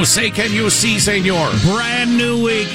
Oh, 0.00 0.04
say, 0.04 0.30
can 0.30 0.52
you 0.52 0.70
see, 0.70 1.00
senor? 1.00 1.50
Brand 1.64 2.16
new 2.16 2.44
week. 2.44 2.68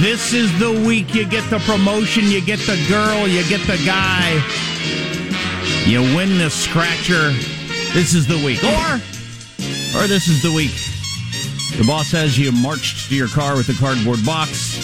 This 0.00 0.32
is 0.32 0.50
the 0.58 0.72
week 0.86 1.14
you 1.14 1.28
get 1.28 1.44
the 1.50 1.58
promotion, 1.58 2.24
you 2.24 2.40
get 2.40 2.58
the 2.60 2.82
girl, 2.88 3.28
you 3.28 3.46
get 3.50 3.60
the 3.66 3.76
guy. 3.84 4.32
You 5.84 6.00
win 6.16 6.38
the 6.38 6.48
scratcher. 6.48 7.32
This 7.92 8.14
is 8.14 8.26
the 8.26 8.42
week. 8.42 8.64
Or, 8.64 8.94
or 10.00 10.06
this 10.08 10.26
is 10.26 10.40
the 10.40 10.54
week. 10.54 10.72
The 11.76 11.84
boss 11.86 12.10
has 12.12 12.38
you 12.38 12.50
marched 12.50 13.10
to 13.10 13.14
your 13.14 13.28
car 13.28 13.56
with 13.56 13.68
a 13.68 13.74
cardboard 13.74 14.24
box. 14.24 14.80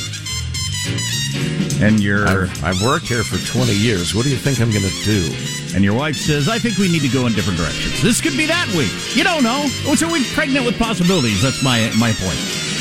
And 1.81 1.99
your 1.99 2.29
I've, 2.29 2.63
I've 2.63 2.83
worked 2.83 3.07
here 3.07 3.25
for 3.25 3.39
20 3.57 3.73
years. 3.73 4.15
What 4.15 4.25
do 4.25 4.31
you 4.31 4.37
think 4.37 4.61
I'm 4.61 4.71
going 4.71 4.85
to 4.85 5.05
do? 5.05 5.60
And 5.75 5.85
your 5.85 5.95
wife 5.95 6.17
says, 6.17 6.49
I 6.49 6.59
think 6.59 6.79
we 6.79 6.91
need 6.91 7.03
to 7.03 7.09
go 7.09 7.27
in 7.27 7.33
different 7.33 7.59
directions. 7.59 8.03
This 8.03 8.21
could 8.21 8.37
be 8.37 8.47
that 8.47 8.67
week. 8.77 8.93
You 9.17 9.25
don't 9.25 9.43
know. 9.43 9.63
Oh, 9.87 9.93
it's 9.93 10.03
a 10.03 10.09
week 10.09 10.27
pregnant 10.35 10.65
with 10.67 10.79
possibilities. 10.79 11.43
That's 11.43 11.63
my 11.63 11.91
my 11.99 12.13
point. 12.13 12.39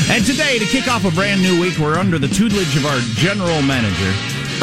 And 0.10 0.26
today, 0.26 0.58
to 0.60 0.66
kick 0.66 0.88
off 0.88 1.06
a 1.06 1.12
brand 1.12 1.42
new 1.42 1.60
week, 1.60 1.78
we're 1.78 1.98
under 1.98 2.18
the 2.18 2.28
tutelage 2.28 2.76
of 2.78 2.86
our 2.86 3.00
general 3.16 3.62
manager. 3.62 4.12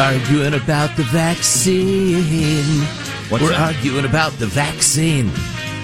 arguing 0.01 0.55
about 0.55 0.97
the 0.97 1.05
vaccine. 1.05 2.83
What's 3.29 3.43
We're 3.43 3.51
that? 3.51 3.75
arguing 3.75 4.05
about 4.05 4.33
the 4.39 4.47
vaccine. 4.47 5.27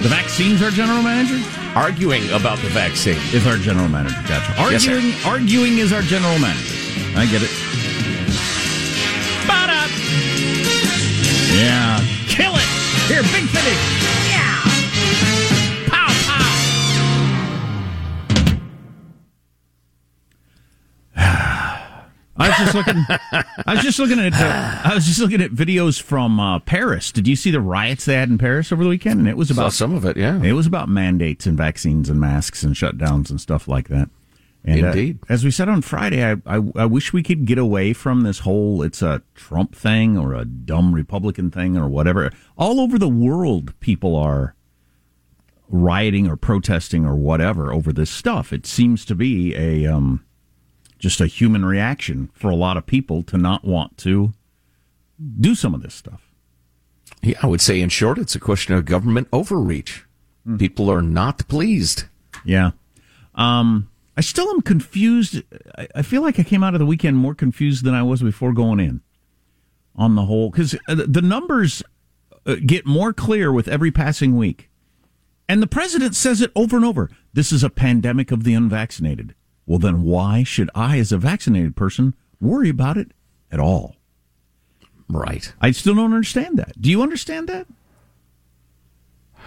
The 0.03 0.09
vaccine's 0.09 0.63
our 0.63 0.71
general 0.71 1.03
manager? 1.03 1.39
Arguing 1.77 2.29
about 2.31 2.59
the 2.59 2.69
vaccine. 2.71 3.19
Is 3.33 3.47
our 3.47 3.57
general 3.57 3.89
manager. 3.89 4.17
Gotcha. 4.29 4.53
Yes. 4.71 4.87
Arguing, 4.87 5.15
arguing 5.25 5.79
is 5.79 5.93
our 5.93 6.03
general 6.03 6.39
manager. 6.39 6.75
I 7.17 7.27
get 7.27 7.43
it. 7.43 7.51
Yeah. 11.55 12.01
Kill 13.09 13.19
it! 13.19 13.25
Here, 13.25 13.41
big 13.41 13.49
finish! 13.49 13.81
Yeah! 14.29 14.63
Pow, 15.89 16.09
pow! 16.27 16.43
I 22.37 22.49
was 22.49 22.57
just 22.57 22.75
looking. 22.75 23.05
I 23.67 23.75
was 23.75 23.83
just 23.83 23.99
looking 23.99 24.19
at. 24.19 24.33
Uh, 24.35 24.81
I 24.85 24.95
was 24.95 25.05
just 25.07 25.21
looking 25.21 25.41
at 25.41 25.51
videos 25.51 26.01
from 26.01 26.41
uh, 26.41 26.59
Paris. 26.61 27.13
Did 27.13 27.29
you 27.29 27.37
see 27.37 27.51
the 27.51 27.61
riots 27.61 28.05
they 28.05 28.15
had 28.15 28.31
in 28.31 28.39
Paris 28.39 28.73
over 28.73 28.83
the 28.83 28.89
weekend? 28.89 29.21
And 29.21 29.29
it 29.29 29.37
was 29.37 29.49
Saw 29.49 29.55
about 29.55 29.73
some 29.73 29.95
of 29.95 30.05
it, 30.05 30.17
yeah. 30.17 30.43
it 30.43 30.53
was 30.53 30.67
about 30.67 30.89
mandates 30.89 31.47
and 31.47 31.57
vaccines 31.57 32.09
and 32.09 32.21
masks 32.21 32.63
and 32.63 32.75
shutdowns 32.75 33.31
and 33.31 33.41
stuff 33.41 33.69
like 33.69 33.89
that. 33.89 34.09
And, 34.65 34.85
uh, 34.85 34.89
Indeed. 34.89 35.19
as 35.29 35.45
we 35.45 35.51
said 35.51 35.69
on 35.69 35.83
Friday, 35.83 36.25
I, 36.25 36.37
I 36.47 36.63
I 36.77 36.87
wish 36.87 37.13
we 37.13 37.23
could 37.23 37.47
get 37.47 37.59
away 37.59 37.93
from 37.93 38.21
this 38.23 38.41
whole 38.41 38.83
it's 38.83 39.03
a 39.03 39.23
Trump 39.35 39.75
thing 39.75 40.17
or 40.17 40.35
a 40.35 40.45
dumb 40.45 40.95
Republican 40.95 41.51
thing 41.51 41.77
or 41.77 41.89
whatever. 41.89 42.31
All 42.57 42.81
over 42.81 42.99
the 42.99 43.09
world, 43.09 43.79
people 43.81 44.15
are 44.15 44.55
rioting 45.69 46.29
or 46.29 46.37
protesting 46.37 47.05
or 47.05 47.17
whatever 47.17 47.73
over 47.73 47.93
this 47.93 48.11
stuff. 48.11 48.53
It 48.53 48.67
seems 48.67 49.05
to 49.07 49.17
be 49.17 49.55
a 49.57 49.87
um, 49.87 50.25
just 50.99 51.21
a 51.21 51.27
human 51.27 51.65
reaction 51.65 52.31
for 52.33 52.49
a 52.49 52.57
lot 52.57 52.77
of 52.77 52.87
people 52.87 53.25
to 53.25 53.37
not 53.37 53.65
want 53.65 53.99
to 53.99 54.33
do 55.41 55.57
some 55.57 55.75
of 55.75 55.83
this 55.83 55.95
stuff. 55.95 56.31
Yeah, 57.21 57.39
I 57.43 57.47
would 57.47 57.61
say, 57.61 57.81
in 57.81 57.89
short, 57.89 58.19
it's 58.19 58.35
a 58.35 58.41
question 58.41 58.75
of 58.75 58.85
government 58.85 59.29
overreach. 59.33 60.05
People 60.59 60.91
are 60.91 61.03
not 61.03 61.47
pleased. 61.47 62.05
Yeah. 62.45 62.73
Um, 63.37 63.89
I 64.17 64.21
still 64.21 64.51
am 64.51 64.61
confused. 64.61 65.43
I, 65.77 65.89
I 65.97 66.03
feel 66.03 66.23
like 66.23 66.39
I 66.39 66.43
came 66.43 66.63
out 66.63 66.75
of 66.75 66.81
the 66.81 66.87
weekend 66.87 67.17
more 67.17 67.35
confused 67.35 67.85
than 67.85 67.95
I 67.95 68.03
was 68.03 68.23
before 68.23 68.53
going 68.53 68.81
in 68.81 69.01
on 69.97 70.15
the 70.15 70.27
whole, 70.27 70.51
because 70.51 70.77
the 70.89 71.23
numbers 71.23 71.83
uh, 72.47 72.57
get 72.65 72.87
more 72.87 73.13
clear 73.13 73.53
with 73.53 73.69
every 73.69 73.91
passing 73.91 74.37
week. 74.37 74.71
And 75.49 75.63
the 75.63 75.67
president 75.67 76.15
says 76.15 76.41
it 76.41 76.53
over 76.57 76.77
and 76.77 76.85
over. 76.85 77.11
This 77.33 77.53
is 77.53 77.63
a 77.63 77.71
pandemic 77.71 78.31
of 78.31 78.45
the 78.45 78.55
unvaccinated. 78.55 79.35
Well, 79.67 79.79
then 79.79 80.03
why 80.03 80.43
should 80.43 80.71
I, 80.75 80.99
as 80.99 81.13
a 81.13 81.19
vaccinated 81.19 81.77
person, 81.77 82.15
worry 82.41 82.69
about 82.69 82.97
it 82.97 83.13
at 83.51 83.61
all? 83.61 83.97
Right. 85.09 85.53
I 85.61 85.73
still 85.73 85.95
don't 85.95 86.15
understand 86.15 86.57
that. 86.59 86.81
Do 86.81 86.91
you 86.91 87.03
understand 87.03 87.49
that? 87.49 87.67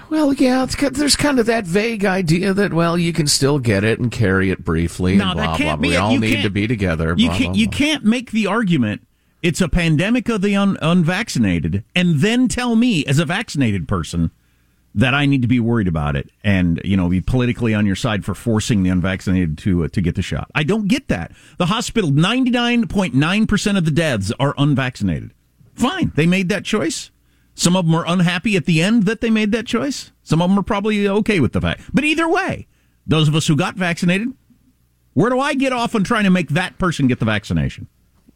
Well, 0.09 0.33
yeah, 0.33 0.63
it's, 0.63 0.75
there's 0.75 1.15
kind 1.15 1.39
of 1.39 1.45
that 1.47 1.65
vague 1.65 2.05
idea 2.05 2.53
that, 2.53 2.73
well, 2.73 2.97
you 2.97 3.11
can 3.13 3.27
still 3.27 3.59
get 3.59 3.83
it 3.83 3.99
and 3.99 4.11
carry 4.11 4.51
it 4.51 4.63
briefly. 4.63 5.15
No, 5.17 5.31
and 5.31 5.39
that 5.39 5.57
can't 5.57 5.79
blah, 5.79 5.83
be 5.83 5.89
We 5.89 5.95
it. 5.95 5.97
all 5.97 6.11
You 6.11 6.19
need 6.19 6.43
to 6.43 6.49
be 6.49 6.67
together. 6.67 7.15
You 7.17 7.29
blah, 7.29 7.37
can't 7.37 7.53
blah, 7.53 7.59
you 7.59 7.67
blah. 7.69 7.77
can't 7.77 8.03
make 8.05 8.31
the 8.31 8.47
argument 8.47 9.05
it's 9.45 9.61
a 9.61 9.69
pandemic 9.69 10.27
of 10.27 10.41
the 10.41 10.55
un- 10.55 10.75
unvaccinated 10.81 11.83
and 11.93 12.19
then 12.21 12.47
tell 12.47 12.75
me 12.75 13.05
as 13.05 13.19
a 13.19 13.25
vaccinated 13.25 13.87
person 13.87 14.31
that 14.95 15.13
I 15.13 15.27
need 15.27 15.43
to 15.43 15.47
be 15.47 15.59
worried 15.59 15.87
about 15.87 16.15
it 16.15 16.31
and 16.43 16.81
you 16.83 16.97
know 16.97 17.09
be 17.09 17.21
politically 17.21 17.73
on 17.75 17.85
your 17.85 17.95
side 17.95 18.25
for 18.25 18.33
forcing 18.33 18.81
the 18.81 18.89
unvaccinated 18.89 19.57
to 19.59 19.83
uh, 19.83 19.87
to 19.89 20.01
get 20.01 20.15
the 20.15 20.23
shot. 20.23 20.49
I 20.55 20.63
don't 20.63 20.87
get 20.87 21.09
that. 21.09 21.31
The 21.59 21.67
hospital 21.67 22.09
99.9% 22.09 23.77
of 23.77 23.85
the 23.85 23.91
deaths 23.91 24.31
are 24.39 24.55
unvaccinated. 24.57 25.31
Fine. 25.75 26.13
They 26.15 26.25
made 26.25 26.49
that 26.49 26.65
choice. 26.65 27.11
Some 27.55 27.75
of 27.75 27.85
them 27.85 27.95
are 27.95 28.05
unhappy 28.05 28.55
at 28.55 28.65
the 28.65 28.81
end 28.81 29.03
that 29.03 29.21
they 29.21 29.29
made 29.29 29.51
that 29.53 29.65
choice. 29.65 30.11
Some 30.23 30.41
of 30.41 30.49
them 30.49 30.59
are 30.59 30.63
probably 30.63 31.07
okay 31.07 31.39
with 31.39 31.53
the 31.53 31.61
fact. 31.61 31.81
But 31.93 32.03
either 32.03 32.27
way, 32.27 32.67
those 33.07 33.27
of 33.27 33.35
us 33.35 33.47
who 33.47 33.55
got 33.55 33.75
vaccinated, 33.75 34.33
where 35.13 35.29
do 35.29 35.39
I 35.39 35.53
get 35.53 35.71
off 35.71 35.95
on 35.95 36.03
trying 36.03 36.25
to 36.25 36.29
make 36.29 36.49
that 36.49 36.77
person 36.77 37.07
get 37.07 37.19
the 37.19 37.25
vaccination? 37.25 37.87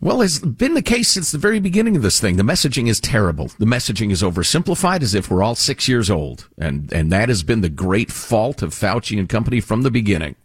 Well, 0.02 0.22
it's 0.22 0.40
been 0.40 0.76
the 0.76 0.82
case 0.82 1.10
since 1.10 1.32
the 1.32 1.38
very 1.38 1.60
beginning 1.60 1.98
of 1.98 2.02
this 2.02 2.22
thing. 2.22 2.38
The 2.38 2.44
messaging 2.44 2.88
is 2.88 3.02
terrible. 3.02 3.52
The 3.60 3.66
messaging 3.66 4.12
is 4.12 4.22
oversimplified 4.22 5.02
as 5.02 5.14
if 5.14 5.30
we're 5.30 5.44
all 5.44 5.56
six 5.56 5.90
years 5.90 6.10
old. 6.10 6.48
And, 6.58 6.92
and 6.94 7.12
that 7.12 7.28
has 7.28 7.44
been 7.44 7.60
the 7.60 7.68
great 7.68 8.10
fault 8.10 8.62
of 8.62 8.74
Fauci 8.74 9.20
and 9.20 9.28
company 9.28 9.60
from 9.60 9.82
the 9.82 9.92
beginning. 9.92 10.38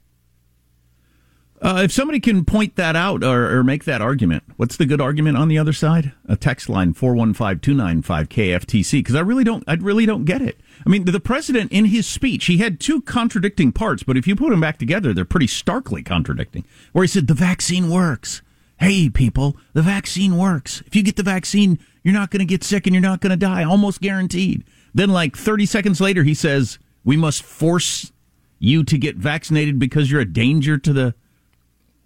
Uh, 1.64 1.80
if 1.82 1.90
somebody 1.90 2.20
can 2.20 2.44
point 2.44 2.76
that 2.76 2.94
out 2.94 3.24
or, 3.24 3.56
or 3.56 3.64
make 3.64 3.84
that 3.84 4.02
argument, 4.02 4.42
what's 4.58 4.76
the 4.76 4.84
good 4.84 5.00
argument 5.00 5.38
on 5.38 5.48
the 5.48 5.56
other 5.56 5.72
side? 5.72 6.12
A 6.28 6.36
text 6.36 6.68
line 6.68 6.92
415-295-KFTC 6.92 8.92
because 8.92 9.14
I 9.14 9.20
really 9.20 9.44
don't 9.44 9.64
I 9.66 9.72
really 9.76 10.04
don't 10.04 10.26
get 10.26 10.42
it. 10.42 10.60
I 10.86 10.90
mean, 10.90 11.06
the 11.06 11.18
president 11.18 11.72
in 11.72 11.86
his 11.86 12.06
speech, 12.06 12.44
he 12.44 12.58
had 12.58 12.80
two 12.80 13.00
contradicting 13.00 13.72
parts, 13.72 14.02
but 14.02 14.18
if 14.18 14.26
you 14.26 14.36
put 14.36 14.50
them 14.50 14.60
back 14.60 14.78
together, 14.78 15.14
they're 15.14 15.24
pretty 15.24 15.46
starkly 15.46 16.02
contradicting. 16.02 16.66
Where 16.92 17.02
he 17.02 17.08
said 17.08 17.28
the 17.28 17.34
vaccine 17.34 17.88
works. 17.88 18.42
Hey 18.78 19.08
people, 19.08 19.56
the 19.72 19.80
vaccine 19.80 20.36
works. 20.36 20.82
If 20.86 20.94
you 20.94 21.02
get 21.02 21.16
the 21.16 21.22
vaccine, 21.22 21.78
you're 22.02 22.12
not 22.12 22.30
going 22.30 22.40
to 22.40 22.44
get 22.44 22.62
sick 22.62 22.86
and 22.86 22.92
you're 22.92 23.00
not 23.00 23.22
going 23.22 23.30
to 23.30 23.38
die, 23.38 23.64
almost 23.64 24.02
guaranteed. 24.02 24.64
Then 24.92 25.08
like 25.08 25.34
30 25.34 25.64
seconds 25.64 25.98
later 25.98 26.24
he 26.24 26.34
says, 26.34 26.78
"We 27.04 27.16
must 27.16 27.42
force 27.42 28.12
you 28.58 28.84
to 28.84 28.98
get 28.98 29.16
vaccinated 29.16 29.78
because 29.78 30.10
you're 30.10 30.20
a 30.20 30.30
danger 30.30 30.76
to 30.76 30.92
the 30.92 31.14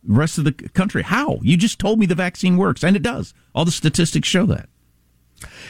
rest 0.08 0.38
of 0.38 0.44
the 0.44 0.52
country. 0.52 1.02
How? 1.02 1.38
You 1.43 1.56
just 1.56 1.78
told 1.78 1.99
me 1.99 2.06
the 2.06 2.14
vaccine 2.14 2.56
works, 2.56 2.82
and 2.82 2.96
it 2.96 3.02
does. 3.02 3.34
All 3.55 3.64
the 3.64 3.70
statistics 3.70 4.26
show 4.26 4.46
that. 4.46 4.69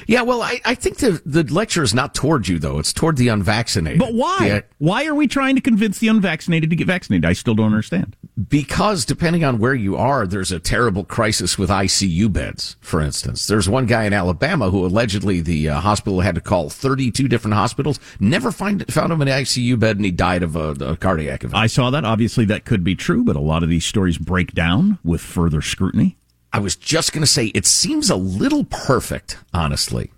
Yeah, 0.07 0.23
well, 0.23 0.41
I, 0.43 0.61
I 0.65 0.75
think 0.75 0.99
the, 0.99 1.21
the 1.27 1.43
lecture 1.53 1.83
is 1.83 1.93
not 1.93 2.15
toward 2.15 2.49
you, 2.49 2.59
though. 2.59 2.79
It's 2.79 2.93
toward 2.93 3.17
the 3.17 3.29
unvaccinated. 3.29 3.99
But 3.99 4.15
why? 4.15 4.39
Yeah, 4.47 4.61
Why 4.79 5.07
are 5.07 5.15
we 5.15 5.27
trying 5.27 5.55
to 5.57 5.61
convince 5.61 5.99
the 5.99 6.09
unvaccinated 6.09 6.71
to 6.71 6.77
get 6.77 6.87
vaccinated? 6.87 7.25
I 7.25 7.33
still 7.35 7.55
don't 7.55 7.67
understand. 7.67 8.17
because 8.49 9.05
depending 9.05 9.45
on 9.45 9.59
where 9.59 9.75
you 9.75 9.97
are, 9.97 10.27
there's 10.27 10.53
a 10.53 10.59
terrible 10.59 11.05
crisis 11.05 11.59
with 11.59 11.69
ICU 11.71 12.33
beds, 12.33 12.77
for 12.81 13.01
instance. 13.01 13.47
There's 13.47 13.69
one 13.69 13.87
guy 13.87 14.05
in 14.05 14.13
Alabama 14.13 14.71
who 14.71 14.87
allegedly 14.87 15.41
the 15.41 15.69
uh, 15.71 15.81
hospital 15.81 16.21
had 16.21 16.37
to 16.37 16.41
call 16.41 16.71
32 16.71 17.29
different 17.29 17.55
hospitals, 17.55 17.99
never 18.21 18.51
find, 18.53 18.91
found 18.93 19.13
him 19.13 19.21
in 19.23 19.29
an 19.29 19.43
ICU 19.43 19.79
bed, 19.79 19.97
and 19.97 20.05
he 20.05 20.11
died 20.13 20.43
of 20.43 20.57
a, 20.57 20.71
a 20.85 20.97
cardiac 20.97 21.45
event. 21.45 21.57
I 21.61 21.67
saw 21.67 21.91
that. 21.91 22.05
Obviously, 22.05 22.45
that 22.47 22.65
could 22.65 22.83
be 22.85 22.95
true, 22.95 23.25
but 23.25 23.37
a 23.37 23.41
lot 23.41 23.63
of 23.63 23.69
these 23.69 23.85
stories 23.85 24.17
break 24.19 24.53
down 24.53 24.99
with 25.05 25.21
further 25.21 25.61
scrutiny. 25.61 26.17
I 26.53 26.61
was 26.61 26.77
just 26.77 27.13
going 27.13 27.23
to 27.23 27.27
say, 27.27 27.47
it 27.47 27.67
seems 27.67 28.11
a 28.11 28.17
little 28.17 28.65
perfect, 28.65 29.39
honestly, 29.53 30.11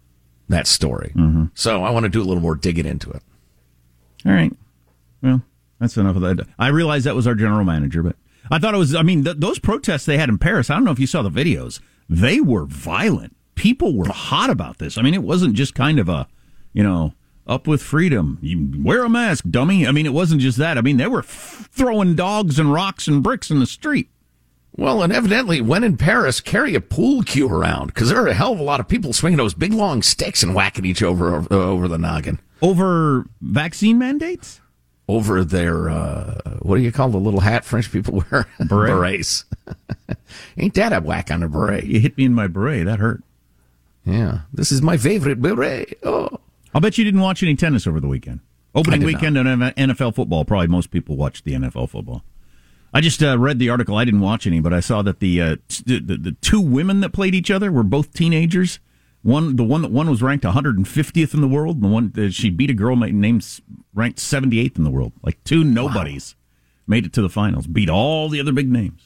that 0.48 0.66
story. 0.66 1.12
Mm-hmm. 1.14 1.46
So 1.54 1.82
I 1.84 1.90
want 1.90 2.04
to 2.04 2.08
do 2.08 2.22
a 2.22 2.24
little 2.24 2.42
more 2.42 2.54
digging 2.54 2.86
into 2.86 3.10
it. 3.10 3.22
All 4.24 4.32
right. 4.32 4.52
Well, 5.22 5.42
that's 5.78 5.96
enough 5.96 6.16
of 6.16 6.22
that. 6.22 6.46
I 6.58 6.68
realize 6.68 7.04
that 7.04 7.16
was 7.16 7.26
our 7.26 7.34
general 7.34 7.64
manager, 7.64 8.02
but 8.02 8.16
I 8.50 8.58
thought 8.58 8.74
it 8.74 8.78
was. 8.78 8.94
I 8.94 9.02
mean, 9.02 9.24
th- 9.24 9.36
those 9.38 9.58
protests 9.58 10.06
they 10.06 10.18
had 10.18 10.28
in 10.28 10.38
Paris. 10.38 10.70
I 10.70 10.74
don't 10.74 10.84
know 10.84 10.90
if 10.90 10.98
you 10.98 11.06
saw 11.06 11.22
the 11.22 11.30
videos. 11.30 11.80
They 12.08 12.40
were 12.40 12.64
violent. 12.64 13.36
People 13.54 13.96
were 13.96 14.08
hot 14.08 14.50
about 14.50 14.78
this. 14.78 14.98
I 14.98 15.02
mean, 15.02 15.14
it 15.14 15.22
wasn't 15.22 15.54
just 15.54 15.74
kind 15.74 15.98
of 15.98 16.08
a, 16.08 16.28
you 16.72 16.82
know, 16.82 17.14
up 17.46 17.66
with 17.66 17.82
freedom. 17.82 18.38
You 18.40 18.70
wear 18.82 19.04
a 19.04 19.08
mask, 19.08 19.44
dummy. 19.50 19.86
I 19.86 19.92
mean, 19.92 20.06
it 20.06 20.12
wasn't 20.12 20.40
just 20.40 20.58
that. 20.58 20.78
I 20.78 20.80
mean, 20.80 20.96
they 20.96 21.06
were 21.06 21.20
f- 21.20 21.68
throwing 21.72 22.14
dogs 22.14 22.58
and 22.58 22.72
rocks 22.72 23.08
and 23.08 23.22
bricks 23.22 23.50
in 23.50 23.60
the 23.60 23.66
street. 23.66 24.08
Well, 24.80 25.02
and 25.02 25.12
evidently, 25.12 25.60
when 25.60 25.84
in 25.84 25.98
Paris, 25.98 26.40
carry 26.40 26.74
a 26.74 26.80
pool 26.80 27.22
cue 27.22 27.46
around 27.46 27.88
because 27.88 28.08
there 28.08 28.22
are 28.24 28.28
a 28.28 28.32
hell 28.32 28.54
of 28.54 28.60
a 28.60 28.62
lot 28.62 28.80
of 28.80 28.88
people 28.88 29.12
swinging 29.12 29.36
those 29.36 29.52
big 29.52 29.74
long 29.74 30.00
sticks 30.00 30.42
and 30.42 30.54
whacking 30.54 30.86
each 30.86 31.02
over 31.02 31.34
over, 31.34 31.52
over 31.54 31.86
the 31.86 31.98
noggin. 31.98 32.38
over 32.62 33.26
vaccine 33.42 33.98
mandates. 33.98 34.62
over 35.06 35.44
their 35.44 35.90
uh, 35.90 36.40
what 36.60 36.78
do 36.78 36.82
you 36.82 36.90
call 36.92 37.10
the 37.10 37.18
little 37.18 37.40
hat 37.40 37.62
French 37.62 37.92
people 37.92 38.24
wear? 38.30 38.46
Beret. 38.58 38.68
Berets. 38.90 39.44
Ain't 40.56 40.72
that 40.72 40.94
a 40.94 41.00
whack 41.00 41.30
on 41.30 41.42
a 41.42 41.48
beret? 41.48 41.84
You 41.84 42.00
hit 42.00 42.16
me 42.16 42.24
in 42.24 42.32
my 42.32 42.46
beret. 42.46 42.86
That 42.86 43.00
hurt. 43.00 43.22
Yeah, 44.06 44.40
this 44.50 44.72
is 44.72 44.80
my 44.80 44.96
favorite 44.96 45.42
beret. 45.42 45.98
Oh, 46.04 46.40
I'll 46.74 46.80
bet 46.80 46.96
you 46.96 47.04
didn't 47.04 47.20
watch 47.20 47.42
any 47.42 47.54
tennis 47.54 47.86
over 47.86 48.00
the 48.00 48.08
weekend. 48.08 48.40
Opening 48.74 49.04
weekend 49.04 49.36
in 49.36 49.44
NFL 49.46 50.14
football. 50.14 50.46
Probably 50.46 50.68
most 50.68 50.90
people 50.90 51.18
watched 51.18 51.44
the 51.44 51.52
NFL 51.52 51.90
football. 51.90 52.22
I 52.92 53.00
just 53.00 53.22
uh, 53.22 53.38
read 53.38 53.58
the 53.58 53.70
article. 53.70 53.96
I 53.96 54.04
didn't 54.04 54.20
watch 54.20 54.46
any, 54.46 54.60
but 54.60 54.72
I 54.72 54.80
saw 54.80 55.02
that 55.02 55.20
the, 55.20 55.40
uh, 55.40 55.56
the 55.86 56.00
the 56.00 56.36
two 56.40 56.60
women 56.60 57.00
that 57.00 57.12
played 57.12 57.34
each 57.34 57.50
other 57.50 57.70
were 57.70 57.82
both 57.82 58.12
teenagers. 58.12 58.80
One, 59.22 59.56
the 59.56 59.64
one 59.64 59.82
that 59.82 59.90
one 59.90 60.08
was 60.08 60.22
ranked 60.22 60.44
150th 60.44 61.34
in 61.34 61.40
the 61.40 61.48
world. 61.48 61.76
And 61.76 61.84
the 61.84 61.88
one 61.88 62.10
that 62.14 62.32
she 62.32 62.50
beat 62.50 62.70
a 62.70 62.74
girl 62.74 62.96
named 62.96 63.60
ranked 63.94 64.18
78th 64.18 64.78
in 64.78 64.84
the 64.84 64.90
world. 64.90 65.12
Like 65.22 65.42
two 65.44 65.62
nobodies 65.62 66.34
wow. 66.36 66.94
made 66.94 67.04
it 67.04 67.12
to 67.14 67.22
the 67.22 67.28
finals, 67.28 67.66
beat 67.66 67.90
all 67.90 68.28
the 68.28 68.40
other 68.40 68.52
big 68.52 68.70
names. 68.70 69.02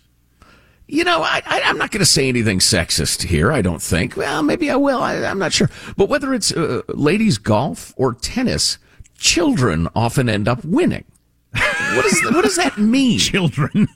You 0.86 1.02
know, 1.02 1.22
I, 1.22 1.42
am 1.46 1.78
not 1.78 1.90
going 1.90 2.00
to 2.00 2.06
say 2.06 2.28
anything 2.28 2.58
sexist 2.58 3.22
here. 3.22 3.50
I 3.50 3.62
don't 3.62 3.80
think. 3.80 4.16
Well, 4.16 4.42
maybe 4.42 4.70
I 4.70 4.76
will. 4.76 5.02
I, 5.02 5.14
am 5.14 5.38
not 5.38 5.52
sure. 5.52 5.70
But 5.96 6.10
whether 6.10 6.34
it's 6.34 6.52
uh, 6.52 6.82
ladies 6.88 7.38
golf 7.38 7.94
or 7.96 8.12
tennis, 8.12 8.78
children 9.16 9.88
often 9.96 10.28
end 10.28 10.46
up 10.46 10.62
winning. 10.64 11.04
What, 11.54 12.06
is, 12.06 12.24
what 12.24 12.44
does 12.44 12.56
that 12.56 12.78
mean? 12.78 13.18
Children. 13.18 13.88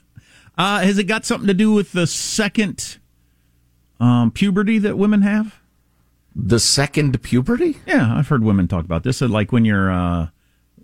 Uh, 0.57 0.79
has 0.81 0.97
it 0.97 1.05
got 1.05 1.25
something 1.25 1.47
to 1.47 1.53
do 1.53 1.71
with 1.71 1.91
the 1.91 2.07
second 2.07 2.97
um, 3.99 4.31
puberty 4.31 4.77
that 4.79 4.97
women 4.97 5.21
have? 5.21 5.59
The 6.35 6.59
second 6.59 7.21
puberty? 7.21 7.77
Yeah, 7.85 8.13
I've 8.15 8.27
heard 8.27 8.43
women 8.43 8.67
talk 8.67 8.85
about 8.85 9.03
this. 9.03 9.21
Like 9.21 9.51
when 9.51 9.65
you're 9.65 9.91
uh, 9.91 10.27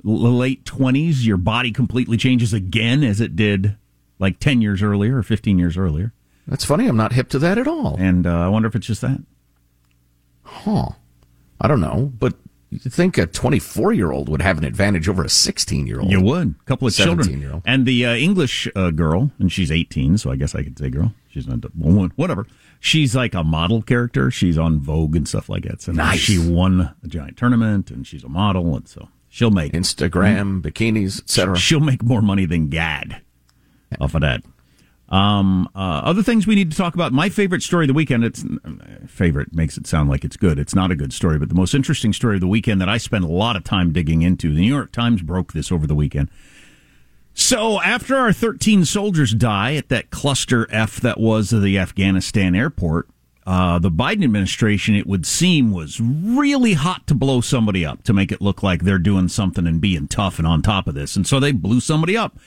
late 0.04 0.66
20s, 0.66 1.26
your 1.26 1.38
body 1.38 1.72
completely 1.72 2.18
changes 2.18 2.54
again 2.54 3.04
as 3.04 3.22
it 3.22 3.36
did 3.36 3.76
like 4.20 4.40
10 4.40 4.62
years 4.62 4.82
earlier 4.82 5.18
or 5.18 5.24
15 5.24 5.60
years 5.60 5.78
earlier. 5.78 6.14
That's 6.48 6.66
funny. 6.66 6.88
I'm 6.88 6.98
not 6.98 7.14
hip 7.14 7.30
to 7.30 7.40
that 7.40 7.58
at 7.58 7.68
all. 7.68 7.96
And 7.98 8.28
uh, 8.28 8.40
I 8.40 8.48
wonder 8.48 8.68
if 8.68 8.76
it's 8.76 8.88
just 8.88 9.02
that. 9.02 9.22
Huh. 10.44 10.90
I 11.60 11.68
don't 11.68 11.82
know. 11.82 12.12
But 12.20 12.36
you 12.84 12.92
think 12.92 13.18
a 13.18 13.26
24 13.26 13.94
year 13.94 14.12
old 14.12 14.30
would 14.30 14.42
have 14.42 14.58
an 14.58 14.64
advantage 14.64 15.08
over 15.08 15.24
a 15.24 15.30
16 15.30 15.88
year 15.88 16.00
old? 16.00 16.12
You 16.12 16.22
would. 16.22 16.56
A 16.60 16.64
couple 16.66 16.88
of 16.88 16.94
children. 16.94 17.62
And 17.66 17.86
the 17.86 18.06
uh, 18.06 18.16
English 18.16 18.68
uh, 18.76 18.92
girl, 18.92 19.32
and 19.40 19.52
she's 19.52 19.72
18, 19.72 20.18
so 20.18 20.32
I 20.32 20.36
guess 20.36 20.56
I 20.56 20.64
could 20.64 20.78
say 20.78 20.90
girl. 20.90 21.14
She's 21.30 21.48
not 21.48 21.66
a 21.66 21.72
woman, 21.76 22.14
whatever. 22.16 22.48
She's 22.80 23.16
like 23.16 23.34
a 23.34 23.44
model 23.44 23.82
character. 23.82 24.32
She's 24.32 24.58
on 24.58 24.80
Vogue 24.80 25.16
and 25.16 25.28
stuff 25.28 25.50
like 25.50 25.64
that. 25.64 25.82
So 25.82 25.92
nice. 25.92 26.20
she 26.20 26.38
won 26.38 26.96
a 27.04 27.08
giant 27.08 27.38
tournament, 27.38 27.92
and 27.92 28.06
she's 28.06 28.24
a 28.24 28.30
model, 28.30 28.76
and 28.76 28.88
so 28.88 29.10
she'll 29.28 29.52
make 29.52 29.74
Instagram, 29.74 30.62
bikinis, 30.62 31.22
etc. 31.22 31.58
She'll 31.58 31.80
make 31.80 32.04
more 32.04 32.22
money 32.22 32.46
than 32.46 32.70
Gad 32.70 33.22
off 34.00 34.16
of 34.16 34.22
that. 34.22 34.44
Um, 35.10 35.70
uh, 35.76 36.02
other 36.04 36.24
things 36.24 36.48
we 36.48 36.56
need 36.56 36.72
to 36.72 36.78
talk 36.78 36.96
about. 36.96 37.14
My 37.14 37.30
favorite 37.30 37.62
story 37.62 37.86
of 37.86 37.90
the 37.90 37.94
weekend. 37.94 38.24
It's 38.24 38.44
favorite 39.08 39.54
makes 39.54 39.78
it 39.78 39.86
sound 39.86 40.10
like 40.10 40.26
it's 40.26 40.38
good. 40.38 40.58
It's 40.58 40.74
not 40.74 40.92
a 40.92 40.96
good 40.96 41.14
story, 41.14 41.38
but 41.38 41.50
the 41.50 41.56
most 41.56 41.76
interesting 41.76 42.12
story 42.12 42.36
of 42.36 42.42
the 42.42 42.48
weekend 42.48 42.82
that 42.82 42.90
I 42.90 42.98
spent 42.98 43.24
a 43.24 43.28
lot 43.28 43.56
of 43.56 43.64
time 43.64 43.92
digging 43.92 44.24
into. 44.24 44.54
The 44.54 44.62
New 44.62 44.74
York 44.74 44.92
Times 44.92 45.22
broke 45.22 45.54
this 45.54 45.72
over 45.72 45.86
the 45.86 45.96
weekend. 45.96 46.30
So 47.38 47.82
after 47.82 48.16
our 48.16 48.32
13 48.32 48.86
soldiers 48.86 49.34
die 49.34 49.76
at 49.76 49.90
that 49.90 50.10
cluster 50.10 50.68
F 50.72 51.02
that 51.02 51.20
was 51.20 51.50
the 51.50 51.78
Afghanistan 51.78 52.56
airport, 52.56 53.10
uh, 53.46 53.78
the 53.78 53.92
Biden 53.92 54.24
administration, 54.24 54.96
it 54.96 55.06
would 55.06 55.26
seem, 55.26 55.72
was 55.72 56.00
really 56.00 56.74
hot 56.74 57.06
to 57.08 57.14
blow 57.14 57.42
somebody 57.42 57.86
up 57.86 58.04
to 58.04 58.14
make 58.14 58.32
it 58.32 58.42
look 58.42 58.64
like 58.64 58.84
they're 58.84 58.98
doing 58.98 59.28
something 59.28 59.68
and 59.68 59.80
being 59.80 60.08
tough 60.08 60.40
and 60.40 60.48
on 60.48 60.62
top 60.62 60.88
of 60.88 60.96
this. 60.96 61.16
And 61.16 61.28
so 61.28 61.40
they 61.40 61.52
blew 61.52 61.80
somebody 61.80 62.18
up. 62.18 62.38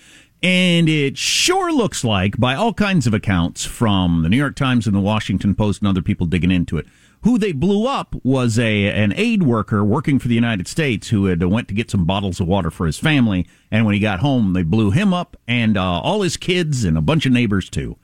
And 0.42 0.88
it 0.88 1.18
sure 1.18 1.72
looks 1.72 2.04
like, 2.04 2.38
by 2.38 2.54
all 2.54 2.72
kinds 2.72 3.08
of 3.08 3.14
accounts 3.14 3.64
from 3.64 4.22
the 4.22 4.28
New 4.28 4.36
York 4.36 4.54
Times 4.54 4.86
and 4.86 4.94
the 4.94 5.00
Washington 5.00 5.54
Post 5.54 5.80
and 5.80 5.88
other 5.88 6.02
people 6.02 6.26
digging 6.26 6.52
into 6.52 6.78
it, 6.78 6.86
who 7.22 7.38
they 7.38 7.50
blew 7.50 7.88
up 7.88 8.14
was 8.22 8.56
a 8.56 8.86
an 8.86 9.12
aid 9.16 9.42
worker 9.42 9.84
working 9.84 10.20
for 10.20 10.28
the 10.28 10.36
United 10.36 10.68
States 10.68 11.08
who 11.08 11.24
had 11.24 11.42
went 11.42 11.66
to 11.66 11.74
get 11.74 11.90
some 11.90 12.04
bottles 12.04 12.38
of 12.38 12.46
water 12.46 12.70
for 12.70 12.86
his 12.86 12.98
family, 12.98 13.48
and 13.72 13.84
when 13.84 13.94
he 13.94 14.00
got 14.00 14.20
home, 14.20 14.52
they 14.52 14.62
blew 14.62 14.92
him 14.92 15.12
up 15.12 15.36
and 15.48 15.76
uh, 15.76 15.82
all 15.82 16.22
his 16.22 16.36
kids 16.36 16.84
and 16.84 16.96
a 16.96 17.02
bunch 17.02 17.26
of 17.26 17.32
neighbors 17.32 17.68
too 17.68 17.96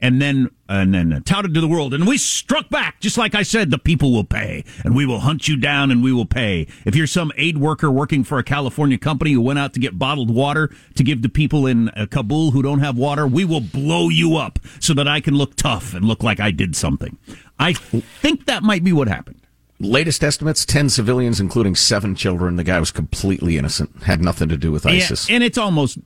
and 0.00 0.20
then 0.20 0.50
and 0.68 0.94
then 0.94 1.22
touted 1.24 1.54
to 1.54 1.60
the 1.60 1.68
world. 1.68 1.94
And 1.94 2.06
we 2.06 2.18
struck 2.18 2.68
back, 2.68 3.00
just 3.00 3.16
like 3.16 3.34
I 3.34 3.42
said. 3.42 3.70
The 3.70 3.78
people 3.78 4.12
will 4.12 4.24
pay, 4.24 4.64
and 4.84 4.94
we 4.94 5.06
will 5.06 5.20
hunt 5.20 5.48
you 5.48 5.56
down, 5.56 5.90
and 5.90 6.02
we 6.02 6.12
will 6.12 6.26
pay. 6.26 6.66
If 6.84 6.94
you're 6.94 7.06
some 7.06 7.32
aid 7.36 7.58
worker 7.58 7.90
working 7.90 8.24
for 8.24 8.38
a 8.38 8.44
California 8.44 8.98
company 8.98 9.32
who 9.32 9.40
went 9.40 9.58
out 9.58 9.74
to 9.74 9.80
get 9.80 9.98
bottled 9.98 10.30
water 10.30 10.70
to 10.94 11.02
give 11.02 11.22
to 11.22 11.28
people 11.28 11.66
in 11.66 11.88
uh, 11.90 12.06
Kabul 12.10 12.50
who 12.50 12.62
don't 12.62 12.80
have 12.80 12.96
water, 12.96 13.26
we 13.26 13.44
will 13.44 13.60
blow 13.60 14.08
you 14.08 14.36
up 14.36 14.58
so 14.80 14.94
that 14.94 15.08
I 15.08 15.20
can 15.20 15.34
look 15.34 15.56
tough 15.56 15.94
and 15.94 16.04
look 16.04 16.22
like 16.22 16.40
I 16.40 16.50
did 16.50 16.76
something. 16.76 17.16
I 17.58 17.72
think 17.72 18.46
that 18.46 18.62
might 18.62 18.84
be 18.84 18.92
what 18.92 19.08
happened. 19.08 19.40
Latest 19.80 20.24
estimates 20.24 20.64
10 20.64 20.88
civilians, 20.88 21.38
including 21.38 21.76
seven 21.76 22.16
children. 22.16 22.56
The 22.56 22.64
guy 22.64 22.80
was 22.80 22.90
completely 22.90 23.56
innocent, 23.56 24.02
had 24.02 24.20
nothing 24.20 24.48
to 24.48 24.56
do 24.56 24.72
with 24.72 24.84
ISIS. 24.84 25.28
Yeah, 25.28 25.36
and 25.36 25.44
it's 25.44 25.56
almost, 25.56 25.98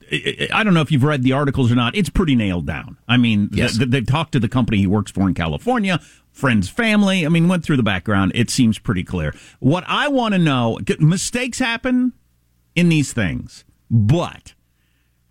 I 0.53 0.63
don't 0.63 0.75
know 0.75 0.81
if 0.81 0.91
you've 0.91 1.03
read 1.03 1.23
the 1.23 1.31
articles 1.31 1.71
or 1.71 1.75
not, 1.75 1.95
it's 1.95 2.09
pretty 2.09 2.35
nailed 2.35 2.67
down. 2.67 2.97
I 3.07 3.17
mean, 3.17 3.49
yes. 3.51 3.77
they've 3.79 4.05
talked 4.05 4.33
to 4.33 4.39
the 4.39 4.47
company 4.47 4.77
he 4.77 4.85
works 4.85 5.11
for 5.11 5.27
in 5.27 5.33
California, 5.33 5.99
friends, 6.31 6.69
family. 6.69 7.25
I 7.25 7.29
mean, 7.29 7.47
went 7.47 7.63
through 7.63 7.77
the 7.77 7.83
background. 7.83 8.33
It 8.35 8.51
seems 8.51 8.77
pretty 8.77 9.03
clear. 9.03 9.33
What 9.59 9.83
I 9.87 10.07
want 10.07 10.33
to 10.33 10.39
know 10.39 10.77
mistakes 10.99 11.57
happen 11.57 12.13
in 12.75 12.89
these 12.89 13.11
things, 13.11 13.65
but 13.89 14.53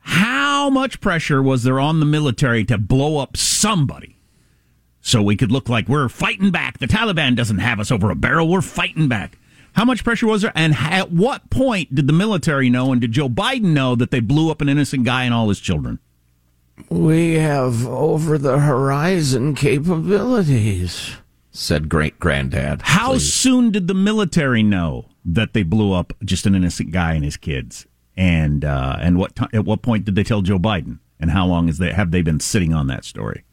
how 0.00 0.68
much 0.68 1.00
pressure 1.00 1.40
was 1.40 1.62
there 1.62 1.78
on 1.78 2.00
the 2.00 2.06
military 2.06 2.64
to 2.64 2.76
blow 2.76 3.18
up 3.18 3.36
somebody? 3.36 4.18
So 5.02 5.20
we 5.20 5.36
could 5.36 5.52
look 5.52 5.68
like 5.68 5.88
we're 5.88 6.08
fighting 6.08 6.50
back. 6.50 6.78
The 6.78 6.86
Taliban 6.86 7.36
doesn't 7.36 7.58
have 7.58 7.80
us 7.80 7.90
over 7.90 8.10
a 8.10 8.14
barrel. 8.14 8.48
We're 8.48 8.62
fighting 8.62 9.08
back. 9.08 9.36
How 9.74 9.84
much 9.84 10.04
pressure 10.04 10.26
was 10.26 10.42
there? 10.42 10.52
And 10.54 10.74
at 10.74 11.10
what 11.10 11.50
point 11.50 11.94
did 11.94 12.06
the 12.06 12.12
military 12.12 12.70
know 12.70 12.92
and 12.92 13.00
did 13.00 13.12
Joe 13.12 13.28
Biden 13.28 13.74
know 13.74 13.94
that 13.96 14.10
they 14.10 14.20
blew 14.20 14.50
up 14.50 14.60
an 14.60 14.68
innocent 14.68 15.04
guy 15.04 15.24
and 15.24 15.34
all 15.34 15.48
his 15.48 15.60
children? 15.60 15.98
We 16.88 17.34
have 17.34 17.86
over 17.86 18.38
the 18.38 18.58
horizon 18.58 19.54
capabilities, 19.54 21.16
said 21.50 21.88
great 21.88 22.18
granddad. 22.18 22.82
How 22.82 23.12
please. 23.12 23.32
soon 23.32 23.70
did 23.70 23.88
the 23.88 23.94
military 23.94 24.62
know 24.62 25.06
that 25.24 25.52
they 25.52 25.62
blew 25.62 25.92
up 25.92 26.12
just 26.24 26.46
an 26.46 26.54
innocent 26.54 26.90
guy 26.90 27.14
and 27.14 27.24
his 27.24 27.36
kids? 27.36 27.86
And 28.16 28.64
uh, 28.64 28.96
and 29.00 29.18
what 29.18 29.36
t- 29.36 29.46
at 29.52 29.64
what 29.64 29.82
point 29.82 30.04
did 30.04 30.14
they 30.14 30.24
tell 30.24 30.42
Joe 30.42 30.58
Biden? 30.58 30.98
And 31.18 31.30
how 31.30 31.46
long 31.46 31.68
is 31.68 31.78
they 31.78 31.92
have 31.92 32.10
they 32.10 32.22
been 32.22 32.40
sitting 32.40 32.74
on 32.74 32.88
that 32.88 33.04
story? 33.04 33.44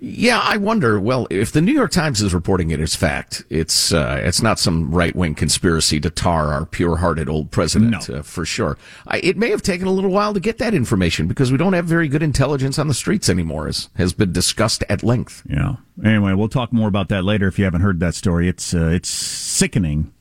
Yeah, 0.00 0.38
I 0.38 0.58
wonder. 0.58 1.00
Well, 1.00 1.26
if 1.28 1.50
the 1.50 1.60
New 1.60 1.72
York 1.72 1.90
Times 1.90 2.22
is 2.22 2.32
reporting 2.32 2.70
it 2.70 2.78
as 2.78 2.94
fact, 2.94 3.42
it's 3.50 3.92
uh, 3.92 4.20
it's 4.22 4.40
not 4.40 4.60
some 4.60 4.92
right 4.92 5.14
wing 5.14 5.34
conspiracy 5.34 5.98
to 6.00 6.08
tar 6.08 6.52
our 6.52 6.66
pure 6.66 6.98
hearted 6.98 7.28
old 7.28 7.50
president 7.50 8.08
no. 8.08 8.16
uh, 8.16 8.22
for 8.22 8.44
sure. 8.44 8.78
I, 9.08 9.18
it 9.18 9.36
may 9.36 9.50
have 9.50 9.62
taken 9.62 9.88
a 9.88 9.90
little 9.90 10.12
while 10.12 10.34
to 10.34 10.40
get 10.40 10.58
that 10.58 10.72
information 10.72 11.26
because 11.26 11.50
we 11.50 11.58
don't 11.58 11.72
have 11.72 11.86
very 11.86 12.06
good 12.06 12.22
intelligence 12.22 12.78
on 12.78 12.86
the 12.86 12.94
streets 12.94 13.28
anymore, 13.28 13.66
as 13.66 13.88
has 13.96 14.12
been 14.12 14.32
discussed 14.32 14.84
at 14.88 15.02
length. 15.02 15.42
Yeah. 15.48 15.76
Anyway, 16.04 16.32
we'll 16.32 16.48
talk 16.48 16.72
more 16.72 16.86
about 16.86 17.08
that 17.08 17.24
later. 17.24 17.48
If 17.48 17.58
you 17.58 17.64
haven't 17.64 17.80
heard 17.80 17.98
that 17.98 18.14
story, 18.14 18.48
it's 18.48 18.72
uh, 18.72 18.86
it's 18.86 19.08
sickening 19.08 20.12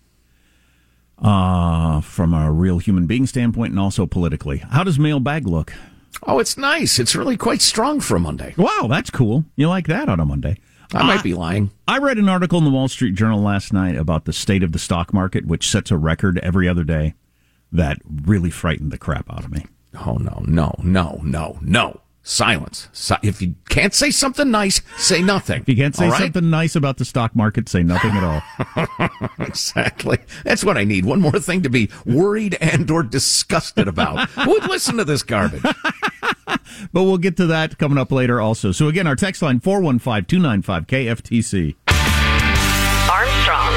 uh, 1.22 2.02
from 2.02 2.34
a 2.34 2.52
real 2.52 2.80
human 2.80 3.06
being 3.06 3.28
standpoint 3.28 3.72
and 3.72 3.80
also 3.80 4.08
politically. 4.08 4.58
How 4.58 4.84
does 4.84 4.98
mailbag 4.98 5.46
look? 5.46 5.74
Oh, 6.24 6.40
it's 6.40 6.58
nice. 6.58 7.00
It's 7.00 7.16
really 7.16 7.38
quite 7.38 7.62
strong 7.62 8.00
for 8.00 8.16
a 8.16 8.20
Monday. 8.20 8.54
Wow, 8.58 8.88
that's 8.90 9.10
cool. 9.10 9.46
You 9.56 9.70
like 9.70 9.88
that 9.88 10.10
on 10.10 10.20
a 10.20 10.26
Monday? 10.26 10.58
I 10.94 11.04
might 11.04 11.24
be 11.24 11.34
lying. 11.34 11.72
I 11.88 11.98
read 11.98 12.18
an 12.18 12.30
article 12.30 12.58
in 12.60 12.64
the 12.64 12.72
Wall 12.72 12.88
Street 12.88 13.14
Journal 13.14 13.42
last 13.42 13.74
night 13.74 13.96
about 13.98 14.26
the 14.26 14.32
state 14.34 14.64
of 14.64 14.72
the 14.72 14.80
stock 14.80 15.14
market, 15.14 15.46
which 15.46 15.68
sets 15.70 15.92
a 15.92 15.98
record 15.98 16.40
every 16.40 16.68
other 16.68 16.84
day. 16.84 17.14
That 17.72 17.98
really 18.06 18.50
frightened 18.50 18.92
the 18.92 18.98
crap 18.98 19.30
out 19.32 19.44
of 19.44 19.52
me. 19.52 19.66
Oh, 20.06 20.14
no, 20.16 20.44
no, 20.48 20.74
no, 20.82 21.20
no, 21.24 21.60
no. 21.62 22.00
Silence. 22.28 22.90
Si- 22.92 23.16
if 23.24 23.42
you 23.42 23.56
can't 23.70 23.94
say 23.94 24.12
something 24.12 24.52
nice, 24.52 24.82
say 24.98 25.22
nothing. 25.22 25.62
If 25.62 25.70
you 25.70 25.78
can't 25.78 25.96
say 25.96 26.10
right? 26.10 26.24
something 26.24 26.50
nice 26.50 26.76
about 26.76 26.98
the 26.98 27.06
stock 27.06 27.34
market, 27.34 27.70
say 27.70 27.84
nothing 27.84 28.12
at 28.12 28.22
all. 28.22 28.42
exactly. 29.40 30.18
That's 30.44 30.62
what 30.62 30.78
I 30.78 30.84
need. 30.84 31.06
One 31.06 31.22
more 31.22 31.40
thing 31.40 31.62
to 31.62 31.70
be 31.70 31.90
worried 32.06 32.58
and 32.60 32.92
or 32.92 33.04
disgusted 33.04 33.88
about. 33.88 34.30
Who 34.32 34.52
would 34.60 34.66
listen 34.66 34.98
to 34.98 35.06
this 35.06 35.24
garbage? 35.24 35.62
but 35.64 36.60
we'll 36.92 37.18
get 37.18 37.38
to 37.38 37.48
that 37.48 37.78
coming 37.78 37.98
up 37.98 38.12
later 38.12 38.42
also. 38.42 38.74
So 38.74 38.90
again, 38.90 39.08
our 39.08 39.16
text 39.16 39.42
line 39.42 39.62
415-295-KFTC. 39.62 41.76
Armstrong 43.10 43.77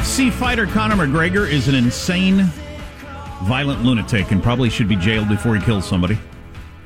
UFC 0.00 0.32
fighter 0.32 0.66
Conor 0.66 0.96
McGregor 0.96 1.46
is 1.46 1.68
an 1.68 1.74
insane, 1.74 2.44
violent 3.42 3.84
lunatic 3.84 4.30
and 4.30 4.42
probably 4.42 4.70
should 4.70 4.88
be 4.88 4.96
jailed 4.96 5.28
before 5.28 5.54
he 5.54 5.62
kills 5.62 5.86
somebody. 5.86 6.18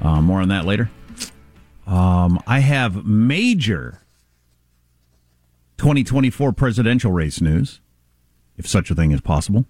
Uh, 0.02 0.20
more 0.20 0.40
on 0.40 0.48
that 0.48 0.64
later. 0.64 0.90
Um, 1.86 2.42
I 2.44 2.58
have 2.58 3.06
major 3.06 4.02
2024 5.78 6.52
presidential 6.54 7.12
race 7.12 7.40
news, 7.40 7.80
if 8.56 8.66
such 8.66 8.90
a 8.90 8.96
thing 8.96 9.12
is 9.12 9.20
possible. 9.20 9.64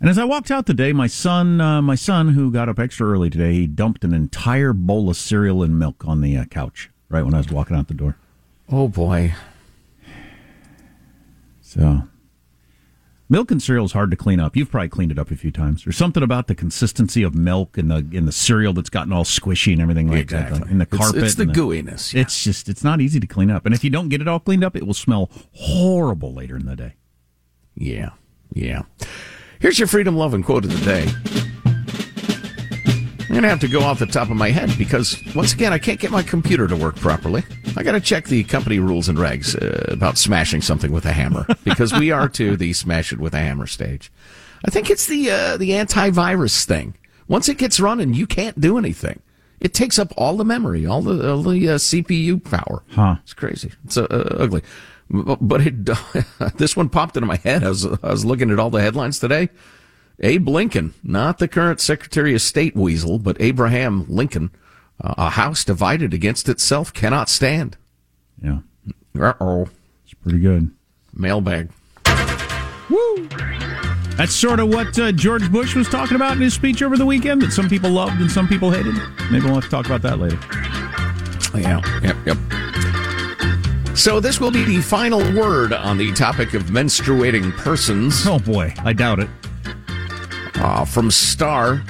And 0.00 0.10
as 0.10 0.18
I 0.18 0.24
walked 0.24 0.50
out 0.50 0.66
today, 0.66 0.92
my 0.92 1.06
son, 1.06 1.60
uh, 1.60 1.80
my 1.80 1.94
son, 1.94 2.30
who 2.30 2.50
got 2.50 2.68
up 2.68 2.80
extra 2.80 3.06
early 3.06 3.30
today, 3.30 3.52
he 3.52 3.66
dumped 3.68 4.02
an 4.02 4.12
entire 4.12 4.72
bowl 4.72 5.08
of 5.08 5.16
cereal 5.16 5.62
and 5.62 5.78
milk 5.78 6.04
on 6.04 6.22
the 6.22 6.36
uh, 6.36 6.44
couch 6.46 6.90
right 7.08 7.22
when 7.22 7.34
I 7.34 7.38
was 7.38 7.52
walking 7.52 7.76
out 7.76 7.86
the 7.86 7.94
door. 7.94 8.16
Oh 8.68 8.88
boy. 8.88 9.34
So, 11.74 12.02
milk 13.28 13.50
and 13.50 13.62
cereal 13.62 13.84
is 13.84 13.92
hard 13.92 14.10
to 14.12 14.16
clean 14.16 14.38
up. 14.40 14.56
You've 14.56 14.70
probably 14.70 14.88
cleaned 14.90 15.10
it 15.12 15.18
up 15.18 15.30
a 15.30 15.36
few 15.36 15.50
times. 15.50 15.84
There's 15.84 15.96
something 15.96 16.22
about 16.22 16.46
the 16.46 16.54
consistency 16.54 17.22
of 17.22 17.34
milk 17.34 17.76
and 17.76 17.90
the 17.90 18.06
in 18.12 18.26
the 18.26 18.32
cereal 18.32 18.72
that's 18.72 18.90
gotten 18.90 19.12
all 19.12 19.24
squishy 19.24 19.72
and 19.72 19.80
everything 19.82 20.08
like 20.08 20.20
Exactly. 20.20 20.58
that. 20.60 20.68
In 20.68 20.78
the 20.78 20.84
It's- 20.84 21.00
carpet, 21.00 21.22
it's 21.24 21.34
the 21.34 21.42
and 21.44 21.52
gooiness, 21.54 22.14
yeah. 22.14 22.20
It's 22.20 22.44
just 22.44 22.68
it's 22.68 22.84
not 22.84 23.00
easy 23.00 23.18
to 23.20 23.26
clean 23.26 23.50
up. 23.50 23.66
And 23.66 23.74
if 23.74 23.82
you 23.82 23.90
don't 23.90 24.08
get 24.08 24.20
it 24.20 24.28
all 24.28 24.40
cleaned 24.40 24.62
up, 24.64 24.76
it 24.76 24.86
will 24.86 24.94
smell 24.94 25.30
horrible 25.52 26.32
later 26.32 26.56
in 26.56 26.66
the 26.66 26.76
day. 26.76 26.94
Yeah. 27.74 28.10
Yeah. 28.52 28.82
Here's 29.58 29.78
your 29.78 29.88
freedom 29.88 30.16
loving 30.16 30.42
quote 30.42 30.64
of 30.64 30.70
the 30.78 30.84
day. 30.84 31.08
I'm 33.34 33.40
going 33.40 33.42
to 33.42 33.48
have 33.48 33.60
to 33.62 33.68
go 33.68 33.80
off 33.80 33.98
the 33.98 34.06
top 34.06 34.30
of 34.30 34.36
my 34.36 34.50
head 34.50 34.78
because, 34.78 35.20
once 35.34 35.52
again, 35.52 35.72
I 35.72 35.78
can't 35.78 35.98
get 35.98 36.12
my 36.12 36.22
computer 36.22 36.68
to 36.68 36.76
work 36.76 36.94
properly. 36.94 37.42
I 37.76 37.82
got 37.82 37.92
to 37.92 38.00
check 38.00 38.26
the 38.26 38.44
company 38.44 38.78
rules 38.78 39.08
and 39.08 39.18
regs 39.18 39.60
uh, 39.60 39.92
about 39.92 40.18
smashing 40.18 40.60
something 40.60 40.92
with 40.92 41.04
a 41.04 41.10
hammer 41.10 41.44
because 41.64 41.92
we 41.92 42.12
are 42.12 42.28
to 42.28 42.56
the 42.56 42.72
smash 42.74 43.12
it 43.12 43.18
with 43.18 43.34
a 43.34 43.40
hammer 43.40 43.66
stage. 43.66 44.12
I 44.64 44.70
think 44.70 44.88
it's 44.88 45.06
the 45.08 45.32
uh, 45.32 45.56
the 45.56 45.70
antivirus 45.70 46.64
thing. 46.64 46.94
Once 47.26 47.48
it 47.48 47.58
gets 47.58 47.80
running, 47.80 48.14
you 48.14 48.28
can't 48.28 48.60
do 48.60 48.78
anything. 48.78 49.20
It 49.58 49.74
takes 49.74 49.98
up 49.98 50.12
all 50.16 50.36
the 50.36 50.44
memory, 50.44 50.86
all 50.86 51.02
the, 51.02 51.28
all 51.28 51.42
the 51.42 51.70
uh, 51.70 51.74
CPU 51.78 52.38
power. 52.44 52.84
Huh. 52.90 53.16
It's 53.24 53.34
crazy. 53.34 53.72
It's 53.84 53.96
uh, 53.96 54.06
ugly. 54.38 54.62
But 55.10 55.66
it, 55.66 56.56
this 56.56 56.76
one 56.76 56.88
popped 56.88 57.16
into 57.16 57.26
my 57.26 57.38
head. 57.38 57.64
I 57.64 57.70
was, 57.70 57.84
I 57.84 58.12
was 58.12 58.24
looking 58.24 58.52
at 58.52 58.60
all 58.60 58.70
the 58.70 58.80
headlines 58.80 59.18
today. 59.18 59.48
Abe 60.20 60.48
Lincoln, 60.48 60.94
not 61.02 61.38
the 61.38 61.48
current 61.48 61.80
Secretary 61.80 62.34
of 62.34 62.42
State 62.42 62.76
weasel, 62.76 63.18
but 63.18 63.36
Abraham 63.40 64.06
Lincoln, 64.08 64.50
uh, 65.02 65.14
a 65.18 65.30
house 65.30 65.64
divided 65.64 66.14
against 66.14 66.48
itself 66.48 66.92
cannot 66.92 67.28
stand. 67.28 67.76
Yeah, 68.42 68.58
Uh-oh. 69.18 69.68
it's 70.04 70.14
pretty 70.14 70.38
good. 70.38 70.70
Mailbag. 71.14 71.70
Woo! 72.90 73.28
That's 74.16 74.32
sort 74.34 74.60
of 74.60 74.68
what 74.68 74.96
uh, 74.98 75.10
George 75.10 75.50
Bush 75.50 75.74
was 75.74 75.88
talking 75.88 76.14
about 76.14 76.32
in 76.32 76.40
his 76.42 76.54
speech 76.54 76.82
over 76.82 76.96
the 76.96 77.06
weekend 77.06 77.42
that 77.42 77.50
some 77.50 77.68
people 77.68 77.90
loved 77.90 78.20
and 78.20 78.30
some 78.30 78.46
people 78.46 78.70
hated. 78.70 78.94
Maybe 79.32 79.44
we'll 79.46 79.54
have 79.54 79.64
to 79.64 79.70
talk 79.70 79.86
about 79.86 80.02
that 80.02 80.20
later. 80.20 80.38
Yeah. 81.58 81.80
Yep. 82.02 82.16
Yep. 82.26 83.96
So 83.96 84.20
this 84.20 84.40
will 84.40 84.50
be 84.52 84.64
the 84.64 84.80
final 84.80 85.18
word 85.36 85.72
on 85.72 85.98
the 85.98 86.12
topic 86.12 86.54
of 86.54 86.64
menstruating 86.64 87.52
persons. 87.56 88.24
Oh 88.26 88.38
boy, 88.38 88.74
I 88.84 88.92
doubt 88.92 89.18
it. 89.20 89.28
Uh, 90.64 90.82
from 90.82 91.10
Star, 91.10 91.82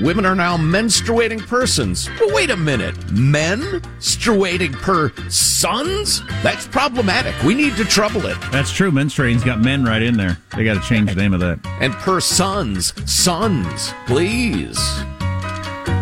women 0.00 0.24
are 0.24 0.36
now 0.36 0.56
menstruating 0.56 1.44
persons. 1.48 2.08
Well, 2.20 2.32
wait 2.32 2.48
a 2.48 2.56
minute. 2.56 2.94
Men 3.10 3.58
menstruating 3.60 4.72
per 4.74 5.12
sons? 5.28 6.22
That's 6.44 6.68
problematic. 6.68 7.34
We 7.42 7.54
need 7.54 7.74
to 7.74 7.84
trouble 7.84 8.24
it. 8.26 8.36
That's 8.52 8.70
true. 8.70 8.92
Menstruating's 8.92 9.42
got 9.42 9.58
men 9.58 9.84
right 9.84 10.00
in 10.00 10.16
there. 10.16 10.38
They 10.54 10.62
got 10.62 10.80
to 10.80 10.88
change 10.88 11.10
the 11.10 11.16
name 11.16 11.34
of 11.34 11.40
that. 11.40 11.58
And 11.80 11.92
per 11.92 12.20
sons, 12.20 12.94
sons, 13.12 13.92
please. 14.06 14.78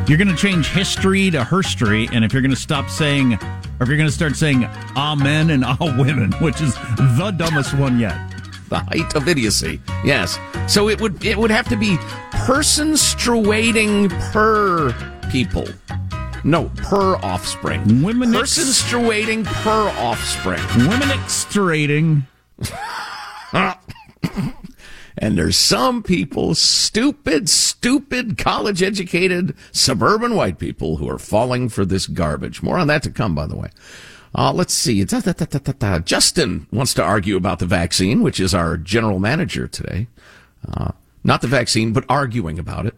You're 0.06 0.18
going 0.18 0.28
to 0.28 0.36
change 0.36 0.68
history 0.68 1.30
to 1.30 1.38
herstory, 1.38 2.10
and 2.12 2.26
if 2.26 2.34
you're 2.34 2.42
going 2.42 2.50
to 2.50 2.60
stop 2.60 2.90
saying, 2.90 3.32
or 3.32 3.38
if 3.80 3.88
you're 3.88 3.96
going 3.96 4.10
to 4.10 4.14
start 4.14 4.36
saying 4.36 4.66
amen 4.98 5.48
and 5.48 5.64
ah 5.64 5.76
women, 5.80 6.30
which 6.42 6.60
is 6.60 6.74
the 6.74 7.34
dumbest 7.38 7.72
one 7.72 7.98
yet. 7.98 8.31
The 8.72 8.78
height 8.78 9.14
of 9.16 9.28
idiocy. 9.28 9.82
Yes. 10.02 10.38
So 10.66 10.88
it 10.88 10.98
would 10.98 11.22
it 11.22 11.36
would 11.36 11.50
have 11.50 11.68
to 11.68 11.76
be 11.76 11.98
person 12.46 12.96
struating 12.96 14.08
per 14.08 14.94
people. 15.30 15.68
No, 16.42 16.70
per 16.76 17.16
offspring. 17.16 18.02
Women 18.02 18.32
person 18.32 18.64
struating 18.64 19.44
per 19.44 19.90
offspring. 19.98 20.62
Women 20.88 21.10
extrading. 21.10 22.26
And 25.18 25.36
there's 25.36 25.58
some 25.58 26.02
people, 26.02 26.54
stupid, 26.54 27.50
stupid, 27.50 28.38
college 28.38 28.82
educated, 28.82 29.54
suburban 29.70 30.34
white 30.34 30.58
people 30.58 30.96
who 30.96 31.10
are 31.10 31.18
falling 31.18 31.68
for 31.68 31.84
this 31.84 32.06
garbage. 32.06 32.62
More 32.62 32.78
on 32.78 32.86
that 32.86 33.02
to 33.02 33.10
come, 33.10 33.34
by 33.34 33.46
the 33.46 33.54
way. 33.54 33.68
Uh, 34.34 34.52
let's 34.52 34.72
see. 34.72 35.04
Da, 35.04 35.20
da, 35.20 35.32
da. 35.32 35.98
Justin 35.98 36.66
wants 36.72 36.94
to 36.94 37.02
argue 37.02 37.36
about 37.36 37.58
the 37.58 37.66
vaccine, 37.66 38.22
which 38.22 38.40
is 38.40 38.54
our 38.54 38.76
general 38.76 39.18
manager 39.18 39.66
today. 39.68 40.08
Uh, 40.66 40.92
not 41.22 41.40
the 41.42 41.48
vaccine, 41.48 41.92
but 41.92 42.04
arguing 42.08 42.58
about 42.58 42.86
it. 42.86 42.94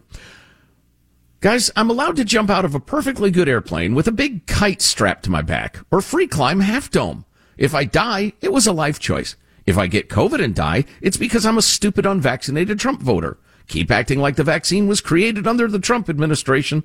Guys, 1.41 1.69
I'm 1.75 1.89
allowed 1.89 2.15
to 2.15 2.25
jump 2.25 2.49
out 2.49 2.65
of 2.65 2.73
a 2.73 2.79
perfectly 2.79 3.29
good 3.29 3.49
airplane 3.49 3.93
with 3.93 4.07
a 4.07 4.11
big 4.11 4.47
kite 4.47 4.81
strapped 4.81 5.25
to 5.25 5.29
my 5.29 5.41
back 5.41 5.79
or 5.91 6.01
free 6.01 6.27
climb 6.27 6.61
half 6.61 6.89
dome. 6.89 7.25
If 7.57 7.75
I 7.75 7.83
die, 7.83 8.33
it 8.41 8.51
was 8.51 8.65
a 8.65 8.73
life 8.73 8.99
choice. 8.99 9.35
If 9.65 9.77
I 9.77 9.87
get 9.87 10.09
COVID 10.09 10.43
and 10.43 10.55
die, 10.55 10.85
it's 11.01 11.17
because 11.17 11.45
I'm 11.45 11.57
a 11.57 11.61
stupid 11.61 12.05
unvaccinated 12.05 12.79
Trump 12.79 13.01
voter. 13.01 13.37
Keep 13.67 13.91
acting 13.91 14.19
like 14.19 14.35
the 14.35 14.43
vaccine 14.43 14.87
was 14.87 15.01
created 15.01 15.47
under 15.47 15.67
the 15.67 15.79
Trump 15.79 16.09
administration. 16.09 16.83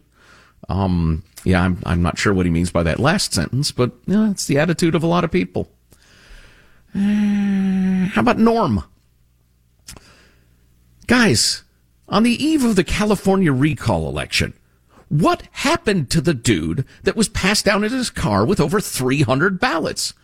Um, 0.69 1.25
yeah, 1.45 1.62
I'm, 1.62 1.79
I'm 1.85 2.02
not 2.02 2.19
sure 2.19 2.33
what 2.35 2.47
he 2.47 2.52
means 2.52 2.71
by 2.71 2.83
that 2.83 3.00
last 3.00 3.33
sentence, 3.33 3.73
but 3.73 3.93
yeah, 4.07 4.31
it's 4.31 4.47
the 4.47 4.59
attitude 4.59 4.95
of 4.95 5.02
a 5.02 5.09
lot 5.09 5.25
of 5.25 5.33
people. 5.33 5.71
Uh, 6.95 8.07
how 8.09 8.21
about 8.21 8.38
Norm? 8.38 8.85
Guys, 11.07 11.64
on 12.09 12.23
the 12.23 12.45
eve 12.45 12.64
of 12.64 12.76
the 12.76 12.85
California 12.85 13.52
recall 13.52 14.09
election, 14.09 14.55
what 15.09 15.43
happened 15.50 16.11
to 16.11 16.21
the 16.21 16.35
dude 16.35 16.85
that 17.02 17.17
was 17.17 17.29
passed 17.29 17.64
down 17.64 17.83
in 17.83 17.90
his 17.90 18.11
car 18.11 18.45
with 18.45 18.61
over 18.61 18.81
300 18.81 19.59
ballots? 19.59 20.14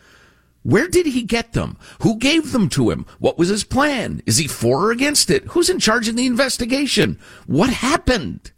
Where 0.62 0.88
did 0.88 1.07
he 1.07 1.23
get 1.23 1.52
them? 1.52 1.76
Who 2.00 2.19
gave 2.19 2.52
them 2.52 2.69
to 2.71 2.90
him? 2.90 3.07
What 3.19 3.38
was 3.38 3.49
his 3.49 3.64
plan? 3.64 4.23
Is 4.26 4.38
he 4.38 4.49
for 4.49 4.87
or 4.87 4.90
against 4.90 5.31
it? 5.31 5.45
Who's 5.47 5.71
in 5.71 5.78
charge 5.78 6.09
of 6.09 6.16
the 6.16 6.26
investigation? 6.26 7.19
What 7.47 7.71
happened? 7.71 8.50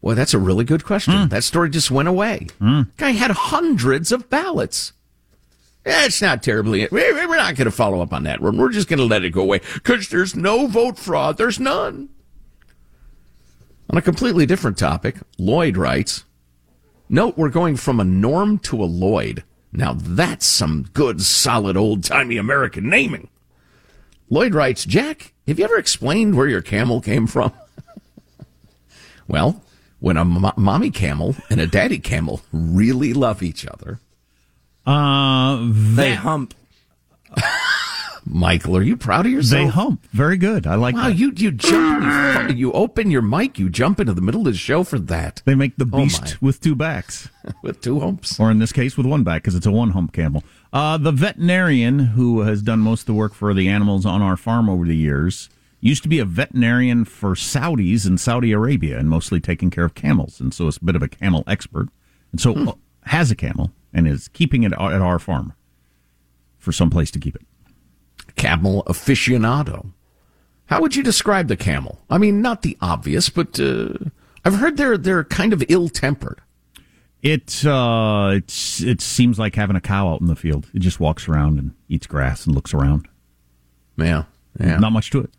Boy, 0.00 0.14
that's 0.14 0.34
a 0.34 0.38
really 0.38 0.64
good 0.64 0.84
question. 0.84 1.14
Hmm. 1.14 1.28
That 1.28 1.44
story 1.44 1.70
just 1.70 1.90
went 1.90 2.08
away. 2.08 2.46
Hmm. 2.60 2.82
Guy 2.96 3.10
had 3.10 3.32
hundreds 3.32 4.12
of 4.12 4.30
ballots. 4.30 4.92
It's 5.84 6.20
not 6.22 6.42
terribly. 6.42 6.86
we- 6.90 7.12
We're 7.12 7.36
not 7.36 7.56
going 7.56 7.64
to 7.66 7.70
follow 7.70 8.00
up 8.02 8.12
on 8.12 8.22
that 8.24 8.40
one. 8.40 8.56
We're 8.58 8.70
just 8.72 8.88
going 8.88 8.98
to 8.98 9.04
let 9.06 9.24
it 9.24 9.30
go 9.30 9.40
away 9.42 9.60
because 9.74 10.08
there's 10.08 10.36
no 10.36 10.66
vote 10.66 10.98
fraud. 10.98 11.36
There's 11.38 11.58
none. 11.58 12.10
On 13.90 13.96
a 13.96 14.02
completely 14.02 14.44
different 14.46 14.76
topic, 14.76 15.16
Lloyd 15.38 15.76
writes 15.76 16.24
Note 17.08 17.38
we're 17.38 17.48
going 17.48 17.76
from 17.76 17.98
a 18.00 18.04
Norm 18.04 18.58
to 18.60 18.82
a 18.82 18.84
Lloyd. 18.84 19.44
Now 19.72 19.94
that's 19.94 20.44
some 20.46 20.86
good, 20.92 21.22
solid, 21.22 21.76
old 21.76 22.04
timey 22.04 22.36
American 22.36 22.88
naming. 22.90 23.28
Lloyd 24.30 24.54
writes 24.54 24.84
Jack, 24.84 25.32
have 25.46 25.58
you 25.58 25.64
ever 25.64 25.78
explained 25.78 26.36
where 26.36 26.46
your 26.48 26.60
camel 26.60 27.00
came 27.00 27.26
from? 27.26 27.50
well, 29.26 29.62
when 30.00 30.16
a 30.16 30.24
mo- 30.24 30.52
mommy 30.56 30.90
camel 30.90 31.34
and 31.50 31.60
a 31.60 31.66
daddy 31.66 31.98
camel 31.98 32.40
really 32.52 33.12
love 33.12 33.42
each 33.42 33.66
other, 33.66 34.00
Uh, 34.86 35.56
They 35.70 36.10
they, 36.10 36.14
hump. 36.14 36.54
Michael, 38.30 38.76
are 38.76 38.82
you 38.82 38.96
proud 38.96 39.24
of 39.26 39.32
yourself? 39.32 39.62
they 39.62 39.66
hump. 39.68 40.04
Very 40.12 40.36
good. 40.36 40.66
I 40.66 40.74
like 40.74 40.94
Wow, 40.94 41.08
that. 41.08 41.16
you 41.16 41.32
you 41.34 41.50
jump, 41.50 42.50
you, 42.50 42.56
you 42.56 42.72
open 42.72 43.10
your 43.10 43.22
mic, 43.22 43.58
you 43.58 43.70
jump 43.70 44.00
into 44.00 44.12
the 44.12 44.20
middle 44.20 44.40
of 44.46 44.52
the 44.52 44.58
show 44.58 44.84
for 44.84 44.98
that 44.98 45.40
They 45.46 45.54
make 45.54 45.76
the 45.76 45.88
Oh, 45.90 45.96
beast 46.02 46.22
my. 46.22 46.46
with 46.46 46.60
two 46.60 46.74
backs, 46.74 47.28
with 47.62 47.80
two 47.80 48.00
humps. 48.00 48.38
or 48.38 48.50
in 48.50 48.58
this 48.58 48.72
case, 48.72 48.96
with 48.98 49.06
one 49.06 49.24
back, 49.24 49.42
because 49.42 49.54
it's 49.54 49.66
a 49.66 49.70
one 49.70 49.90
hump 49.90 50.12
camel. 50.12 50.42
Uh, 50.74 50.98
the 50.98 51.12
veterinarian 51.12 51.98
who 51.98 52.40
has 52.40 52.60
done 52.60 52.80
most 52.80 53.00
of 53.02 53.06
the 53.06 53.14
work 53.14 53.32
for 53.32 53.54
the 53.54 53.68
animals 53.68 54.04
on 54.04 54.20
our 54.20 54.36
farm 54.36 54.68
over 54.68 54.84
the 54.84 54.96
years 54.96 55.48
used 55.80 56.02
to 56.02 56.08
be 56.08 56.18
a 56.18 56.24
veterinarian 56.24 57.04
for 57.04 57.34
Saudis 57.34 58.06
in 58.06 58.18
Saudi 58.18 58.52
Arabia 58.52 58.98
and 58.98 59.08
mostly 59.08 59.40
taking 59.40 59.70
care 59.70 59.84
of 59.84 59.94
camels, 59.94 60.40
and 60.40 60.52
so 60.52 60.66
is 60.66 60.76
a 60.76 60.84
bit 60.84 60.96
of 60.96 61.02
a 61.02 61.08
camel 61.08 61.44
expert, 61.46 61.88
and 62.32 62.40
so 62.40 62.54
uh, 62.54 62.72
has 63.04 63.30
a 63.30 63.36
camel 63.36 63.72
and 63.92 64.08
is 64.08 64.28
keeping 64.28 64.64
it 64.64 64.72
at 64.72 64.78
our 64.78 65.18
farm 65.18 65.52
for 66.58 66.72
some 66.72 66.90
place 66.90 67.10
to 67.12 67.18
keep 67.18 67.36
it. 67.36 67.42
Camel 68.36 68.82
aficionado. 68.86 69.92
How 70.66 70.80
would 70.82 70.94
you 70.94 71.02
describe 71.02 71.48
the 71.48 71.56
camel? 71.56 71.98
I 72.10 72.18
mean, 72.18 72.42
not 72.42 72.62
the 72.62 72.76
obvious, 72.80 73.30
but 73.30 73.58
uh, 73.58 73.94
I've 74.44 74.56
heard 74.56 74.76
they're 74.76 74.98
they're 74.98 75.24
kind 75.24 75.52
of 75.52 75.64
ill 75.68 75.88
tempered. 75.88 76.40
It 77.22 77.64
uh, 77.64 78.32
it's 78.34 78.80
it 78.82 79.00
seems 79.00 79.38
like 79.38 79.54
having 79.54 79.76
a 79.76 79.80
cow 79.80 80.12
out 80.12 80.20
in 80.20 80.26
the 80.26 80.36
field. 80.36 80.68
It 80.74 80.80
just 80.80 81.00
walks 81.00 81.26
around 81.26 81.58
and 81.58 81.74
eats 81.88 82.06
grass 82.06 82.46
and 82.46 82.54
looks 82.54 82.74
around. 82.74 83.08
Yeah. 83.96 84.24
Yeah. 84.60 84.78
Not 84.78 84.92
much 84.92 85.10
to 85.10 85.20
it. 85.20 85.30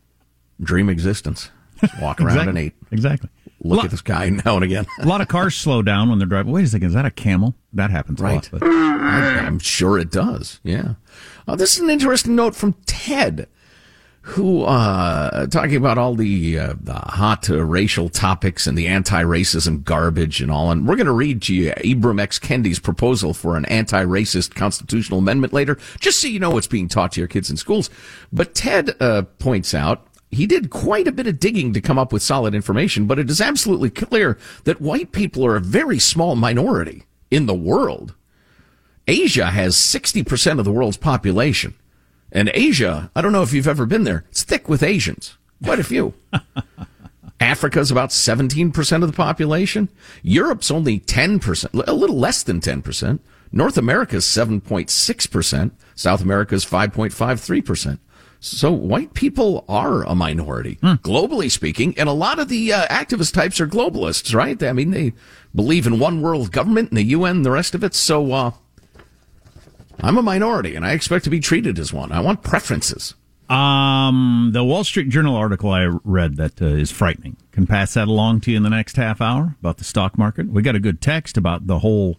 Dream 0.62 0.90
existence. 0.90 1.50
Just 1.80 2.00
walk 2.02 2.20
around 2.20 2.30
exactly. 2.38 2.50
and 2.50 2.60
eat. 2.60 2.74
Exactly. 2.92 3.30
Look 3.64 3.78
Lot- 3.78 3.86
at 3.86 3.92
the 3.92 3.98
sky 3.98 4.30
now 4.30 4.56
and 4.56 4.64
again. 4.64 4.86
A 5.02 5.06
lot 5.06 5.22
of 5.22 5.28
cars 5.28 5.56
slow 5.56 5.82
down 5.82 6.10
when 6.10 6.20
they're 6.20 6.28
driving. 6.28 6.52
Wait 6.52 6.66
a 6.66 6.68
second, 6.68 6.88
is 6.88 6.94
that 6.94 7.06
a 7.06 7.12
camel? 7.12 7.56
That 7.74 7.90
happens 7.92 8.20
a 8.20 8.24
Right. 8.24 8.36
lot. 8.54 8.60
But 8.60 8.64
I, 8.64 9.40
I'm 9.46 9.60
sure 9.60 9.98
it 9.98 10.12
does. 10.12 10.60
Yeah. 10.64 10.96
Uh, 11.48 11.56
this 11.56 11.76
is 11.76 11.80
an 11.84 11.90
interesting 11.90 12.36
note 12.36 12.56
from 12.56 12.74
Ted, 12.86 13.48
who 14.22 14.64
uh, 14.64 15.48
talking 15.48 15.76
about 15.76 15.98
all 15.98 16.16
the, 16.16 16.60
uh, 16.60 16.74
the 16.80 16.94
hot 16.94 17.50
uh, 17.50 17.64
racial 17.64 18.10
topics 18.10 18.68
and 18.68 18.78
the 18.78 18.88
anti-racism 18.88 19.84
garbage 19.84 20.42
and 20.42 20.52
all. 20.52 20.72
And 20.72 20.88
we're 20.88 20.96
going 20.98 21.08
to 21.08 21.12
read 21.14 21.42
to 21.44 21.54
you 21.56 21.72
Ibram 21.72 22.20
X. 22.22 22.40
Kendi's 22.40 22.80
proposal 22.80 23.34
for 23.34 23.56
an 23.58 23.66
anti-racist 23.66 24.54
constitutional 24.56 25.20
amendment 25.20 25.52
later, 25.54 25.78
just 26.00 26.20
so 26.22 26.28
you 26.28 26.40
know 26.40 26.52
what's 26.52 26.68
being 26.68 26.88
taught 26.88 27.14
to 27.14 27.22
your 27.22 27.28
kids 27.28 27.50
in 27.50 27.58
schools. 27.58 27.90
But 28.32 28.54
Ted 28.56 28.96
uh, 29.02 29.24
points 29.40 29.74
out. 29.74 30.06
He 30.32 30.46
did 30.46 30.70
quite 30.70 31.08
a 31.08 31.12
bit 31.12 31.28
of 31.28 31.40
digging 31.40 31.74
to 31.74 31.82
come 31.82 31.98
up 31.98 32.14
with 32.14 32.22
solid 32.22 32.54
information, 32.54 33.08
but 33.08 33.18
it 33.18 33.30
is 33.30 33.42
absolutely 33.42 33.90
clear 33.90 34.38
that 34.64 34.82
white 34.82 35.12
people 35.12 35.46
are 35.46 35.56
a 35.56 35.62
very 35.62 35.98
small 35.98 36.36
minority 36.36 37.04
in 37.32 37.48
the 37.48 37.56
world. 37.56 38.14
Asia 39.08 39.48
has 39.48 39.76
60% 39.76 40.60
of 40.60 40.66
the 40.66 40.72
world's 40.72 40.98
population. 40.98 41.74
And 42.32 42.52
Asia, 42.54 43.10
I 43.16 43.22
don't 43.22 43.32
know 43.32 43.42
if 43.42 43.54
you've 43.54 43.68
ever 43.68 43.88
been 43.88 44.04
there, 44.04 44.26
it's 44.30 44.44
thick 44.44 44.70
with 44.70 44.84
Asians. 44.84 45.36
Quite 45.64 45.80
a 45.80 45.84
few. 45.84 46.14
Africa's 47.40 47.90
about 47.90 48.10
17% 48.10 49.04
of 49.04 49.10
the 49.10 49.16
population. 49.16 49.90
Europe's 50.22 50.70
only 50.70 51.00
10%, 51.00 51.88
a 51.88 51.94
little 51.94 52.18
less 52.18 52.44
than 52.44 52.60
10%. 52.60 53.20
North 53.52 53.78
America's 53.78 54.26
7.6%. 54.26 55.72
South 55.96 56.22
America's 56.22 56.66
5.53%. 56.66 57.98
So 58.42 58.72
white 58.72 59.14
people 59.14 59.66
are 59.68 60.04
a 60.04 60.16
minority, 60.16 60.78
globally 60.82 61.52
speaking, 61.52 61.94
and 61.98 62.08
a 62.08 62.14
lot 62.14 62.40
of 62.40 62.48
the 62.48 62.72
uh, 62.72 62.88
activist 62.88 63.34
types 63.34 63.60
are 63.60 63.68
globalists, 63.68 64.34
right? 64.34 64.62
I 64.64 64.72
mean, 64.72 64.92
they 64.92 65.12
believe 65.54 65.86
in 65.86 66.00
one 66.00 66.22
world 66.22 66.52
government 66.54 66.90
and 66.90 66.98
the 66.98 67.04
UN 67.04 67.38
and 67.38 67.46
the 67.46 67.52
rest 67.52 67.76
of 67.76 67.84
it. 67.84 67.94
So, 67.94 68.32
uh, 68.32 68.52
I'm 70.02 70.18
a 70.18 70.22
minority 70.22 70.76
and 70.76 70.86
I 70.86 70.94
expect 70.94 71.26
to 71.26 71.30
be 71.30 71.42
treated 71.42 71.78
as 71.78 71.92
one. 71.92 72.14
I 72.14 72.22
want 72.22 72.42
preferences. 72.42 73.14
um, 73.50 74.52
the 74.54 74.64
Wall 74.64 74.86
Street 74.86 75.10
Journal 75.10 75.36
article 75.36 75.72
I 75.72 75.86
read 76.06 76.38
that 76.38 76.62
uh, 76.62 76.66
is 76.68 76.92
frightening. 76.92 77.36
Can 77.52 77.68
pass 77.68 77.96
that 77.96 78.08
along 78.08 78.40
to 78.42 78.52
you 78.52 78.58
in 78.58 78.64
the 78.64 78.70
next 78.70 78.96
half 78.96 79.20
hour 79.20 79.56
about 79.60 79.78
the 79.80 79.84
stock 79.84 80.18
market. 80.18 80.48
We 80.48 80.62
got 80.62 80.76
a 80.76 80.80
good 80.80 81.02
text 81.02 81.36
about 81.36 81.68
the 81.68 81.80
whole 81.80 82.18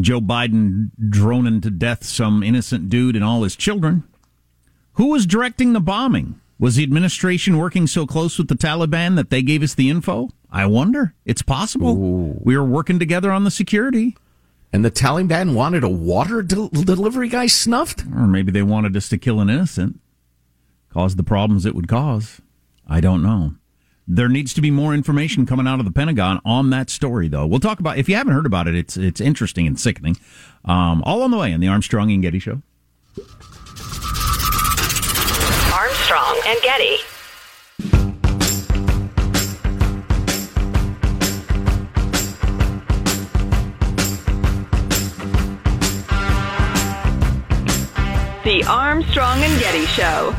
Joe 0.00 0.20
Biden 0.20 0.90
droning 1.08 1.60
to 1.60 1.70
death 1.70 2.04
some 2.04 2.42
innocent 2.42 2.88
dude 2.88 3.14
and 3.14 3.24
all 3.24 3.44
his 3.44 3.54
children. 3.54 4.02
Who 4.94 5.06
was 5.08 5.26
directing 5.26 5.72
the 5.72 5.80
bombing? 5.80 6.40
Was 6.58 6.76
the 6.76 6.82
administration 6.82 7.56
working 7.56 7.86
so 7.86 8.06
close 8.06 8.36
with 8.36 8.48
the 8.48 8.54
Taliban 8.54 9.16
that 9.16 9.30
they 9.30 9.40
gave 9.42 9.62
us 9.62 9.74
the 9.74 9.88
info? 9.88 10.28
I 10.50 10.66
wonder. 10.66 11.14
It's 11.24 11.42
possible. 11.42 11.96
We 12.42 12.56
were 12.56 12.64
working 12.64 12.98
together 12.98 13.32
on 13.32 13.44
the 13.44 13.50
security. 13.50 14.16
And 14.72 14.84
the 14.84 14.90
Taliban 14.90 15.54
wanted 15.54 15.82
a 15.82 15.88
water 15.88 16.42
del- 16.42 16.68
delivery 16.68 17.28
guy 17.28 17.46
snuffed? 17.46 18.04
Or 18.14 18.26
maybe 18.26 18.52
they 18.52 18.62
wanted 18.62 18.96
us 18.96 19.08
to 19.08 19.18
kill 19.18 19.40
an 19.40 19.48
innocent, 19.50 20.00
cause 20.92 21.16
the 21.16 21.22
problems 21.24 21.66
it 21.66 21.74
would 21.74 21.88
cause. 21.88 22.40
I 22.86 23.00
don't 23.00 23.22
know. 23.22 23.54
There 24.06 24.28
needs 24.28 24.52
to 24.54 24.60
be 24.60 24.70
more 24.70 24.92
information 24.92 25.46
coming 25.46 25.66
out 25.66 25.78
of 25.78 25.86
the 25.86 25.92
Pentagon 25.92 26.40
on 26.44 26.70
that 26.70 26.90
story, 26.90 27.28
though. 27.28 27.46
We'll 27.46 27.60
talk 27.60 27.80
about 27.80 27.96
if 27.98 28.08
you 28.08 28.16
haven't 28.16 28.32
heard 28.32 28.46
about 28.46 28.66
it. 28.66 28.74
It's 28.74 28.96
it's 28.96 29.20
interesting 29.20 29.66
and 29.68 29.78
sickening. 29.78 30.16
Um, 30.64 31.02
all 31.04 31.22
on 31.22 31.30
the 31.30 31.38
way 31.38 31.52
in 31.52 31.60
the 31.60 31.68
Armstrong 31.68 32.10
and 32.10 32.20
Getty 32.20 32.40
Show. 32.40 32.62
And 36.50 36.60
Getty. 36.62 36.96
The 48.42 48.64
Armstrong 48.68 49.38
and 49.38 49.60
Getty 49.60 49.86
Show. 49.86 50.34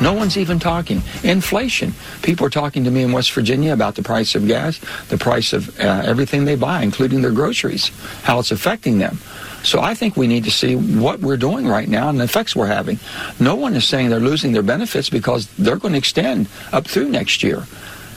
No 0.00 0.12
one's 0.12 0.36
even 0.36 0.60
talking. 0.60 1.02
Inflation. 1.24 1.94
People 2.22 2.46
are 2.46 2.50
talking 2.50 2.84
to 2.84 2.92
me 2.92 3.02
in 3.02 3.10
West 3.10 3.32
Virginia 3.32 3.72
about 3.72 3.96
the 3.96 4.04
price 4.04 4.36
of 4.36 4.46
gas, 4.46 4.78
the 5.08 5.18
price 5.18 5.52
of 5.52 5.80
uh, 5.80 6.02
everything 6.04 6.44
they 6.44 6.54
buy, 6.54 6.82
including 6.82 7.22
their 7.22 7.32
groceries, 7.32 7.88
how 8.22 8.38
it's 8.38 8.52
affecting 8.52 8.98
them. 8.98 9.18
So 9.66 9.80
I 9.80 9.94
think 9.94 10.16
we 10.16 10.28
need 10.28 10.44
to 10.44 10.50
see 10.50 10.76
what 10.76 11.18
we're 11.18 11.36
doing 11.36 11.66
right 11.66 11.88
now 11.88 12.08
and 12.08 12.20
the 12.20 12.24
effects 12.24 12.54
we're 12.54 12.68
having. 12.68 13.00
No 13.40 13.56
one 13.56 13.74
is 13.74 13.84
saying 13.84 14.10
they're 14.10 14.20
losing 14.20 14.52
their 14.52 14.62
benefits 14.62 15.10
because 15.10 15.48
they're 15.58 15.76
going 15.76 15.92
to 15.92 15.98
extend 15.98 16.48
up 16.72 16.86
through 16.86 17.08
next 17.08 17.42
year. 17.42 17.66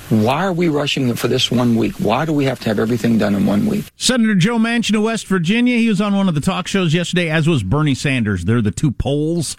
Why 0.09 0.45
are 0.45 0.53
we 0.53 0.69
rushing 0.69 1.11
for 1.15 1.27
this 1.27 1.49
one 1.49 1.75
week? 1.75 1.93
Why 1.95 2.25
do 2.25 2.33
we 2.33 2.45
have 2.45 2.59
to 2.61 2.69
have 2.69 2.77
everything 2.77 3.17
done 3.17 3.33
in 3.33 3.47
one 3.47 3.65
week? 3.65 3.85
Senator 3.95 4.35
Joe 4.35 4.59
Manchin 4.59 4.95
of 4.95 5.01
West 5.01 5.25
Virginia. 5.25 5.77
He 5.77 5.89
was 5.89 5.99
on 5.99 6.15
one 6.15 6.29
of 6.29 6.35
the 6.35 6.41
talk 6.41 6.67
shows 6.67 6.93
yesterday, 6.93 7.29
as 7.29 7.47
was 7.47 7.63
Bernie 7.63 7.95
Sanders. 7.95 8.45
They're 8.45 8.61
the 8.61 8.69
two 8.69 8.91
poles 8.91 9.57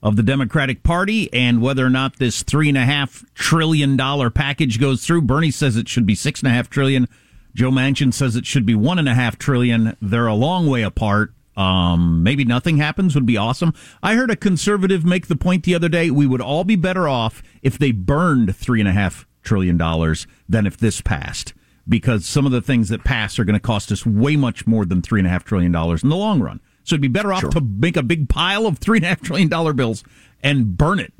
of 0.00 0.14
the 0.14 0.22
Democratic 0.22 0.84
Party, 0.84 1.32
and 1.32 1.60
whether 1.60 1.84
or 1.84 1.90
not 1.90 2.16
this 2.16 2.42
three 2.44 2.68
and 2.68 2.78
a 2.78 2.84
half 2.84 3.24
trillion 3.34 3.96
dollar 3.96 4.30
package 4.30 4.80
goes 4.80 5.04
through, 5.04 5.22
Bernie 5.22 5.50
says 5.50 5.76
it 5.76 5.88
should 5.88 6.06
be 6.06 6.14
six 6.14 6.40
and 6.40 6.48
a 6.48 6.54
half 6.54 6.70
trillion. 6.70 7.08
Joe 7.54 7.70
Manchin 7.70 8.12
says 8.12 8.36
it 8.36 8.46
should 8.46 8.66
be 8.66 8.74
one 8.74 8.98
and 8.98 9.08
a 9.08 9.14
half 9.14 9.38
trillion. 9.38 9.96
They're 10.00 10.26
a 10.26 10.34
long 10.34 10.66
way 10.66 10.82
apart. 10.82 11.32
Um, 11.56 12.22
maybe 12.22 12.44
nothing 12.44 12.78
happens 12.78 13.14
would 13.14 13.26
be 13.26 13.36
awesome. 13.36 13.74
I 14.02 14.14
heard 14.14 14.30
a 14.30 14.36
conservative 14.36 15.04
make 15.04 15.26
the 15.26 15.36
point 15.36 15.64
the 15.64 15.74
other 15.74 15.88
day: 15.88 16.10
we 16.10 16.26
would 16.26 16.40
all 16.40 16.64
be 16.64 16.76
better 16.76 17.06
off 17.06 17.42
if 17.62 17.78
they 17.78 17.92
burned 17.92 18.56
three 18.56 18.80
and 18.80 18.88
a 18.88 18.92
half 18.92 19.26
trillion 19.42 19.76
dollars 19.76 20.26
than 20.48 20.66
if 20.66 20.78
this 20.78 21.02
passed, 21.02 21.52
because 21.86 22.24
some 22.24 22.46
of 22.46 22.52
the 22.52 22.62
things 22.62 22.88
that 22.88 23.04
pass 23.04 23.38
are 23.38 23.44
going 23.44 23.54
to 23.54 23.60
cost 23.60 23.92
us 23.92 24.06
way 24.06 24.34
much 24.34 24.66
more 24.66 24.86
than 24.86 25.02
three 25.02 25.20
and 25.20 25.26
a 25.26 25.30
half 25.30 25.44
trillion 25.44 25.72
dollars 25.72 26.02
in 26.02 26.08
the 26.08 26.16
long 26.16 26.40
run. 26.40 26.60
So 26.84 26.94
it'd 26.94 27.02
be 27.02 27.08
better 27.08 27.32
off 27.32 27.48
to 27.50 27.60
make 27.60 27.96
a 27.98 28.02
big 28.02 28.28
pile 28.28 28.66
of 28.66 28.78
three 28.78 28.98
and 28.98 29.04
a 29.04 29.08
half 29.08 29.20
trillion 29.20 29.48
dollar 29.48 29.74
bills 29.74 30.02
and 30.42 30.76
burn 30.76 31.00
it. 31.00 31.12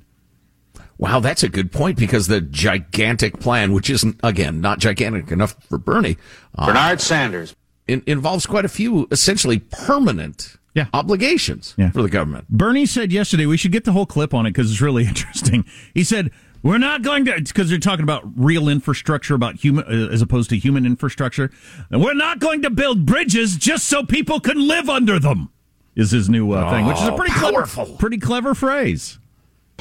Wow, 0.98 1.20
that's 1.20 1.42
a 1.42 1.48
good 1.48 1.72
point 1.72 1.96
because 1.98 2.26
the 2.28 2.40
gigantic 2.40 3.40
plan, 3.40 3.72
which 3.72 3.90
isn't, 3.90 4.20
again, 4.22 4.61
not 4.61 4.78
gigantic 4.78 5.31
enough 5.33 5.57
for 5.68 5.78
Bernie, 5.78 6.16
uh, 6.57 6.66
Bernard 6.66 7.00
Sanders. 7.00 7.57
in, 7.88 8.02
involves 8.07 8.46
quite 8.46 8.64
a 8.64 8.68
few 8.68 9.09
essentially 9.11 9.59
permanent 9.59 10.57
Yeah. 10.74 10.87
obligations 10.94 11.74
Yeah. 11.76 11.90
for 11.90 12.02
the 12.02 12.09
government. 12.09 12.48
Bernie 12.48 12.87
said 12.87 13.11
yesterday, 13.12 13.46
we 13.46 13.57
should 13.57 13.72
get 13.72 13.85
the 13.85 13.92
whole 13.92 14.07
clip 14.07 14.33
on 14.33 14.46
it 14.46 14.50
because 14.50 14.70
it's 14.70 14.81
really 14.81 15.05
interesting. 15.09 15.64
He 15.94 16.05
said, 16.05 16.31
we're 16.62 16.78
not 16.78 17.02
going 17.02 17.24
to, 17.24 17.35
because 17.42 17.68
they're 17.68 17.78
talking 17.81 18.05
about 18.05 18.22
real 18.37 18.68
infrastructure, 18.68 19.35
about 19.35 19.57
human, 19.57 19.85
uh, 19.85 20.12
as 20.12 20.22
opposed 20.22 20.48
to 20.50 20.57
human 20.57 20.87
infrastructure. 20.87 21.50
And 21.90 22.00
we're 22.00 22.14
not 22.14 22.38
going 22.38 22.62
to 22.62 22.70
build 22.70 23.05
bridges 23.05 23.57
just 23.57 23.87
so 23.88 24.05
people 24.05 24.38
can 24.38 24.68
live 24.68 24.88
under 24.88 25.18
them, 25.18 25.50
is 25.96 26.12
his 26.12 26.31
new 26.31 26.52
uh, 26.52 26.70
thing, 26.70 26.87
which 26.87 26.98
is 26.98 27.09
a 27.09 27.12
Oh, 27.12 27.16
pretty 27.16 27.33
powerful. 27.33 27.85
clever, 27.87 27.98
pretty 27.98 28.18
clever 28.18 28.55
phrase. 28.55 29.18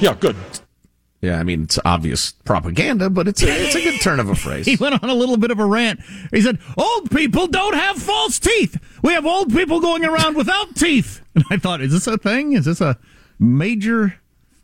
Yeah, 0.00 0.14
good. 0.18 0.34
Yeah, 1.22 1.38
I 1.38 1.44
mean, 1.44 1.62
it's 1.62 1.78
obvious 1.84 2.32
propaganda, 2.32 3.08
but 3.08 3.28
it's 3.28 3.42
a, 3.44 3.46
it's 3.46 3.76
a 3.76 3.80
good 3.80 4.00
turn 4.00 4.18
of 4.18 4.28
a 4.28 4.34
phrase. 4.44 4.66
He 4.66 4.74
went 4.76 5.00
on 5.02 5.08
a 5.08 5.14
little 5.14 5.36
bit 5.36 5.52
of 5.52 5.60
a 5.60 5.64
rant. 5.64 6.00
He 6.32 6.42
said, 6.42 6.58
old 6.76 7.12
people 7.12 7.46
don't 7.46 7.74
have 7.74 7.96
false 7.96 8.40
teeth. 8.40 8.76
We 9.02 9.12
have 9.12 9.24
old 9.24 9.52
people 9.52 9.80
going 9.80 10.04
around 10.04 10.36
without 10.36 10.74
teeth. 10.76 11.20
And 11.34 11.44
I 11.48 11.56
thought, 11.56 11.80
is 11.80 11.92
this 11.92 12.06
a 12.06 12.18
thing? 12.18 12.52
Is 12.52 12.66
this 12.66 12.82
a 12.82 12.98
major 13.38 14.20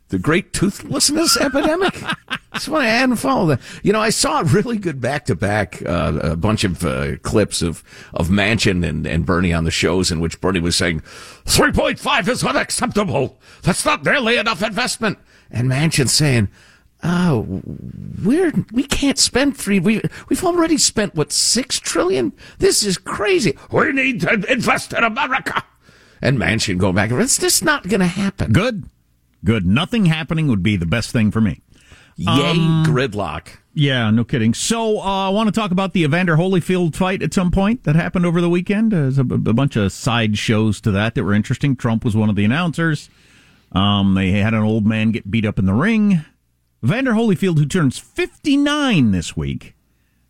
the 0.09 0.19
great 0.19 0.53
toothlessness 0.53 1.37
epidemic. 1.37 1.93
That's 2.51 2.67
why 2.67 2.81
I 2.81 2.87
hadn't 2.87 3.17
followed 3.17 3.47
that. 3.47 3.61
You 3.83 3.93
know, 3.93 4.01
I 4.01 4.09
saw 4.09 4.41
a 4.41 4.43
really 4.43 4.77
good 4.77 4.99
back 4.99 5.25
to 5.25 5.35
back 5.35 5.81
a 5.81 6.35
bunch 6.35 6.63
of 6.63 6.83
uh, 6.83 7.17
clips 7.17 7.61
of 7.61 7.83
of 8.13 8.29
Manchin 8.29 8.87
and, 8.87 9.05
and 9.05 9.25
Bernie 9.25 9.53
on 9.53 9.63
the 9.63 9.71
shows 9.71 10.11
in 10.11 10.19
which 10.19 10.41
Bernie 10.41 10.59
was 10.59 10.75
saying 10.75 11.01
three 11.45 11.71
point 11.71 11.99
five 11.99 12.27
is 12.27 12.43
unacceptable. 12.43 13.39
That's 13.61 13.85
not 13.85 14.03
nearly 14.03 14.37
enough 14.37 14.63
investment, 14.63 15.19
and 15.51 15.69
Manchin 15.69 16.09
saying. 16.09 16.49
Oh, 17.01 17.61
we're 18.25 18.51
we 18.73 18.83
can't 18.83 19.17
spend 19.17 19.55
three. 19.55 19.79
We 19.79 20.01
we've 20.27 20.43
already 20.43 20.77
spent 20.77 21.15
what 21.15 21.31
six 21.31 21.79
trillion. 21.79 22.33
This 22.57 22.83
is 22.83 22.97
crazy. 22.97 23.57
We 23.71 23.93
need 23.93 24.19
to 24.19 24.33
invest 24.51 24.91
in 24.91 25.05
America. 25.05 25.63
And 26.21 26.37
Manchin 26.37 26.77
going 26.77 26.95
back. 26.95 27.11
It's 27.11 27.37
just 27.37 27.63
not 27.63 27.87
going 27.87 28.01
to 28.01 28.05
happen. 28.05 28.51
Good. 28.51 28.83
Good. 29.45 29.65
Nothing 29.65 30.07
happening 30.07 30.47
would 30.49 30.61
be 30.61 30.75
the 30.75 30.85
best 30.85 31.11
thing 31.11 31.31
for 31.31 31.39
me. 31.39 31.61
Yay, 32.17 32.27
gridlock. 32.83 33.47
Yeah, 33.73 34.11
no 34.11 34.25
kidding. 34.25 34.53
So 34.53 34.99
uh, 34.99 35.27
I 35.27 35.29
want 35.29 35.47
to 35.47 35.57
talk 35.57 35.71
about 35.71 35.93
the 35.93 36.03
Evander 36.03 36.35
Holyfield 36.35 36.97
fight 36.97 37.23
at 37.23 37.33
some 37.33 37.49
point 37.49 37.85
that 37.85 37.95
happened 37.95 38.25
over 38.25 38.41
the 38.41 38.49
weekend. 38.49 38.91
There's 38.91 39.17
a, 39.17 39.21
a 39.21 39.53
bunch 39.53 39.77
of 39.77 39.93
side 39.93 40.37
shows 40.37 40.81
to 40.81 40.91
that 40.91 41.15
that 41.15 41.23
were 41.23 41.33
interesting. 41.33 41.77
Trump 41.77 42.03
was 42.03 42.17
one 42.17 42.29
of 42.29 42.35
the 42.35 42.43
announcers. 42.43 43.09
Um, 43.71 44.15
they 44.15 44.31
had 44.31 44.53
an 44.53 44.63
old 44.63 44.85
man 44.85 45.11
get 45.11 45.29
beat 45.29 45.45
up 45.45 45.59
in 45.59 45.65
the 45.65 45.73
ring. 45.73 46.25
Vander 46.81 47.11
Holyfield, 47.11 47.57
who 47.57 47.65
turns 47.65 47.97
59 47.99 49.11
this 49.11 49.35
week, 49.35 49.75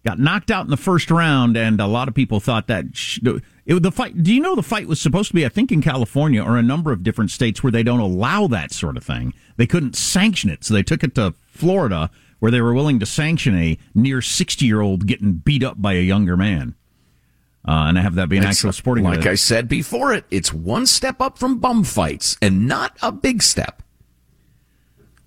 got 0.03 0.19
knocked 0.19 0.49
out 0.49 0.65
in 0.65 0.71
the 0.71 0.77
first 0.77 1.11
round, 1.11 1.55
and 1.55 1.79
a 1.79 1.87
lot 1.87 2.07
of 2.07 2.15
people 2.15 2.39
thought 2.39 2.67
that 2.67 2.95
sh- 2.95 3.19
it, 3.65 3.83
the 3.83 3.91
fight. 3.91 4.23
Do 4.23 4.33
you 4.33 4.41
know 4.41 4.55
the 4.55 4.63
fight 4.63 4.87
was 4.87 4.99
supposed 4.99 5.29
to 5.29 5.35
be? 5.35 5.45
I 5.45 5.49
think 5.49 5.71
in 5.71 5.81
California 5.81 6.43
or 6.43 6.57
a 6.57 6.63
number 6.63 6.91
of 6.91 7.03
different 7.03 7.31
states 7.31 7.61
where 7.61 7.71
they 7.71 7.83
don't 7.83 7.99
allow 7.99 8.47
that 8.47 8.71
sort 8.71 8.97
of 8.97 9.03
thing. 9.03 9.33
They 9.57 9.67
couldn't 9.67 9.95
sanction 9.95 10.49
it, 10.49 10.63
so 10.63 10.73
they 10.73 10.83
took 10.83 11.03
it 11.03 11.15
to 11.15 11.35
Florida, 11.47 12.09
where 12.39 12.51
they 12.51 12.61
were 12.61 12.73
willing 12.73 12.99
to 12.99 13.05
sanction 13.05 13.55
a 13.55 13.77
near 13.93 14.21
sixty 14.21 14.65
year 14.65 14.81
old 14.81 15.05
getting 15.05 15.33
beat 15.33 15.63
up 15.63 15.81
by 15.81 15.93
a 15.93 16.01
younger 16.01 16.35
man. 16.35 16.75
Uh, 17.67 17.85
and 17.87 17.99
I 17.99 18.01
have 18.01 18.15
that 18.15 18.29
be 18.29 18.37
an 18.37 18.43
It's, 18.43 18.57
actual 18.57 18.71
sporting 18.71 19.03
Like 19.03 19.19
event. 19.19 19.31
I 19.31 19.35
said 19.35 19.67
before, 19.67 20.13
it 20.13 20.25
it's 20.31 20.53
one 20.53 20.85
step 20.85 21.21
up 21.21 21.37
from 21.37 21.59
bum 21.59 21.83
fights, 21.83 22.37
and 22.41 22.67
not 22.67 22.97
a 23.01 23.11
big 23.11 23.43
step. 23.43 23.83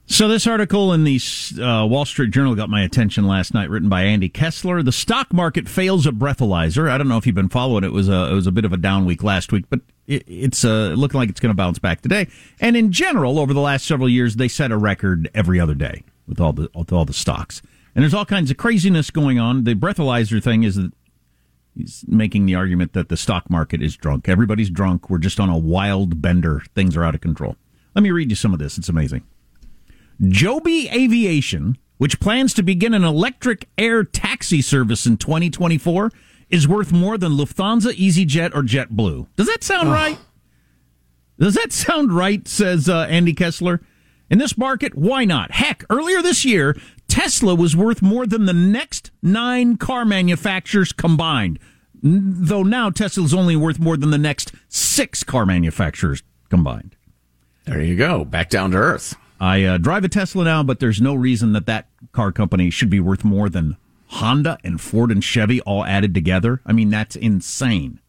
So 0.07 0.29
this 0.29 0.47
article 0.47 0.93
in 0.93 1.05
the 1.05 1.19
uh, 1.59 1.87
Wall 1.87 2.05
Street 2.05 2.33
Journal 2.33 2.55
got 2.55 2.69
my 2.69 2.83
attention 2.83 3.27
last 3.27 3.55
night, 3.55 3.71
written 3.71 3.89
by 3.89 4.03
Andy 4.03 4.29
Kessler. 4.29 4.83
The 4.83 4.93
stock 4.93 5.33
market 5.33 5.69
fails 5.69 6.07
a 6.07 6.11
breathalyzer. 6.11 6.91
I 6.91 6.99
don't 6.99 7.09
know 7.09 7.17
if 7.17 7.27
you've 7.27 7.35
been 7.35 7.49
following 7.49 7.85
it. 7.85 7.89
It 7.89 7.93
was 7.93 8.09
a 8.09 8.31
it 8.31 8.35
was 8.35 8.47
a 8.47 8.53
bit 8.53 8.65
of 8.65 8.73
a 8.73 8.77
down 8.77 9.05
week 9.05 9.23
last 9.23 9.53
week, 9.53 9.67
but 9.71 9.81
it, 10.07 10.25
it's 10.27 10.65
uh, 10.65 10.95
looking 10.97 11.19
like 11.19 11.29
it's 11.29 11.41
going 11.41 11.51
to 11.51 11.57
bounce 11.57 11.79
back 11.79 12.01
today. 12.01 12.29
And 12.61 12.77
in 12.77 12.93
general, 12.93 13.39
over 13.39 13.55
the 13.55 13.61
last 13.61 13.87
several 13.87 14.09
years, 14.09 14.37
they 14.37 14.49
set 14.49 14.71
a 14.71 14.77
record 14.77 15.31
every 15.35 15.61
other 15.61 15.75
day 15.75 16.03
with 16.27 16.41
all 16.41 16.53
the 16.53 16.69
with 16.75 16.93
all 16.93 17.05
the 17.05 17.15
stocks. 17.15 17.63
And 17.95 18.03
there's 18.03 18.15
all 18.15 18.27
kinds 18.27 18.51
of 18.51 18.57
craziness 18.57 19.11
going 19.11 19.39
on. 19.39 19.65
The 19.65 19.75
breathalyzer 19.75 20.43
thing 20.43 20.63
is 20.63 20.77
that 20.77 20.93
he's 21.77 22.05
making 22.09 22.47
the 22.47 22.55
argument 22.55 22.93
that 22.93 23.09
the 23.09 23.17
stock 23.17 23.49
market 23.51 23.83
is 23.83 23.97
drunk. 23.97 24.29
Everybody's 24.29 24.71
drunk. 24.71 25.11
We're 25.11 25.19
just 25.19 25.41
on 25.41 25.49
a 25.49 25.59
wild 25.59 26.21
bender. 26.21 26.63
Things 26.75 26.97
are 26.97 27.05
out 27.05 27.15
of 27.15 27.21
control. 27.21 27.57
Let 27.95 28.03
me 28.03 28.11
read 28.11 28.31
you 28.31 28.37
some 28.37 28.53
of 28.53 28.59
this. 28.59 28.79
It's 28.79 28.89
amazing. 28.89 29.23
Joby 30.29 30.89
Aviation, 30.93 31.79
which 31.99 32.21
plans 32.21 32.55
to 32.55 32.63
begin 32.63 32.95
an 32.95 33.05
electric 33.05 33.69
air 33.77 34.05
taxi 34.05 34.63
service 34.63 35.07
in 35.07 35.17
2024, 35.17 36.11
is 36.49 36.69
worth 36.69 36.93
more 36.93 37.17
than 37.19 37.33
Lufthansa, 37.33 37.93
EasyJet, 37.93 38.55
or 38.55 38.63
JetBlue. 38.63 39.27
Does 39.37 39.47
that 39.47 39.65
sound 39.65 39.91
right? 39.91 40.19
Does 41.39 41.55
that 41.55 41.73
sound 41.73 42.13
right? 42.13 42.47
Says 42.47 42.89
uh, 42.89 43.07
Andy 43.09 43.33
Kessler. 43.33 43.81
In 44.31 44.39
this 44.39 44.57
market, 44.57 44.95
why 44.95 45.25
not? 45.25 45.51
Heck, 45.51 45.85
earlier 45.91 46.23
this 46.23 46.45
year, 46.45 46.75
Tesla 47.13 47.55
was 47.55 47.77
worth 47.77 48.01
more 48.01 48.25
than 48.27 48.47
the 48.47 48.55
next 48.55 49.11
nine 49.21 49.77
car 49.77 50.07
manufacturers 50.07 50.95
combined. 50.95 51.59
Though 52.03 52.63
now 52.63 52.89
Tesla's 52.89 53.35
only 53.35 53.55
worth 53.55 53.79
more 53.79 53.99
than 53.99 54.11
the 54.11 54.17
next 54.17 54.53
six 54.71 55.23
car 55.23 55.45
manufacturers 55.45 56.23
combined. 56.49 56.97
There 57.67 57.83
you 57.83 57.97
go, 57.97 58.25
back 58.25 58.49
down 58.49 58.71
to 58.71 58.79
earth. 58.79 59.15
I 59.39 59.63
uh, 59.63 59.77
drive 59.77 60.05
a 60.05 60.09
Tesla 60.09 60.45
now, 60.45 60.63
but 60.63 60.81
there's 60.81 61.03
no 61.03 61.15
reason 61.15 61.53
that 61.53 61.67
that 61.67 61.87
car 62.13 62.33
company 62.33 62.71
should 62.71 62.89
be 62.89 62.99
worth 62.99 63.25
more 63.25 63.51
than 63.51 63.77
Honda 64.07 64.57
and 64.65 64.81
Ford 64.81 65.11
and 65.11 65.23
Chevy 65.23 65.61
all 65.61 65.85
added 65.85 66.15
together. 66.15 66.63
I 66.65 66.73
mean, 66.73 66.89
that's 66.89 67.15
insane. 67.15 68.01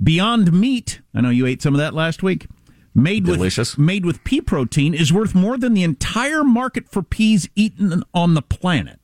Beyond 0.00 0.52
Meat, 0.52 1.00
I 1.12 1.22
know 1.22 1.30
you 1.30 1.46
ate 1.46 1.60
some 1.60 1.74
of 1.74 1.78
that 1.78 1.92
last 1.92 2.22
week. 2.22 2.46
Made 2.94 3.24
Delicious. 3.24 3.76
with 3.76 3.84
made 3.84 4.04
with 4.04 4.22
pea 4.24 4.40
protein 4.40 4.92
is 4.92 5.12
worth 5.12 5.34
more 5.34 5.56
than 5.56 5.74
the 5.74 5.82
entire 5.82 6.44
market 6.44 6.88
for 6.90 7.02
peas 7.02 7.48
eaten 7.54 8.02
on 8.12 8.34
the 8.34 8.42
planet. 8.42 9.00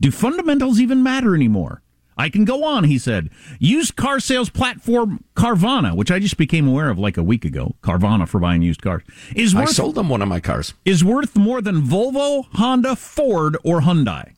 Do 0.00 0.10
fundamentals 0.10 0.80
even 0.80 1.02
matter 1.02 1.34
anymore? 1.34 1.82
I 2.16 2.28
can 2.28 2.44
go 2.44 2.64
on, 2.64 2.84
he 2.84 2.98
said. 2.98 3.30
Used 3.60 3.94
car 3.94 4.18
sales 4.18 4.50
platform 4.50 5.22
Carvana, 5.36 5.94
which 5.94 6.10
I 6.10 6.18
just 6.18 6.36
became 6.36 6.66
aware 6.66 6.90
of 6.90 6.98
like 6.98 7.16
a 7.16 7.22
week 7.22 7.44
ago, 7.44 7.76
Carvana 7.80 8.26
for 8.26 8.40
buying 8.40 8.62
used 8.62 8.82
cars, 8.82 9.02
is 9.36 9.54
worth 9.54 9.68
I 9.68 9.72
sold 9.72 9.94
them 9.94 10.08
one 10.08 10.20
of 10.20 10.28
my 10.28 10.40
cars. 10.40 10.74
is 10.84 11.04
worth 11.04 11.36
more 11.36 11.62
than 11.62 11.82
Volvo, 11.82 12.46
Honda, 12.54 12.96
Ford, 12.96 13.56
or 13.62 13.82
Hyundai. 13.82 14.32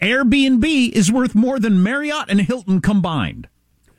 Airbnb 0.00 0.92
is 0.92 1.10
worth 1.10 1.34
more 1.34 1.58
than 1.58 1.82
Marriott 1.82 2.26
and 2.28 2.40
Hilton 2.40 2.80
combined. 2.80 3.48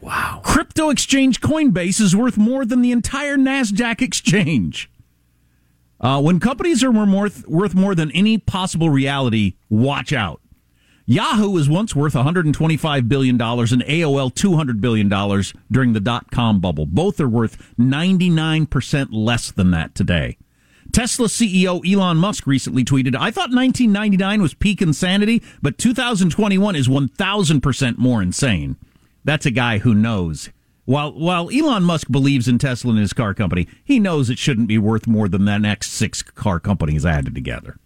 Wow. 0.02 0.42
Crypto 0.44 0.90
exchange 0.90 1.42
Coinbase 1.42 2.00
is 2.00 2.16
worth 2.16 2.38
more 2.38 2.66
than 2.66 2.82
the 2.82 2.92
entire 2.92 3.38
NASDAQ 3.38 4.02
exchange. 4.02 4.90
Uh, 6.00 6.22
when 6.22 6.40
companies 6.40 6.84
are 6.84 6.94
more, 6.94 7.30
worth 7.48 7.76
more 7.76 7.94
than 7.94 8.10
any 8.12 8.38
possible 8.38 8.90
reality, 8.90 9.56
watch 9.70 10.14
out. 10.14 10.42
Yahoo 11.06 11.50
was 11.50 11.68
once 11.68 11.96
worth 11.96 12.14
$125 12.14 13.10
billion 13.10 13.36
and 13.36 13.42
AOL 13.42 14.32
$200 14.32 14.80
billion 14.80 15.10
during 15.72 15.94
the 15.94 16.00
dot 16.00 16.30
com 16.30 16.60
bubble. 16.60 16.86
Both 16.86 17.20
are 17.20 17.28
worth 17.28 17.76
99% 17.78 19.08
less 19.12 19.52
than 19.52 19.72
that 19.72 19.96
today. 19.96 20.38
Tesla 20.92 21.28
CEO 21.28 21.82
Elon 21.92 22.18
Musk 22.18 22.46
recently 22.48 22.86
tweeted, 22.86 23.16
I 23.16 23.32
thought 23.32 23.50
1999 23.50 24.42
was 24.42 24.54
peak 24.54 24.82
insanity, 24.82 25.42
but 25.62 25.78
2021 25.80 26.76
is 26.76 26.88
1000% 26.88 27.98
more 27.98 28.22
insane. 28.22 28.78
That's 29.24 29.46
a 29.46 29.52
guy 29.52 29.80
who 29.80 29.94
knows. 29.94 30.50
While, 30.86 31.14
while 31.14 31.50
Elon 31.52 31.84
Musk 31.84 32.10
believes 32.10 32.48
in 32.48 32.58
Tesla 32.58 32.92
and 32.92 33.00
his 33.00 33.14
car 33.14 33.34
company, 33.34 33.68
he 33.84 34.00
knows 34.00 34.30
it 34.30 34.40
shouldn't 34.40 34.68
be 34.68 34.78
worth 34.78 35.06
more 35.06 35.28
than 35.30 35.46
the 35.46 35.58
next 35.58 35.92
six 35.92 36.24
car 36.24 36.60
companies 36.60 37.06
added 37.06 37.36
together. 37.36 37.78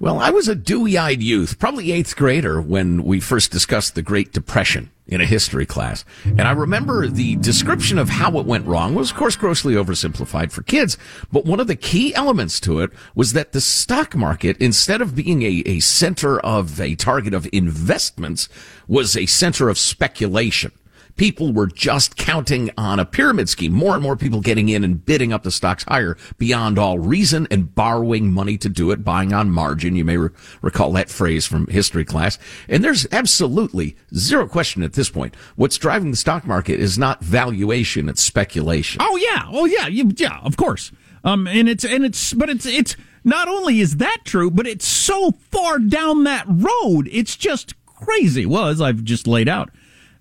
Well, 0.00 0.18
I 0.18 0.30
was 0.30 0.48
a 0.48 0.54
dewy-eyed 0.54 1.22
youth, 1.22 1.58
probably 1.58 1.92
eighth 1.92 2.16
grader, 2.16 2.58
when 2.58 3.04
we 3.04 3.20
first 3.20 3.50
discussed 3.50 3.94
the 3.94 4.00
Great 4.00 4.32
Depression 4.32 4.90
in 5.06 5.20
a 5.20 5.26
history 5.26 5.66
class. 5.66 6.06
And 6.24 6.40
I 6.40 6.52
remember 6.52 7.06
the 7.06 7.36
description 7.36 7.98
of 7.98 8.08
how 8.08 8.38
it 8.38 8.46
went 8.46 8.66
wrong 8.66 8.94
was, 8.94 9.10
of 9.10 9.18
course, 9.18 9.36
grossly 9.36 9.74
oversimplified 9.74 10.52
for 10.52 10.62
kids. 10.62 10.96
But 11.30 11.44
one 11.44 11.60
of 11.60 11.66
the 11.66 11.76
key 11.76 12.14
elements 12.14 12.60
to 12.60 12.80
it 12.80 12.92
was 13.14 13.34
that 13.34 13.52
the 13.52 13.60
stock 13.60 14.16
market, 14.16 14.56
instead 14.56 15.02
of 15.02 15.14
being 15.14 15.42
a, 15.42 15.62
a 15.66 15.80
center 15.80 16.40
of 16.40 16.80
a 16.80 16.94
target 16.94 17.34
of 17.34 17.46
investments, 17.52 18.48
was 18.88 19.18
a 19.18 19.26
center 19.26 19.68
of 19.68 19.76
speculation 19.76 20.72
people 21.16 21.52
were 21.52 21.66
just 21.66 22.16
counting 22.16 22.70
on 22.76 22.98
a 22.98 23.04
pyramid 23.04 23.48
scheme. 23.48 23.72
More 23.72 23.94
and 23.94 24.02
more 24.02 24.16
people 24.16 24.40
getting 24.40 24.68
in 24.68 24.84
and 24.84 25.04
bidding 25.04 25.32
up 25.32 25.42
the 25.42 25.50
stocks 25.50 25.84
higher 25.84 26.16
beyond 26.38 26.78
all 26.78 26.98
reason 26.98 27.46
and 27.50 27.74
borrowing 27.74 28.32
money 28.32 28.56
to 28.58 28.68
do 28.68 28.90
it, 28.90 29.04
buying 29.04 29.32
on 29.32 29.50
margin. 29.50 29.96
You 29.96 30.04
may 30.04 30.16
re- 30.16 30.30
recall 30.62 30.92
that 30.92 31.10
phrase 31.10 31.46
from 31.46 31.66
history 31.66 32.04
class. 32.04 32.38
And 32.68 32.84
there's 32.84 33.06
absolutely 33.12 33.96
zero 34.14 34.48
question 34.48 34.82
at 34.82 34.94
this 34.94 35.10
point. 35.10 35.34
What's 35.56 35.78
driving 35.78 36.10
the 36.10 36.16
stock 36.16 36.46
market 36.46 36.80
is 36.80 36.98
not 36.98 37.22
valuation, 37.22 38.08
it's 38.08 38.22
speculation. 38.22 39.00
Oh 39.02 39.16
yeah, 39.16 39.44
oh 39.48 39.66
yeah, 39.66 39.86
you, 39.86 40.10
yeah, 40.16 40.40
of 40.42 40.56
course. 40.56 40.92
Um, 41.24 41.46
and 41.46 41.68
it's 41.68 41.84
and 41.84 42.04
it's 42.04 42.32
but 42.32 42.48
it's 42.48 42.66
it's 42.66 42.96
not 43.24 43.48
only 43.48 43.80
is 43.80 43.98
that 43.98 44.18
true, 44.24 44.50
but 44.50 44.66
it's 44.66 44.86
so 44.86 45.32
far 45.50 45.78
down 45.78 46.24
that 46.24 46.46
road. 46.48 47.08
It's 47.12 47.36
just 47.36 47.74
crazy. 47.84 48.46
Well, 48.46 48.68
as 48.68 48.80
I've 48.80 49.04
just 49.04 49.26
laid 49.26 49.48
out. 49.48 49.70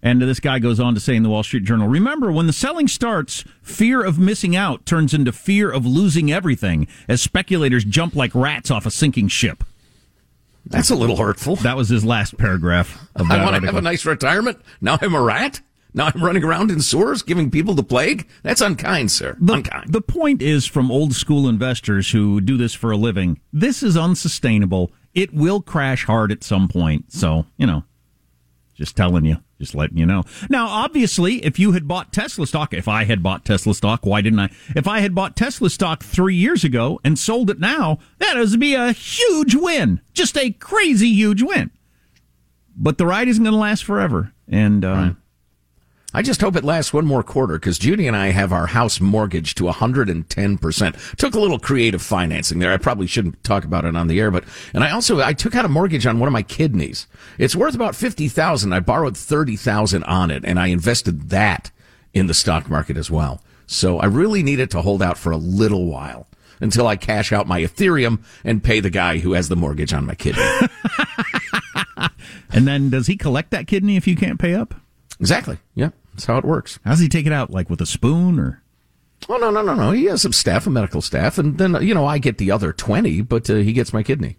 And 0.02 0.22
this 0.22 0.40
guy 0.40 0.60
goes 0.60 0.80
on 0.80 0.94
to 0.94 1.00
say 1.00 1.16
in 1.16 1.24
the 1.24 1.30
Wall 1.30 1.44
Street 1.44 1.66
Journal, 1.66 1.88
remember 1.88 2.32
when 2.32 2.48
the 2.48 2.54
selling 2.54 2.88
starts, 2.88 3.44
fear 3.62 4.04
of 4.04 4.18
missing 4.18 4.56
out 4.56 4.86
turns 4.86 5.14
into 5.14 5.32
fear 5.32 5.70
of 5.70 5.86
losing 5.86 6.32
everything 6.32 6.88
as 7.08 7.22
speculators 7.22 7.84
jump 7.84 8.16
like 8.16 8.34
rats 8.34 8.72
off 8.72 8.86
a 8.86 8.92
sinking 8.92 9.28
ship. 9.28 9.64
That's 10.66 10.90
a 10.90 10.96
little 10.96 11.18
hurtful. 11.18 11.56
That 11.58 11.76
was 11.76 11.90
his 11.90 12.06
last 12.06 12.38
paragraph 12.38 13.08
of 13.16 13.28
that 13.28 13.40
I 13.40 13.44
want 13.44 13.56
to 13.56 13.66
have 13.66 13.76
a 13.76 13.82
nice 13.82 14.06
retirement. 14.06 14.60
Now 14.82 14.98
I'm 15.02 15.16
a 15.16 15.22
rat. 15.22 15.62
Now 15.94 16.12
I'm 16.14 16.24
running 16.24 16.44
around 16.44 16.70
in 16.70 16.82
sewers 16.82 17.24
giving 17.24 17.50
people 17.50 17.74
the 17.74 17.84
plague. 17.84 18.28
That's 18.44 18.62
unkind, 18.62 19.12
sir. 19.12 19.36
The, 19.40 19.54
unkind. 19.54 19.92
the 19.92 20.02
point 20.02 20.42
is 20.42 20.68
from 20.68 20.92
old 20.92 21.14
school 21.14 21.50
investors 21.50 22.12
who 22.12 22.40
do 22.40 22.58
this 22.58 22.76
for 22.76 22.92
a 22.92 22.98
living, 22.98 23.40
this 23.52 23.82
is 23.82 23.98
unsustainable. 23.98 24.92
It 25.16 25.34
will 25.34 25.62
crash 25.62 26.06
hard 26.06 26.32
at 26.32 26.44
some 26.44 26.68
point. 26.68 27.12
So, 27.12 27.48
you 27.58 27.66
know, 27.66 27.84
just 28.76 28.96
telling 28.96 29.26
you, 29.26 29.38
just 29.60 29.76
letting 29.76 29.98
you 29.98 30.06
know. 30.06 30.24
Now, 30.50 30.68
obviously, 30.68 31.46
if 31.46 31.60
you 31.60 31.74
had 31.74 31.88
bought 31.88 32.14
Tesla 32.14 32.48
stock, 32.48 32.74
if 32.74 32.88
I 32.88 33.04
had 33.04 33.22
bought 33.22 33.46
Tesla 33.46 33.76
stock, 33.76 34.06
why 34.06 34.22
didn't 34.22 34.40
I? 34.40 34.50
If 34.76 34.88
I 34.88 35.02
had 35.02 35.14
bought 35.14 35.36
Tesla 35.36 35.70
stock 35.70 36.02
three 36.02 36.36
years 36.36 36.64
ago 36.64 37.00
and 37.04 37.20
sold 37.20 37.50
it 37.50 37.60
now, 37.60 38.00
that 38.18 38.38
would 38.38 38.60
be 38.60 38.74
a 38.74 38.94
huge 38.94 39.54
win. 39.56 40.02
Just 40.14 40.38
a 40.38 40.52
crazy 40.52 41.10
huge 41.10 41.42
win. 41.44 41.72
But 42.76 42.98
the 42.98 43.06
ride 43.06 43.28
isn't 43.28 43.44
going 43.44 43.54
to 43.54 43.60
last 43.60 43.84
forever. 43.84 44.34
And, 44.48 44.86
uh, 44.86 45.12
I 46.12 46.24
just 46.24 46.42
hope 46.42 46.56
it 46.56 46.64
lasts 46.64 46.92
one 46.92 47.06
more 47.06 47.22
quarter 47.22 47.60
because 47.60 47.78
Judy 47.78 48.08
and 48.08 48.18
I 48.18 48.32
have 48.32 48.52
our 48.52 48.66
house 48.66 49.00
mortgaged 49.00 49.58
to 49.58 49.66
110%. 49.66 51.16
Took 51.18 51.36
a 51.36 51.40
little 51.40 51.60
creative 51.60 52.02
financing 52.02 52.58
there. 52.58 52.74
I 52.74 52.78
probably 52.78 53.06
shouldn't 53.06 53.44
talk 53.44 53.64
about 53.64 53.86
it 53.86 53.96
on 53.96 54.08
the 54.08 54.20
air, 54.20 54.32
but, 54.32 54.44
and 54.74 54.84
I 54.84 54.90
also, 54.90 55.20
I 55.20 55.34
took 55.34 55.54
out 55.56 55.66
a 55.66 55.70
mortgage 55.70 56.08
on 56.08 56.20
one 56.20 56.26
of 56.26 56.34
my 56.34 56.42
kidneys. 56.42 57.06
It's 57.38 57.56
worth 57.56 57.76
about 57.76 57.96
50,000. 57.96 58.74
I 58.74 58.80
borrowed 58.80 59.16
30,000 59.16 60.04
on 60.06 60.32
it 60.32 60.44
and 60.46 60.60
I 60.60 60.68
invested 60.68 61.30
that 61.30 61.70
in 62.12 62.26
the 62.26 62.34
stock 62.34 62.70
market 62.70 62.98
as 62.98 63.12
well. 63.12 63.44
So 63.68 64.00
I 64.00 64.06
really 64.06 64.42
need 64.42 64.60
it 64.60 64.72
to 64.72 64.82
hold 64.82 65.04
out 65.04 65.18
for 65.18 65.32
a 65.32 65.38
little 65.38 65.86
while 65.86 66.28
until 66.60 66.88
I 66.88 66.96
cash 66.96 67.32
out 67.32 67.48
my 67.48 67.62
Ethereum 67.62 68.24
and 68.44 68.64
pay 68.64 68.80
the 68.80 68.90
guy 68.90 69.20
who 69.20 69.34
has 69.34 69.48
the 69.48 69.56
mortgage 69.56 69.94
on 69.94 70.08
my 70.08 70.16
kidney. 70.16 70.44
and 72.52 72.68
then 72.68 72.90
does 72.90 73.06
he 73.06 73.16
collect 73.16 73.52
that 73.52 73.68
kidney 73.68 73.96
if 73.96 74.08
you 74.08 74.16
can't 74.16 74.40
pay 74.40 74.56
up? 74.56 74.74
exactly. 75.20 75.58
Yeah. 75.76 75.90
That's 76.20 76.26
how 76.26 76.38
it 76.38 76.44
works. 76.44 76.80
How's 76.84 77.00
he 77.00 77.08
take 77.08 77.26
it 77.26 77.32
out? 77.32 77.50
Like 77.50 77.70
with 77.70 77.80
a 77.80 77.86
spoon 77.86 78.42
or? 78.42 78.62
Oh 79.30 79.38
no 79.38 79.50
no 79.52 79.62
no 79.62 79.74
no! 79.74 79.92
He 79.92 80.06
has 80.06 80.22
some 80.22 80.34
staff, 80.34 80.68
a 80.68 80.70
medical 80.70 81.02
staff, 81.02 81.38
and 81.38 81.58
then 81.58 81.82
you 81.82 81.94
know 81.94 82.06
I 82.06 82.18
get 82.18 82.40
the 82.40 82.52
other 82.52 82.74
twenty, 82.74 83.22
but 83.22 83.50
uh, 83.50 83.56
he 83.56 83.72
gets 83.72 83.94
my 83.94 84.04
kidney. 84.04 84.38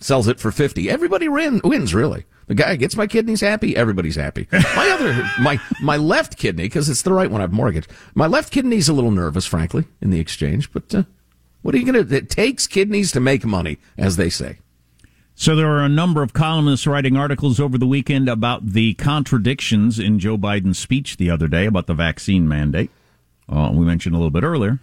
sells 0.00 0.26
it 0.26 0.40
for 0.40 0.50
50. 0.50 0.90
Everybody 0.90 1.28
win, 1.28 1.60
wins, 1.62 1.94
really. 1.94 2.24
The 2.48 2.56
guy 2.56 2.74
gets 2.74 2.96
my 2.96 3.06
kidneys 3.06 3.40
happy, 3.40 3.76
everybody's 3.76 4.16
happy. 4.16 4.48
My 4.52 4.88
other, 4.90 5.30
my, 5.40 5.60
my 5.80 5.96
left 5.96 6.36
kidney, 6.36 6.64
because 6.64 6.88
it's 6.88 7.02
the 7.02 7.12
right 7.12 7.30
one 7.30 7.40
I've 7.40 7.52
mortgaged, 7.52 7.88
my 8.16 8.26
left 8.26 8.52
kidney's 8.52 8.88
a 8.88 8.92
little 8.92 9.12
nervous, 9.12 9.46
frankly, 9.46 9.84
in 10.00 10.10
the 10.10 10.18
exchange, 10.18 10.72
but 10.72 10.92
uh, 10.92 11.04
what 11.62 11.76
are 11.76 11.78
you 11.78 11.92
going 11.92 12.04
to, 12.08 12.16
it 12.16 12.28
takes 12.28 12.66
kidneys 12.66 13.12
to 13.12 13.20
make 13.20 13.44
money, 13.44 13.78
as 13.96 14.16
they 14.16 14.28
say. 14.30 14.58
So 15.40 15.56
there 15.56 15.70
are 15.70 15.80
a 15.82 15.88
number 15.88 16.22
of 16.22 16.34
columnists 16.34 16.86
writing 16.86 17.16
articles 17.16 17.58
over 17.58 17.78
the 17.78 17.86
weekend 17.86 18.28
about 18.28 18.72
the 18.72 18.92
contradictions 18.92 19.98
in 19.98 20.18
Joe 20.18 20.36
Biden's 20.36 20.78
speech 20.78 21.16
the 21.16 21.30
other 21.30 21.48
day 21.48 21.64
about 21.64 21.86
the 21.86 21.94
vaccine 21.94 22.46
mandate. 22.46 22.90
Uh, 23.48 23.70
we 23.72 23.86
mentioned 23.86 24.14
a 24.14 24.18
little 24.18 24.30
bit 24.30 24.42
earlier. 24.42 24.80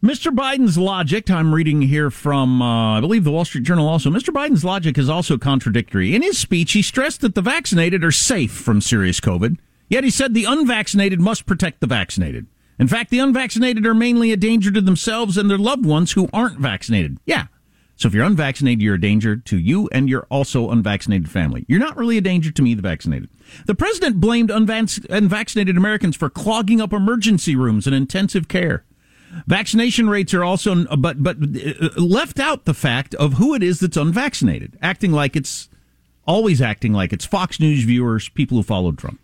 Mr. 0.00 0.32
Biden's 0.32 0.78
logic, 0.78 1.32
I'm 1.32 1.52
reading 1.52 1.82
here 1.82 2.12
from, 2.12 2.62
uh, 2.62 2.98
I 2.98 3.00
believe, 3.00 3.24
the 3.24 3.32
Wall 3.32 3.44
Street 3.44 3.64
Journal 3.64 3.88
also. 3.88 4.08
Mr. 4.08 4.32
Biden's 4.32 4.64
logic 4.64 4.96
is 4.96 5.08
also 5.08 5.36
contradictory. 5.36 6.14
In 6.14 6.22
his 6.22 6.38
speech, 6.38 6.70
he 6.70 6.80
stressed 6.80 7.20
that 7.22 7.34
the 7.34 7.42
vaccinated 7.42 8.04
are 8.04 8.12
safe 8.12 8.52
from 8.52 8.80
serious 8.80 9.18
COVID, 9.18 9.58
yet 9.88 10.04
he 10.04 10.10
said 10.10 10.34
the 10.34 10.44
unvaccinated 10.44 11.20
must 11.20 11.44
protect 11.44 11.80
the 11.80 11.88
vaccinated. 11.88 12.46
In 12.78 12.86
fact, 12.86 13.10
the 13.10 13.18
unvaccinated 13.18 13.84
are 13.84 13.94
mainly 13.94 14.30
a 14.30 14.36
danger 14.36 14.70
to 14.70 14.80
themselves 14.80 15.36
and 15.36 15.50
their 15.50 15.58
loved 15.58 15.84
ones 15.84 16.12
who 16.12 16.28
aren't 16.32 16.60
vaccinated. 16.60 17.18
Yeah. 17.26 17.46
So 17.96 18.08
if 18.08 18.14
you're 18.14 18.24
unvaccinated, 18.24 18.82
you're 18.82 18.96
a 18.96 19.00
danger 19.00 19.36
to 19.36 19.58
you 19.58 19.88
and 19.92 20.08
your 20.08 20.26
also 20.30 20.70
unvaccinated 20.70 21.30
family. 21.30 21.64
You're 21.68 21.78
not 21.78 21.96
really 21.96 22.18
a 22.18 22.20
danger 22.20 22.50
to 22.50 22.62
me, 22.62 22.74
the 22.74 22.82
vaccinated. 22.82 23.28
The 23.66 23.74
president 23.74 24.20
blamed 24.20 24.50
unvac- 24.50 25.06
unvaccinated 25.08 25.76
Americans 25.76 26.16
for 26.16 26.28
clogging 26.28 26.80
up 26.80 26.92
emergency 26.92 27.54
rooms 27.54 27.86
and 27.86 27.94
intensive 27.94 28.48
care. 28.48 28.84
Vaccination 29.46 30.08
rates 30.08 30.32
are 30.32 30.44
also, 30.44 30.84
but 30.96 31.22
but 31.22 31.36
uh, 31.38 32.00
left 32.00 32.38
out 32.38 32.64
the 32.64 32.74
fact 32.74 33.14
of 33.16 33.34
who 33.34 33.54
it 33.54 33.62
is 33.62 33.80
that's 33.80 33.96
unvaccinated, 33.96 34.78
acting 34.80 35.10
like 35.12 35.34
it's 35.34 35.68
always 36.26 36.62
acting 36.62 36.92
like 36.92 37.12
it's 37.12 37.24
Fox 37.24 37.58
News 37.58 37.82
viewers, 37.84 38.28
people 38.28 38.56
who 38.58 38.62
followed 38.62 38.96
Trump, 38.96 39.20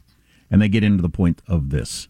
and 0.51 0.61
they 0.61 0.69
get 0.69 0.83
into 0.83 1.03
the 1.03 1.09
point 1.09 1.43
of 1.47 1.71
this. 1.71 2.09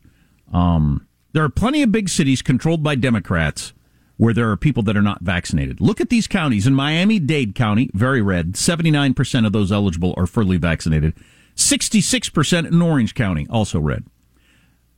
Um, 0.53 1.07
there 1.33 1.45
are 1.45 1.51
plenty 1.51 1.83
of 1.83 1.93
big 1.93 2.09
cities 2.09 2.43
controlled 2.43 2.83
by 2.83 2.95
Democrats 2.95 3.73
where 4.21 4.35
there 4.35 4.51
are 4.51 4.57
people 4.57 4.83
that 4.83 4.99
are 4.99 5.03
not 5.03 5.23
vaccinated. 5.23 5.81
Look 5.81 5.99
at 5.99 6.11
these 6.11 6.27
counties. 6.27 6.67
In 6.67 6.75
Miami 6.75 7.19
Dade 7.19 7.55
County, 7.55 7.89
very 7.95 8.21
red, 8.21 8.53
79% 8.53 9.47
of 9.47 9.55
those 9.55 9.73
eligible 9.73 10.13
are 10.19 10.27
fully 10.27 10.59
vaccinated. 10.59 11.15
66% 11.57 12.69
in 12.69 12.83
Orange 12.83 13.15
County, 13.15 13.47
also 13.49 13.81
red. 13.81 14.05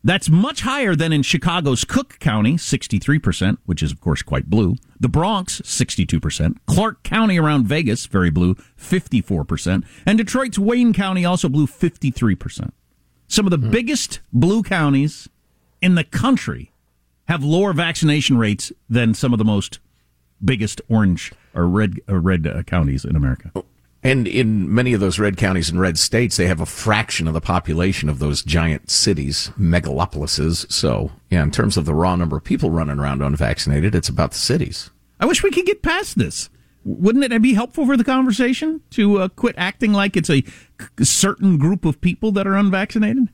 That's 0.03 0.29
much 0.29 0.63
higher 0.63 0.97
than 0.97 1.13
in 1.13 1.23
Chicago's 1.23 1.85
Cook 1.85 2.19
County, 2.19 2.55
63%, 2.55 3.59
which 3.65 3.81
is, 3.81 3.93
of 3.93 4.01
course, 4.01 4.23
quite 4.23 4.51
blue. 4.51 4.75
The 4.99 5.09
Bronx, 5.09 5.61
62%. 5.61 6.57
Clark 6.67 7.05
County 7.05 7.39
around 7.39 7.69
Vegas, 7.69 8.07
very 8.07 8.31
blue, 8.31 8.57
54%. 8.77 9.85
And 10.05 10.19
Detroit's 10.19 10.59
Wayne 10.59 10.93
County, 10.93 11.25
also 11.25 11.49
blue, 11.49 11.69
53%. 11.69 12.73
Some 13.29 13.47
of 13.47 13.53
the 13.53 13.57
hmm. 13.57 13.71
biggest 13.71 14.19
blue 14.33 14.65
counties 14.65 15.29
in 15.81 15.95
the 15.95 16.03
country 16.03 16.72
have 17.33 17.42
lower 17.42 17.73
vaccination 17.73 18.37
rates 18.37 18.71
than 18.90 19.14
some 19.14 19.33
of 19.33 19.38
the 19.38 19.45
most 19.45 19.79
biggest 20.45 20.83
orange 20.90 21.33
or 21.55 21.66
red, 21.66 21.99
or 22.07 22.21
red 22.21 22.47
uh, 22.47 22.62
counties 22.64 23.07
in 23.07 23.16
America. 23.16 23.51
And 24.03 24.29
in 24.29 24.73
many 24.73 24.92
of 24.92 25.01
those 25.01 25.18
red 25.18 25.38
counties 25.38 25.71
and 25.71 25.81
red 25.81 25.97
states, 25.97 26.37
they 26.37 26.47
have 26.47 26.61
a 26.61 26.66
fraction 26.66 27.27
of 27.27 27.33
the 27.33 27.40
population 27.40 28.11
of 28.11 28.18
those 28.18 28.42
giant 28.42 28.90
cities, 28.90 29.51
megalopolises. 29.59 30.71
So, 30.71 31.11
yeah, 31.31 31.42
in 31.42 31.53
terms 31.53 31.79
of 31.79 31.87
the 31.87 31.95
raw 31.95 32.16
number 32.16 32.37
of 32.37 32.45
people 32.45 32.68
running 32.68 32.99
around 32.99 33.23
unvaccinated, 33.23 33.95
it's 33.95 34.11
about 34.11 34.33
the 34.33 34.38
cities. 34.38 34.90
I 35.18 35.25
wish 35.25 35.42
we 35.42 35.51
could 35.51 35.64
get 35.64 35.83
past 35.83 36.18
this. 36.18 36.51
Wouldn't 36.85 37.25
it 37.25 37.40
be 37.40 37.55
helpful 37.55 37.87
for 37.87 37.97
the 37.97 38.05
conversation 38.05 38.83
to 38.90 39.21
uh, 39.21 39.29
quit 39.29 39.55
acting 39.57 39.92
like 39.92 40.16
it's 40.16 40.29
a 40.29 40.42
certain 41.01 41.57
group 41.57 41.87
of 41.87 42.01
people 42.01 42.33
that 42.33 42.47
are 42.47 42.57
unvaccinated? 42.57 43.29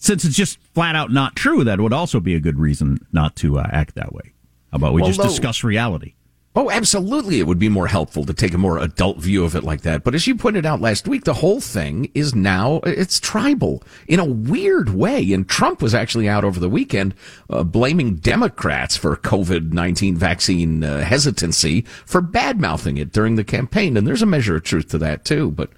Since 0.00 0.24
it's 0.24 0.36
just 0.36 0.58
flat 0.74 0.96
out 0.96 1.12
not 1.12 1.36
true, 1.36 1.62
that 1.62 1.78
would 1.78 1.92
also 1.92 2.20
be 2.20 2.34
a 2.34 2.40
good 2.40 2.58
reason 2.58 3.06
not 3.12 3.36
to 3.36 3.58
uh, 3.58 3.68
act 3.70 3.94
that 3.96 4.14
way. 4.14 4.32
How 4.72 4.76
about 4.76 4.94
we 4.94 5.02
well, 5.02 5.12
just 5.12 5.20
discuss 5.20 5.62
reality? 5.62 6.14
Oh, 6.56 6.70
absolutely. 6.70 7.38
It 7.38 7.46
would 7.46 7.58
be 7.58 7.68
more 7.68 7.86
helpful 7.86 8.24
to 8.24 8.32
take 8.34 8.54
a 8.54 8.58
more 8.58 8.78
adult 8.78 9.18
view 9.18 9.44
of 9.44 9.54
it 9.54 9.62
like 9.62 9.82
that. 9.82 10.02
But 10.02 10.14
as 10.14 10.26
you 10.26 10.34
pointed 10.34 10.64
out 10.66 10.80
last 10.80 11.06
week, 11.06 11.24
the 11.24 11.34
whole 11.34 11.60
thing 11.60 12.10
is 12.14 12.34
now, 12.34 12.80
it's 12.84 13.20
tribal 13.20 13.84
in 14.08 14.18
a 14.18 14.24
weird 14.24 14.88
way. 14.88 15.32
And 15.32 15.48
Trump 15.48 15.80
was 15.80 15.94
actually 15.94 16.28
out 16.28 16.44
over 16.44 16.58
the 16.58 16.70
weekend 16.70 17.14
uh, 17.50 17.62
blaming 17.62 18.16
Democrats 18.16 18.96
for 18.96 19.16
COVID-19 19.16 20.16
vaccine 20.16 20.82
uh, 20.82 21.04
hesitancy 21.04 21.82
for 21.82 22.20
bad 22.20 22.58
mouthing 22.58 22.96
it 22.96 23.12
during 23.12 23.36
the 23.36 23.44
campaign. 23.44 23.96
And 23.96 24.06
there's 24.06 24.22
a 24.22 24.26
measure 24.26 24.56
of 24.56 24.64
truth 24.64 24.88
to 24.88 24.98
that 24.98 25.24
too. 25.24 25.52
But 25.52 25.70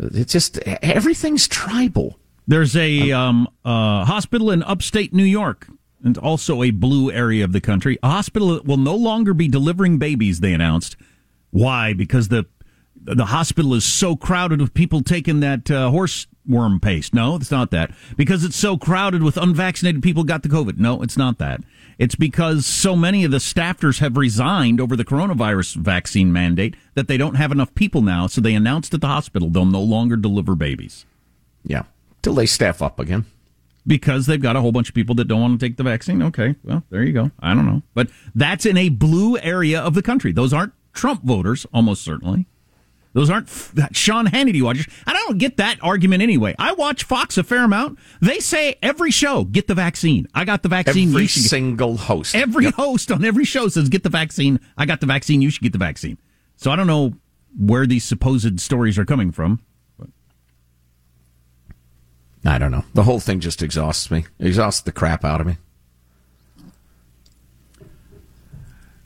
it's 0.00 0.32
just, 0.32 0.58
everything's 0.58 1.46
tribal. 1.46 2.18
There's 2.46 2.76
a 2.76 3.12
um, 3.12 3.48
uh, 3.64 4.04
hospital 4.04 4.50
in 4.50 4.62
upstate 4.62 5.14
New 5.14 5.24
York 5.24 5.66
and 6.02 6.18
also 6.18 6.62
a 6.62 6.70
blue 6.70 7.10
area 7.10 7.44
of 7.44 7.52
the 7.52 7.60
country. 7.60 7.98
A 8.02 8.10
hospital 8.10 8.60
will 8.64 8.76
no 8.76 8.94
longer 8.94 9.32
be 9.32 9.48
delivering 9.48 9.98
babies, 9.98 10.40
they 10.40 10.52
announced. 10.52 10.96
Why? 11.50 11.94
Because 11.94 12.28
the 12.28 12.46
the 13.06 13.26
hospital 13.26 13.74
is 13.74 13.84
so 13.84 14.16
crowded 14.16 14.62
with 14.62 14.72
people 14.72 15.02
taking 15.02 15.40
that 15.40 15.70
uh, 15.70 15.90
horse 15.90 16.26
worm 16.46 16.80
paste. 16.80 17.12
No, 17.12 17.36
it's 17.36 17.50
not 17.50 17.70
that. 17.70 17.90
Because 18.16 18.44
it's 18.44 18.56
so 18.56 18.78
crowded 18.78 19.22
with 19.22 19.36
unvaccinated 19.36 20.02
people 20.02 20.24
got 20.24 20.42
the 20.42 20.48
COVID. 20.48 20.78
No, 20.78 21.02
it's 21.02 21.16
not 21.16 21.38
that. 21.38 21.60
It's 21.98 22.14
because 22.14 22.66
so 22.66 22.96
many 22.96 23.24
of 23.24 23.30
the 23.30 23.38
staffers 23.38 24.00
have 24.00 24.16
resigned 24.16 24.80
over 24.80 24.96
the 24.96 25.04
coronavirus 25.04 25.76
vaccine 25.76 26.32
mandate 26.32 26.76
that 26.94 27.06
they 27.06 27.16
don't 27.16 27.36
have 27.36 27.52
enough 27.52 27.74
people 27.74 28.00
now. 28.00 28.26
So 28.26 28.40
they 28.40 28.54
announced 28.54 28.94
at 28.94 29.00
the 29.00 29.06
hospital 29.06 29.50
they'll 29.50 29.64
no 29.66 29.82
longer 29.82 30.16
deliver 30.16 30.54
babies. 30.54 31.04
Yeah. 31.62 31.84
Till 32.24 32.34
they 32.34 32.46
staff 32.46 32.82
up 32.82 32.98
again 32.98 33.26
because 33.86 34.26
they've 34.26 34.40
got 34.40 34.56
a 34.56 34.60
whole 34.60 34.72
bunch 34.72 34.88
of 34.88 34.94
people 34.94 35.14
that 35.16 35.26
don't 35.26 35.40
want 35.40 35.60
to 35.60 35.66
take 35.66 35.76
the 35.76 35.82
vaccine. 35.82 36.22
Okay, 36.22 36.54
well, 36.64 36.82
there 36.90 37.02
you 37.02 37.12
go. 37.12 37.30
I 37.38 37.54
don't 37.54 37.66
know. 37.66 37.82
But 37.92 38.08
that's 38.34 38.66
in 38.66 38.76
a 38.76 38.88
blue 38.88 39.36
area 39.38 39.80
of 39.80 39.94
the 39.94 40.02
country. 40.02 40.32
Those 40.32 40.52
aren't 40.52 40.72
Trump 40.92 41.22
voters, 41.22 41.66
almost 41.72 42.02
certainly. 42.02 42.46
Those 43.12 43.30
aren't 43.30 43.48
Sean 43.92 44.26
Hannity 44.26 44.60
watchers. 44.60 44.86
And 45.06 45.16
I 45.16 45.20
don't 45.26 45.38
get 45.38 45.58
that 45.58 45.78
argument 45.82 46.22
anyway. 46.22 46.54
I 46.58 46.72
watch 46.72 47.04
Fox 47.04 47.38
a 47.38 47.44
fair 47.44 47.62
amount. 47.62 47.98
They 48.20 48.40
say 48.40 48.74
every 48.82 49.12
show, 49.12 49.44
get 49.44 49.68
the 49.68 49.74
vaccine. 49.74 50.26
I 50.34 50.44
got 50.44 50.64
the 50.64 50.68
vaccine. 50.68 51.10
Every 51.10 51.28
single 51.28 51.96
host. 51.96 52.34
Every 52.34 52.64
yep. 52.64 52.74
host 52.74 53.12
on 53.12 53.24
every 53.24 53.44
show 53.44 53.68
says, 53.68 53.88
get 53.88 54.02
the 54.02 54.08
vaccine. 54.08 54.58
I 54.76 54.86
got 54.86 55.00
the 55.00 55.06
vaccine. 55.06 55.42
You 55.42 55.50
should 55.50 55.62
get 55.62 55.72
the 55.72 55.78
vaccine. 55.78 56.18
So 56.56 56.72
I 56.72 56.76
don't 56.76 56.88
know 56.88 57.14
where 57.56 57.86
these 57.86 58.02
supposed 58.02 58.58
stories 58.58 58.98
are 58.98 59.04
coming 59.04 59.30
from. 59.30 59.60
I 62.44 62.58
don't 62.58 62.70
know. 62.70 62.84
The 62.94 63.04
whole 63.04 63.20
thing 63.20 63.40
just 63.40 63.62
exhausts 63.62 64.10
me. 64.10 64.26
exhausts 64.38 64.82
the 64.82 64.92
crap 64.92 65.24
out 65.24 65.40
of 65.40 65.46
me. 65.46 65.56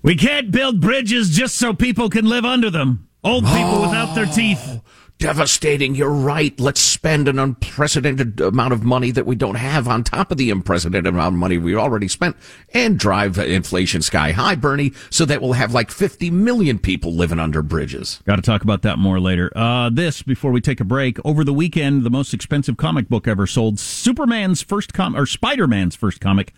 We 0.02 0.16
can't 0.16 0.50
build 0.50 0.80
bridges 0.80 1.30
just 1.30 1.56
so 1.56 1.72
people 1.72 2.08
can 2.08 2.26
live 2.26 2.44
under 2.44 2.70
them. 2.70 3.08
Old 3.24 3.44
people 3.44 3.74
oh, 3.74 3.82
without 3.82 4.14
their 4.14 4.26
teeth 4.26 4.80
devastating. 5.18 5.94
You're 5.94 6.10
right. 6.10 6.58
Let's 6.58 6.80
spend 6.80 7.28
an 7.28 7.38
unprecedented 7.38 8.40
amount 8.40 8.72
of 8.72 8.82
money 8.82 9.10
that 9.10 9.26
we 9.26 9.34
don't 9.34 9.56
have 9.56 9.88
on 9.88 10.04
top 10.04 10.30
of 10.30 10.38
the 10.38 10.50
unprecedented 10.50 11.12
amount 11.12 11.34
of 11.34 11.38
money 11.38 11.58
we 11.58 11.74
already 11.74 12.08
spent 12.08 12.36
and 12.72 12.98
drive 12.98 13.38
inflation 13.38 14.02
sky 14.02 14.32
high, 14.32 14.54
Bernie, 14.54 14.92
so 15.10 15.24
that 15.24 15.42
we'll 15.42 15.54
have 15.54 15.74
like 15.74 15.90
50 15.90 16.30
million 16.30 16.78
people 16.78 17.12
living 17.12 17.38
under 17.38 17.62
bridges. 17.62 18.22
Got 18.26 18.36
to 18.36 18.42
talk 18.42 18.62
about 18.62 18.82
that 18.82 18.98
more 18.98 19.20
later. 19.20 19.50
Uh, 19.54 19.90
this, 19.90 20.22
before 20.22 20.52
we 20.52 20.60
take 20.60 20.80
a 20.80 20.84
break, 20.84 21.18
over 21.24 21.44
the 21.44 21.52
weekend, 21.52 22.04
the 22.04 22.10
most 22.10 22.32
expensive 22.32 22.76
comic 22.76 23.08
book 23.08 23.26
ever 23.26 23.46
sold, 23.46 23.78
Superman's 23.78 24.62
first 24.62 24.94
com, 24.94 25.16
or 25.16 25.26
Spider-Man's 25.26 25.96
first 25.96 26.20
comic, 26.20 26.54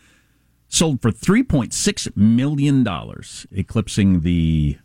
sold 0.68 1.00
for 1.02 1.10
$3.6 1.10 2.16
million, 2.16 2.86
eclipsing 3.52 4.20
the 4.20 4.78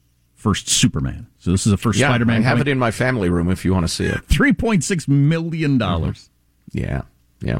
first 0.46 0.70
Superman. 0.70 1.26
So 1.40 1.50
this 1.50 1.66
is 1.66 1.72
the 1.72 1.78
first 1.78 1.98
yeah, 1.98 2.10
Spider-Man. 2.10 2.42
I 2.42 2.48
have 2.48 2.62
it 2.62 2.68
in 2.68 2.78
my 2.78 2.92
family 2.92 3.30
room 3.30 3.50
if 3.50 3.66
you 3.66 3.74
want 3.74 3.84
to 3.84 3.92
see 3.92 4.06
it. 4.06 4.24
Three 4.26 4.54
point 4.54 4.84
six 4.84 5.08
million 5.08 5.80
dollars. 5.80 6.30
Mm-hmm. 6.70 6.84
Yeah, 6.84 7.02
yeah. 7.42 7.58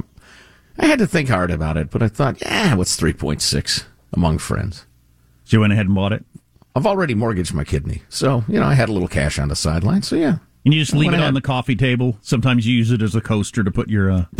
I 0.78 0.86
had 0.86 1.00
to 1.00 1.08
think 1.08 1.28
hard 1.28 1.50
about 1.50 1.78
it, 1.78 1.90
but 1.90 2.04
I 2.04 2.10
thought, 2.10 2.40
yeah, 2.44 2.76
what's 2.76 2.96
three 2.96 3.14
point 3.14 3.42
six 3.42 3.86
among 4.14 4.38
friends? 4.38 4.86
So 5.46 5.58
you 5.58 5.62
went 5.62 5.74
ahead 5.74 5.88
and 5.88 5.96
bought 5.96 6.14
it. 6.14 6.24
I've 6.76 6.86
already 6.86 7.16
mortgaged 7.16 7.56
my 7.56 7.64
kidney, 7.64 8.04
so 8.08 8.44
you 8.48 8.60
know 8.60 8.68
I 8.68 8.76
had 8.76 8.90
a 8.90 8.92
little 8.92 9.08
cash 9.08 9.40
on 9.40 9.48
the 9.48 9.56
sideline. 9.56 10.04
So 10.04 10.16
yeah, 10.16 10.38
and 10.64 10.72
you 10.72 10.80
just 10.80 10.94
leave 10.94 11.12
it 11.12 11.20
on 11.20 11.34
the 11.34 11.42
coffee 11.42 11.76
table. 11.76 12.20
Sometimes 12.22 12.68
you 12.68 12.78
use 12.78 12.92
it 12.92 13.02
as 13.02 13.16
a 13.16 13.22
coaster 13.22 13.64
to 13.64 13.72
put 13.72 13.90
your 13.90 14.12
uh, 14.12 14.26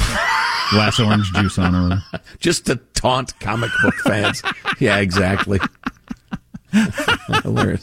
glass 0.70 1.00
orange 1.00 1.34
juice 1.34 1.58
on, 1.58 1.74
or 1.74 2.04
just 2.38 2.68
to 2.68 2.76
taunt 2.94 3.40
comic 3.40 3.72
book 3.82 3.96
fans. 3.96 4.44
yeah, 4.80 4.98
exactly. 4.98 5.60
Hilarious. 7.44 7.82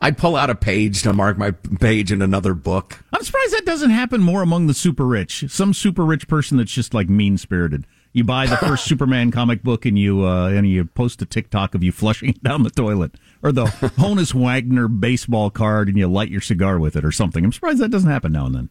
I'd 0.00 0.18
pull 0.18 0.36
out 0.36 0.50
a 0.50 0.54
page 0.54 1.02
to 1.02 1.12
mark 1.12 1.38
my 1.38 1.52
page 1.52 2.12
in 2.12 2.22
another 2.22 2.54
book. 2.54 3.02
I'm 3.12 3.22
surprised 3.22 3.54
that 3.54 3.66
doesn't 3.66 3.90
happen 3.90 4.20
more 4.20 4.42
among 4.42 4.66
the 4.66 4.74
super 4.74 5.06
rich. 5.06 5.44
Some 5.48 5.72
super 5.74 6.04
rich 6.04 6.28
person 6.28 6.58
that's 6.58 6.72
just 6.72 6.94
like 6.94 7.08
mean 7.08 7.38
spirited. 7.38 7.86
You 8.12 8.22
buy 8.22 8.46
the 8.46 8.56
first 8.56 8.84
Superman 8.88 9.30
comic 9.30 9.62
book 9.62 9.86
and 9.86 9.98
you 9.98 10.24
uh, 10.24 10.48
and 10.48 10.68
you 10.68 10.84
post 10.84 11.20
a 11.22 11.26
TikTok 11.26 11.74
of 11.74 11.82
you 11.82 11.92
flushing 11.92 12.30
it 12.30 12.42
down 12.42 12.62
the 12.62 12.70
toilet, 12.70 13.16
or 13.42 13.52
the 13.52 13.66
Honus 13.66 14.32
Wagner 14.32 14.88
baseball 14.88 15.50
card 15.50 15.88
and 15.88 15.98
you 15.98 16.06
light 16.06 16.30
your 16.30 16.40
cigar 16.40 16.78
with 16.78 16.96
it, 16.96 17.04
or 17.04 17.12
something. 17.12 17.44
I'm 17.44 17.52
surprised 17.52 17.78
that 17.78 17.90
doesn't 17.90 18.10
happen 18.10 18.32
now 18.32 18.46
and 18.46 18.54
then. 18.54 18.70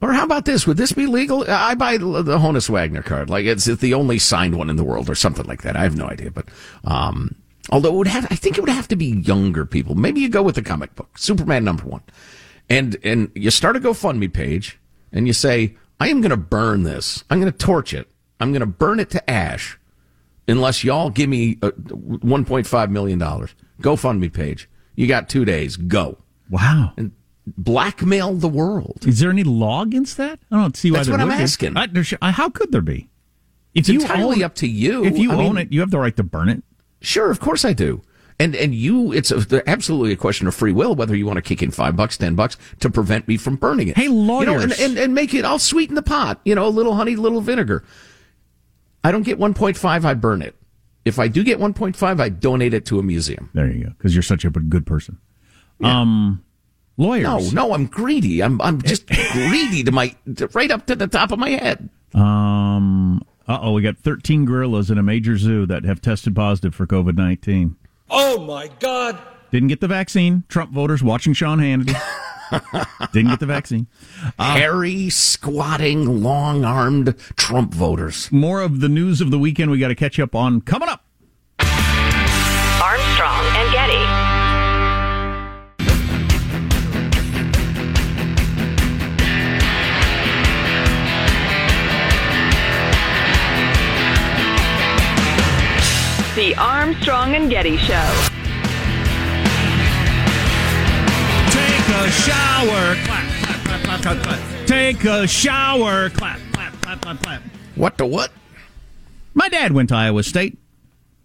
Or 0.00 0.12
how 0.12 0.24
about 0.24 0.44
this? 0.44 0.66
Would 0.66 0.76
this 0.76 0.92
be 0.92 1.06
legal? 1.06 1.44
I 1.48 1.74
buy 1.74 1.96
the 1.96 2.38
Honus 2.38 2.68
Wagner 2.68 3.02
card, 3.02 3.30
like 3.30 3.46
it's 3.46 3.64
the 3.64 3.94
only 3.94 4.18
signed 4.18 4.56
one 4.56 4.68
in 4.68 4.76
the 4.76 4.84
world, 4.84 5.08
or 5.08 5.14
something 5.14 5.46
like 5.46 5.62
that. 5.62 5.76
I 5.76 5.82
have 5.82 5.96
no 5.96 6.06
idea, 6.06 6.30
but 6.30 6.46
um, 6.84 7.34
although 7.70 7.90
it 7.90 7.94
would 7.96 8.06
have, 8.08 8.26
I 8.30 8.36
think 8.36 8.56
it 8.58 8.60
would 8.60 8.70
have 8.70 8.88
to 8.88 8.96
be 8.96 9.06
younger 9.06 9.64
people. 9.66 9.94
Maybe 9.94 10.20
you 10.20 10.28
go 10.28 10.42
with 10.42 10.54
the 10.54 10.62
comic 10.62 10.94
book, 10.94 11.16
Superman 11.18 11.64
number 11.64 11.84
one, 11.84 12.02
and 12.68 12.96
and 13.04 13.30
you 13.34 13.50
start 13.50 13.76
a 13.76 13.80
GoFundMe 13.80 14.32
page, 14.32 14.78
and 15.12 15.26
you 15.26 15.32
say, 15.32 15.76
I 16.00 16.08
am 16.08 16.20
going 16.20 16.30
to 16.30 16.36
burn 16.36 16.82
this. 16.82 17.24
I'm 17.30 17.40
going 17.40 17.52
to 17.52 17.58
torch 17.58 17.94
it. 17.94 18.08
I'm 18.40 18.50
going 18.52 18.60
to 18.60 18.66
burn 18.66 19.00
it 19.00 19.10
to 19.10 19.30
ash, 19.30 19.78
unless 20.48 20.82
y'all 20.84 21.10
give 21.10 21.28
me 21.28 21.58
uh, 21.62 21.70
1.5 21.70 22.90
million 22.90 23.18
dollars. 23.18 23.54
GoFundMe 23.80 24.32
page. 24.32 24.68
You 24.96 25.06
got 25.06 25.28
two 25.28 25.44
days. 25.44 25.76
Go. 25.76 26.18
Wow. 26.50 26.92
And 26.96 27.12
blackmail 27.46 28.34
the 28.34 28.48
world. 28.48 29.04
Is 29.06 29.20
there 29.20 29.30
any 29.30 29.42
law 29.44 29.82
against 29.82 30.16
that? 30.18 30.38
I 30.50 30.56
don't 30.60 30.76
see 30.76 30.90
why. 30.90 30.98
That's 30.98 31.08
what 31.08 31.20
I'm 31.20 31.30
asking. 31.30 31.76
I- 31.76 31.88
I- 32.22 32.30
how 32.30 32.48
could 32.48 32.70
there 32.72 32.80
be? 32.80 33.08
If 33.74 33.88
It's 33.88 34.02
entirely 34.04 34.36
own, 34.36 34.42
up 34.44 34.54
to 34.56 34.68
you. 34.68 35.04
If 35.04 35.18
you 35.18 35.32
I 35.32 35.34
own 35.34 35.56
mean- 35.56 35.66
it, 35.66 35.72
you 35.72 35.80
have 35.80 35.90
the 35.90 35.98
right 35.98 36.14
to 36.16 36.22
burn 36.22 36.48
it. 36.48 36.62
Sure, 37.04 37.30
of 37.30 37.40
course 37.40 37.64
I 37.64 37.72
do. 37.72 38.02
And 38.38 38.56
and 38.56 38.74
you, 38.74 39.12
it's 39.12 39.30
a, 39.30 39.62
absolutely 39.68 40.12
a 40.12 40.16
question 40.16 40.48
of 40.48 40.54
free 40.54 40.72
will 40.72 40.96
whether 40.96 41.14
you 41.14 41.24
want 41.24 41.36
to 41.36 41.42
kick 41.42 41.62
in 41.62 41.70
five 41.70 41.94
bucks, 41.94 42.16
ten 42.16 42.34
bucks 42.34 42.56
to 42.80 42.90
prevent 42.90 43.28
me 43.28 43.36
from 43.36 43.56
burning 43.56 43.88
it. 43.88 43.96
Hey, 43.96 44.04
you 44.04 44.10
know, 44.10 44.40
and, 44.40 44.48
lawyers. 44.48 44.80
and 44.80 44.98
and 44.98 45.14
make 45.14 45.34
it. 45.34 45.44
I'll 45.44 45.60
sweeten 45.60 45.94
the 45.94 46.02
pot. 46.02 46.40
You 46.44 46.56
know, 46.56 46.66
a 46.66 46.68
little 46.68 46.94
honey, 46.94 47.14
a 47.14 47.20
little 47.20 47.40
vinegar. 47.40 47.84
I 49.04 49.12
don't 49.12 49.22
get 49.22 49.38
one 49.38 49.54
point 49.54 49.76
five. 49.76 50.04
I 50.04 50.14
burn 50.14 50.42
it. 50.42 50.56
If 51.04 51.18
I 51.18 51.28
do 51.28 51.44
get 51.44 51.60
one 51.60 51.74
point 51.74 51.94
five, 51.94 52.18
I 52.18 52.28
donate 52.28 52.74
it 52.74 52.86
to 52.86 52.98
a 52.98 53.02
museum. 53.02 53.50
There 53.54 53.70
you 53.70 53.84
go. 53.84 53.90
Because 53.90 54.14
you're 54.16 54.22
such 54.22 54.44
a 54.44 54.50
good 54.50 54.86
person. 54.86 55.18
Um, 55.82 56.42
lawyers. 56.96 57.52
No, 57.52 57.68
no, 57.68 57.74
I'm 57.74 57.86
greedy. 57.86 58.42
I'm 58.42 58.60
I'm 58.60 58.82
just 58.82 59.06
greedy 59.32 59.84
to 59.84 59.92
my 59.92 60.14
right 60.54 60.70
up 60.70 60.86
to 60.86 60.96
the 60.96 61.06
top 61.06 61.30
of 61.30 61.38
my 61.38 61.50
head. 61.50 61.88
Um. 62.14 62.93
Uh 63.46 63.58
oh, 63.60 63.72
we 63.72 63.82
got 63.82 63.98
13 63.98 64.44
gorillas 64.44 64.90
in 64.90 64.96
a 64.98 65.02
major 65.02 65.36
zoo 65.36 65.66
that 65.66 65.84
have 65.84 66.00
tested 66.00 66.34
positive 66.34 66.74
for 66.74 66.86
COVID 66.86 67.16
19. 67.16 67.76
Oh 68.10 68.38
my 68.38 68.68
God. 68.80 69.18
Didn't 69.50 69.68
get 69.68 69.80
the 69.80 69.88
vaccine. 69.88 70.44
Trump 70.48 70.72
voters 70.72 71.02
watching 71.02 71.32
Sean 71.32 71.58
Hannity. 71.58 71.94
Didn't 73.12 73.30
get 73.30 73.40
the 73.40 73.46
vaccine. 73.46 73.86
Hairy, 74.38 75.10
squatting, 75.10 76.22
long-armed 76.22 77.14
Trump 77.36 77.72
voters. 77.72 78.32
More 78.32 78.62
of 78.62 78.80
the 78.80 78.88
news 78.88 79.20
of 79.20 79.30
the 79.30 79.38
weekend 79.38 79.70
we 79.70 79.78
got 79.78 79.88
to 79.88 79.94
catch 79.94 80.18
up 80.18 80.34
on 80.34 80.60
coming 80.60 80.88
up. 80.88 81.03
The 96.34 96.52
Armstrong 96.56 97.36
and 97.36 97.48
Getty 97.48 97.76
Show. 97.76 98.28
Take 101.46 101.88
a 101.88 102.10
shower. 102.10 102.96
Clap, 103.04 103.28
clap, 103.44 103.64
clap, 103.64 103.82
clap, 103.84 104.02
clap, 104.02 104.22
clap. 104.24 104.66
Take 104.66 105.04
a 105.04 105.28
shower. 105.28 106.10
Clap, 106.10 106.40
clap, 106.52 106.72
clap, 106.82 107.00
clap, 107.02 107.22
clap. 107.22 107.42
What 107.76 107.98
the 107.98 108.06
what? 108.06 108.32
My 109.32 109.48
dad 109.48 109.70
went 109.70 109.90
to 109.90 109.94
Iowa 109.94 110.24
State. 110.24 110.58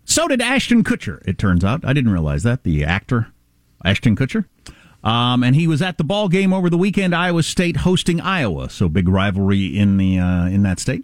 So 0.06 0.28
did 0.28 0.44
Ashton 0.44 0.84
Kutcher, 0.84 1.28
it 1.28 1.40
turns 1.40 1.64
out. 1.64 1.84
I 1.84 1.94
didn't 1.94 2.12
realize 2.12 2.44
that. 2.44 2.62
The 2.62 2.86
actor, 2.86 3.32
Ashton 3.84 4.16
Kutcher. 4.16 4.46
Um, 5.04 5.44
and 5.44 5.56
he 5.56 5.66
was 5.66 5.82
at 5.82 5.98
the 5.98 6.04
ball 6.04 6.30
game 6.30 6.54
over 6.54 6.70
the 6.70 6.78
weekend, 6.78 7.16
Iowa 7.16 7.42
State 7.42 7.78
hosting 7.78 8.22
Iowa. 8.22 8.70
So 8.70 8.88
big 8.88 9.10
rivalry 9.10 9.76
in 9.76 9.98
the 9.98 10.20
uh, 10.20 10.46
in 10.46 10.62
that 10.64 10.80
state. 10.80 11.04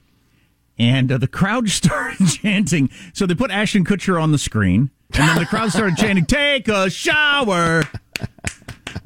And 0.78 1.12
uh, 1.12 1.18
the 1.18 1.28
crowd 1.28 1.70
started 1.70 2.28
chanting. 2.28 2.90
So 3.14 3.26
they 3.26 3.36
put 3.36 3.52
Ashton 3.52 3.86
Kutcher 3.86 4.22
on 4.22 4.32
the 4.32 4.38
screen, 4.38 4.92
and 5.14 5.30
then 5.30 5.38
the 5.38 5.46
crowd 5.46 5.72
started 5.72 5.98
chanting, 5.98 6.26
"Take 6.26 6.68
a 6.68 6.90
shower." 6.90 7.84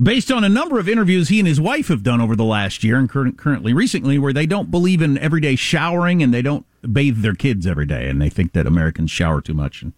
Based 0.02 0.32
on 0.32 0.44
a 0.44 0.50
number 0.50 0.80
of 0.80 0.88
interviews 0.88 1.30
he 1.30 1.40
and 1.40 1.48
his 1.48 1.60
wife 1.60 1.88
have 1.90 2.04
done 2.04 2.22
over 2.22 2.36
the 2.36 2.46
last 2.46 2.84
year 2.84 2.98
and 2.98 3.10
current, 3.10 3.38
currently 3.38 3.74
recently, 3.74 4.18
where 4.18 4.32
they 4.32 4.46
don't 4.46 4.72
believe 4.72 5.02
in 5.02 5.18
everyday 5.18 5.56
showering 5.56 6.24
and 6.24 6.34
they 6.34 6.42
don't 6.42 6.66
bathe 6.94 7.22
their 7.22 7.34
kids 7.34 7.68
every 7.68 7.86
day, 7.86 8.08
and 8.08 8.22
they 8.22 8.30
think 8.30 8.54
that 8.54 8.66
Americans 8.66 9.12
shower 9.12 9.42
too 9.42 9.54
much. 9.54 9.82
And 9.82 9.94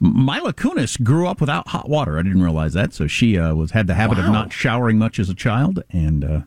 Mila 0.00 0.52
Kunis 0.52 1.02
grew 1.02 1.26
up 1.26 1.40
without 1.40 1.68
hot 1.68 1.88
water. 1.88 2.18
I 2.18 2.22
didn't 2.22 2.42
realize 2.42 2.74
that, 2.74 2.92
so 2.92 3.06
she 3.06 3.38
uh, 3.38 3.54
was 3.54 3.70
had 3.70 3.86
the 3.86 3.94
habit 3.94 4.18
of 4.18 4.26
not 4.26 4.52
showering 4.52 4.98
much 4.98 5.18
as 5.18 5.30
a 5.30 5.34
child, 5.34 5.82
and 5.90 6.24
uh, 6.24 6.40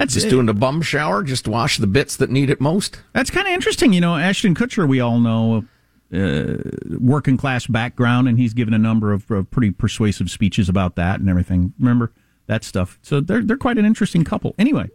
that's 0.00 0.14
Just 0.14 0.28
it. 0.28 0.30
doing 0.30 0.46
the 0.46 0.54
bum 0.54 0.80
shower, 0.80 1.22
just 1.22 1.46
wash 1.46 1.76
the 1.76 1.86
bits 1.86 2.16
that 2.16 2.30
need 2.30 2.48
it 2.48 2.58
most. 2.58 3.02
That's 3.12 3.28
kind 3.30 3.46
of 3.46 3.52
interesting. 3.52 3.92
You 3.92 4.00
know, 4.00 4.16
Ashton 4.16 4.54
Kutcher, 4.54 4.88
we 4.88 4.98
all 4.98 5.18
know, 5.20 5.66
uh, 6.10 6.56
working 6.98 7.36
class 7.36 7.66
background, 7.66 8.26
and 8.26 8.38
he's 8.38 8.54
given 8.54 8.72
a 8.72 8.78
number 8.78 9.12
of 9.12 9.30
uh, 9.30 9.42
pretty 9.42 9.70
persuasive 9.72 10.30
speeches 10.30 10.70
about 10.70 10.96
that 10.96 11.20
and 11.20 11.28
everything. 11.28 11.74
Remember 11.78 12.12
that 12.46 12.64
stuff? 12.64 12.98
So 13.02 13.20
they're 13.20 13.42
they're 13.42 13.58
quite 13.58 13.76
an 13.76 13.84
interesting 13.84 14.24
couple. 14.24 14.54
Anyway, 14.58 14.88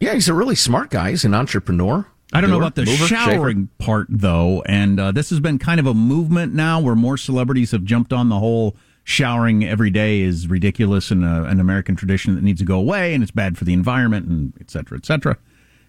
Yeah, 0.00 0.12
he's 0.12 0.28
a 0.28 0.34
really 0.34 0.54
smart 0.54 0.90
guy. 0.90 1.10
He's 1.10 1.24
an 1.24 1.32
entrepreneur. 1.32 2.06
I 2.34 2.42
don't 2.42 2.50
know 2.50 2.58
about 2.58 2.74
the 2.74 2.84
mover, 2.84 3.06
showering 3.06 3.70
part 3.78 4.08
though, 4.10 4.62
and 4.66 5.00
uh, 5.00 5.12
this 5.12 5.30
has 5.30 5.40
been 5.40 5.58
kind 5.58 5.80
of 5.80 5.86
a 5.86 5.94
movement 5.94 6.52
now 6.52 6.78
where 6.78 6.94
more 6.94 7.16
celebrities 7.16 7.70
have 7.70 7.84
jumped 7.84 8.12
on 8.12 8.28
the 8.28 8.38
whole 8.38 8.76
showering 9.04 9.64
every 9.64 9.90
day 9.90 10.20
is 10.20 10.48
ridiculous 10.48 11.10
and 11.10 11.24
uh, 11.24 11.44
an 11.44 11.60
American 11.60 11.96
tradition 11.96 12.34
that 12.34 12.42
needs 12.44 12.60
to 12.60 12.64
go 12.66 12.78
away, 12.78 13.14
and 13.14 13.22
it's 13.22 13.32
bad 13.32 13.58
for 13.58 13.64
the 13.64 13.72
environment, 13.72 14.26
and 14.28 14.52
et 14.60 14.70
cetera, 14.70 14.96
et 14.98 15.04
cetera. 15.06 15.36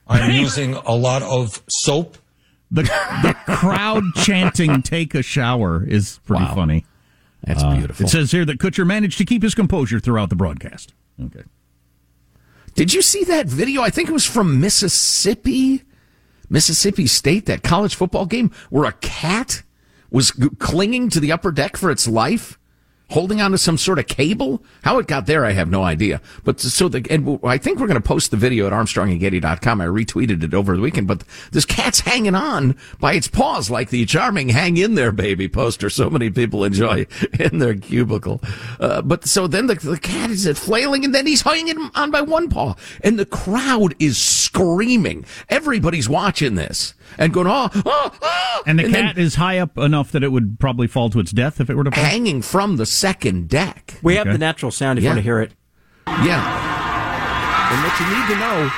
I'm 0.07 0.31
using 0.31 0.73
a 0.73 0.95
lot 0.95 1.21
of 1.23 1.61
soap. 1.69 2.17
The, 2.71 2.83
the 2.83 3.35
crowd 3.55 4.03
chanting 4.15 4.81
"Take 4.81 5.13
a 5.15 5.21
shower" 5.21 5.85
is 5.85 6.19
pretty 6.25 6.43
Wow. 6.45 6.55
funny. 6.55 6.85
That's 7.45 7.61
Uh, 7.61 7.75
beautiful. 7.75 8.05
It 8.05 8.09
says 8.09 8.31
here 8.31 8.45
that 8.45 8.57
Kutcher 8.57 8.85
managed 8.85 9.17
to 9.19 9.25
keep 9.25 9.43
his 9.43 9.53
composure 9.53 9.99
throughout 9.99 10.29
the 10.29 10.35
broadcast. 10.35 10.93
Okay. 11.23 11.43
Did 12.73 12.93
you 12.93 13.01
see 13.03 13.23
that 13.25 13.45
video? 13.47 13.81
I 13.83 13.91
think 13.91 14.09
it 14.09 14.13
was 14.13 14.25
from 14.25 14.59
Mississippi, 14.59 15.83
Mississippi 16.49 17.05
State, 17.05 17.45
that 17.45 17.61
college 17.61 17.93
football 17.93 18.25
game 18.25 18.49
where 18.71 18.85
a 18.85 18.93
cat 18.93 19.61
was 20.09 20.31
clinging 20.57 21.09
to 21.09 21.19
the 21.19 21.31
upper 21.31 21.51
deck 21.51 21.77
for 21.77 21.91
its 21.91 22.07
life, 22.07 22.57
holding 23.13 23.39
onto 23.39 23.57
some 23.57 23.77
sort 23.77 23.99
of 23.99 24.07
cable. 24.07 24.63
How 24.81 24.97
it 24.97 25.05
got 25.05 25.27
there, 25.27 25.45
I 25.45 25.51
have 25.51 25.69
no 25.69 25.83
idea. 25.83 26.19
But 26.43 26.59
so 26.59 26.89
the, 26.89 27.05
and 27.11 27.39
I 27.43 27.59
think 27.59 27.79
we're 27.79 27.87
going 27.87 28.01
to 28.01 28.07
post 28.07 28.31
the 28.31 28.37
video 28.37 28.65
at 28.65 28.73
armstrongandgetty.com. 28.73 29.81
I 29.81 29.85
retweeted 29.85 30.43
it 30.43 30.53
over 30.55 30.75
the 30.75 30.81
weekend, 30.81 31.07
but 31.07 31.23
this 31.51 31.63
cat's 31.63 31.99
hanging 32.01 32.33
on 32.33 32.75
by 32.99 33.13
its 33.13 33.27
paws 33.27 33.69
like 33.69 33.91
the 33.91 34.05
charming 34.05 34.49
hang 34.49 34.77
in 34.77 34.95
there 34.95 35.11
baby 35.11 35.47
poster 35.47 35.89
so 35.89 36.09
many 36.09 36.31
people 36.31 36.63
enjoy 36.63 37.05
in 37.39 37.59
their 37.59 37.75
cubicle. 37.75 38.41
Uh, 38.79 39.03
but 39.03 39.25
so 39.25 39.45
then 39.45 39.67
the, 39.67 39.75
the 39.75 39.99
cat 39.99 40.31
is 40.31 40.47
flailing 40.57 41.05
and 41.05 41.13
then 41.13 41.27
he's 41.27 41.43
hanging 41.43 41.91
on 41.93 42.09
by 42.09 42.21
one 42.21 42.49
paw 42.49 42.73
and 43.03 43.19
the 43.19 43.27
crowd 43.27 43.93
is 43.99 44.17
screaming. 44.17 45.23
Everybody's 45.49 46.09
watching 46.09 46.55
this 46.55 46.95
and 47.17 47.33
going, 47.33 47.47
oh, 47.47 47.69
oh, 47.85 48.11
oh. 48.21 48.63
And 48.65 48.79
the 48.79 48.83
then 48.83 48.91
cat 49.07 49.17
is 49.17 49.35
high 49.35 49.57
up 49.59 49.77
enough 49.77 50.11
that 50.11 50.23
it 50.23 50.31
would 50.31 50.59
probably 50.59 50.87
fall 50.87 51.09
to 51.09 51.19
its 51.19 51.31
death 51.31 51.59
if 51.61 51.69
it 51.69 51.75
were 51.75 51.83
to 51.83 51.91
fall. 51.91 52.03
hanging 52.03 52.41
from 52.41 52.77
the 52.77 52.85
second 52.85 53.49
deck. 53.49 53.99
We 54.01 54.15
have 54.15 54.27
the 54.27 54.37
natural 54.37 54.71
sound 54.71 54.99
if 54.99 55.03
Yeah. 55.03 55.09
you 55.11 55.13
want 55.15 55.19
to 55.19 55.23
hear 55.23 55.39
it. 55.41 55.51
Yeah. 56.07 57.71
And 57.73 57.83
what 57.83 57.99
you 57.99 58.05
need 58.05 58.27
to 58.33 58.39
know 58.39 58.71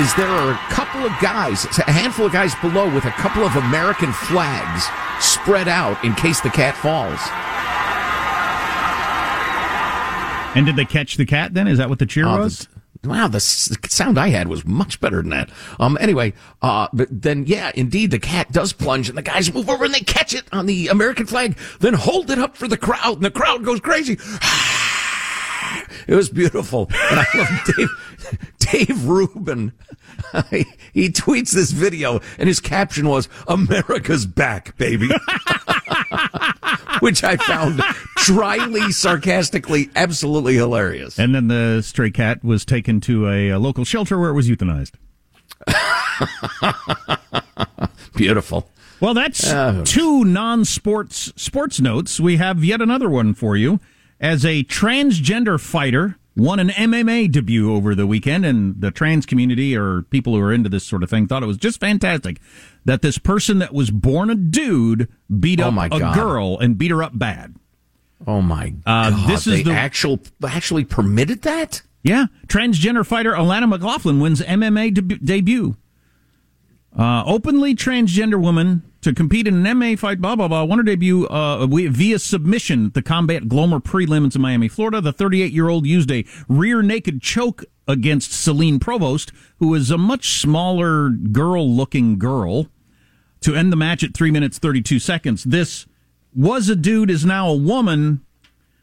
is 0.00 0.14
there 0.14 0.28
are 0.28 0.52
a 0.52 0.56
couple 0.72 1.04
of 1.04 1.12
guys, 1.20 1.64
a 1.86 1.90
handful 1.92 2.26
of 2.26 2.32
guys 2.32 2.54
below 2.56 2.92
with 2.94 3.04
a 3.04 3.10
couple 3.12 3.44
of 3.44 3.56
American 3.56 4.12
flags 4.12 4.86
spread 5.24 5.66
out 5.68 6.02
in 6.04 6.14
case 6.14 6.40
the 6.40 6.50
cat 6.50 6.76
falls. 6.76 7.18
And 10.56 10.66
did 10.66 10.76
they 10.76 10.84
catch 10.84 11.16
the 11.16 11.26
cat 11.26 11.54
then? 11.54 11.68
Is 11.68 11.78
that 11.78 11.88
what 11.88 11.98
the 11.98 12.06
cheer 12.06 12.26
Uh, 12.26 12.38
was? 12.38 12.60
the- 12.60 12.77
wow, 13.04 13.28
the 13.28 13.40
sound 13.40 14.18
I 14.18 14.28
had 14.28 14.48
was 14.48 14.64
much 14.64 15.00
better 15.00 15.18
than 15.18 15.30
that. 15.30 15.50
Um, 15.78 15.96
anyway, 16.00 16.32
uh, 16.62 16.88
but 16.92 17.08
then, 17.10 17.44
yeah, 17.46 17.70
indeed, 17.74 18.10
the 18.10 18.18
cat 18.18 18.50
does 18.52 18.72
plunge, 18.72 19.08
and 19.08 19.16
the 19.16 19.22
guys 19.22 19.52
move 19.52 19.68
over 19.70 19.84
and 19.84 19.94
they 19.94 20.00
catch 20.00 20.34
it 20.34 20.44
on 20.52 20.66
the 20.66 20.88
American 20.88 21.26
flag, 21.26 21.56
then 21.80 21.94
hold 21.94 22.30
it 22.30 22.38
up 22.38 22.56
for 22.56 22.68
the 22.68 22.76
crowd, 22.76 23.16
and 23.16 23.24
the 23.24 23.30
crowd 23.30 23.64
goes 23.64 23.80
crazy. 23.80 24.18
It 26.06 26.14
was 26.14 26.30
beautiful, 26.30 26.86
and 26.90 27.20
I 27.20 27.26
love 27.34 27.48
Dave. 27.76 27.88
Dave 28.58 29.04
Rubin. 29.04 29.72
he 30.92 31.08
tweets 31.10 31.52
this 31.52 31.70
video, 31.70 32.20
and 32.38 32.48
his 32.48 32.60
caption 32.60 33.08
was 33.08 33.28
"America's 33.46 34.26
back, 34.26 34.76
baby," 34.76 35.08
which 37.00 37.24
I 37.24 37.36
found 37.36 37.80
dryly, 38.24 38.92
sarcastically, 38.92 39.90
absolutely 39.96 40.54
hilarious. 40.54 41.18
And 41.18 41.34
then 41.34 41.48
the 41.48 41.82
stray 41.82 42.10
cat 42.10 42.44
was 42.44 42.64
taken 42.64 43.00
to 43.02 43.28
a, 43.28 43.50
a 43.50 43.58
local 43.58 43.84
shelter 43.84 44.18
where 44.18 44.30
it 44.30 44.34
was 44.34 44.48
euthanized. 44.48 44.92
Beautiful. 48.16 48.70
Well, 49.00 49.14
that's 49.14 49.48
Uh, 49.48 49.82
two 49.84 50.24
non-sports 50.24 51.32
sports 51.36 51.80
notes. 51.80 52.18
We 52.18 52.36
have 52.36 52.64
yet 52.64 52.80
another 52.80 53.08
one 53.08 53.34
for 53.34 53.56
you. 53.56 53.80
As 54.20 54.44
a 54.44 54.64
transgender 54.64 55.60
fighter, 55.60 56.17
won 56.38 56.58
an 56.60 56.68
MMA 56.70 57.30
debut 57.30 57.70
over 57.74 57.94
the 57.94 58.06
weekend, 58.06 58.46
and 58.46 58.80
the 58.80 58.90
trans 58.90 59.26
community 59.26 59.76
or 59.76 60.02
people 60.02 60.34
who 60.34 60.40
are 60.40 60.52
into 60.52 60.70
this 60.70 60.84
sort 60.84 61.02
of 61.02 61.10
thing 61.10 61.26
thought 61.26 61.42
it 61.42 61.46
was 61.46 61.58
just 61.58 61.80
fantastic 61.80 62.40
that 62.86 63.02
this 63.02 63.18
person 63.18 63.58
that 63.58 63.74
was 63.74 63.90
born 63.90 64.30
a 64.30 64.34
dude 64.34 65.08
beat 65.38 65.60
Oh 65.60 65.68
up 65.68 65.92
a 65.92 65.98
God. 65.98 66.14
girl 66.14 66.58
and 66.58 66.78
beat 66.78 66.90
her 66.92 67.02
up 67.02 67.18
bad. 67.18 67.56
Oh 68.26 68.40
my 68.40 68.72
Uh, 68.86 69.10
god! 69.10 69.28
this 69.28 69.46
is 69.46 69.56
they 69.58 69.62
the- 69.64 69.72
actual 69.72 70.20
actually 70.46 70.84
permitted 70.84 71.42
that. 71.42 71.82
Yeah, 72.02 72.26
transgender 72.46 73.04
fighter 73.04 73.32
Alana 73.32 73.68
McLaughlin 73.68 74.20
wins 74.20 74.40
MMA 74.40 74.94
deb- 74.94 75.24
debut. 75.24 75.76
Uh, 76.96 77.22
openly 77.26 77.74
transgender 77.74 78.40
woman 78.40 78.82
to 79.00 79.14
compete 79.14 79.46
in 79.46 79.66
an 79.66 79.78
MMA 79.78 79.98
fight, 79.98 80.20
blah, 80.20 80.34
blah, 80.34 80.48
blah. 80.48 80.64
Won 80.64 80.78
her 80.78 80.84
debut 80.84 81.26
uh, 81.26 81.66
via 81.66 82.18
submission 82.18 82.86
at 82.86 82.94
the 82.94 83.02
Combate 83.02 83.48
Global 83.48 83.80
prelims 83.80 84.34
in 84.34 84.42
Miami, 84.42 84.68
Florida. 84.68 85.00
The 85.00 85.12
38 85.12 85.52
year 85.52 85.68
old 85.68 85.86
used 85.86 86.10
a 86.10 86.24
rear 86.48 86.82
naked 86.82 87.22
choke 87.22 87.64
against 87.86 88.32
Celine 88.32 88.78
Provost, 88.78 89.32
who 89.58 89.74
is 89.74 89.90
a 89.90 89.98
much 89.98 90.40
smaller 90.40 91.10
girl 91.10 91.70
looking 91.70 92.18
girl, 92.18 92.66
to 93.40 93.54
end 93.54 93.72
the 93.72 93.76
match 93.76 94.02
at 94.02 94.14
3 94.14 94.30
minutes 94.30 94.58
32 94.58 94.98
seconds. 94.98 95.44
This 95.44 95.86
was 96.34 96.68
a 96.68 96.76
dude, 96.76 97.10
is 97.10 97.24
now 97.24 97.48
a 97.48 97.56
woman 97.56 98.24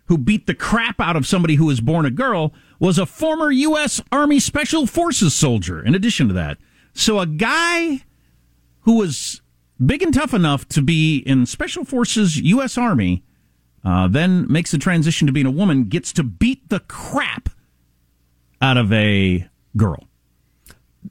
who 0.08 0.18
beat 0.18 0.48
the 0.48 0.54
crap 0.54 1.00
out 1.00 1.16
of 1.16 1.28
somebody 1.28 1.56
who 1.56 1.66
was 1.66 1.82
born 1.82 2.06
a 2.06 2.12
girl 2.12 2.54
was 2.80 2.98
a 2.98 3.06
former 3.06 3.52
U.S. 3.52 4.02
Army 4.12 4.40
Special 4.40 4.86
Forces 4.86 5.34
soldier, 5.34 5.84
in 5.84 5.96
addition 5.96 6.28
to 6.28 6.34
that. 6.34 6.58
So 6.94 7.20
a 7.20 7.26
guy 7.26 8.04
who 8.82 8.98
was 8.98 9.42
big 9.84 10.02
and 10.02 10.14
tough 10.14 10.34
enough 10.34 10.68
to 10.70 10.82
be 10.82 11.18
in 11.20 11.46
Special 11.46 11.84
Forces 11.86 12.38
U.S. 12.38 12.78
Army 12.78 13.24
uh, 13.84 14.08
then 14.08 14.52
makes 14.52 14.72
the 14.72 14.78
transition 14.78 15.28
to 15.28 15.34
being 15.34 15.46
a 15.46 15.52
woman, 15.52 15.86
gets 15.86 16.12
to 16.14 16.24
beat 16.24 16.70
the 16.70 16.80
crap 16.82 17.50
out 18.62 18.78
of 18.78 18.92
a 18.92 19.48
girl. 19.78 20.08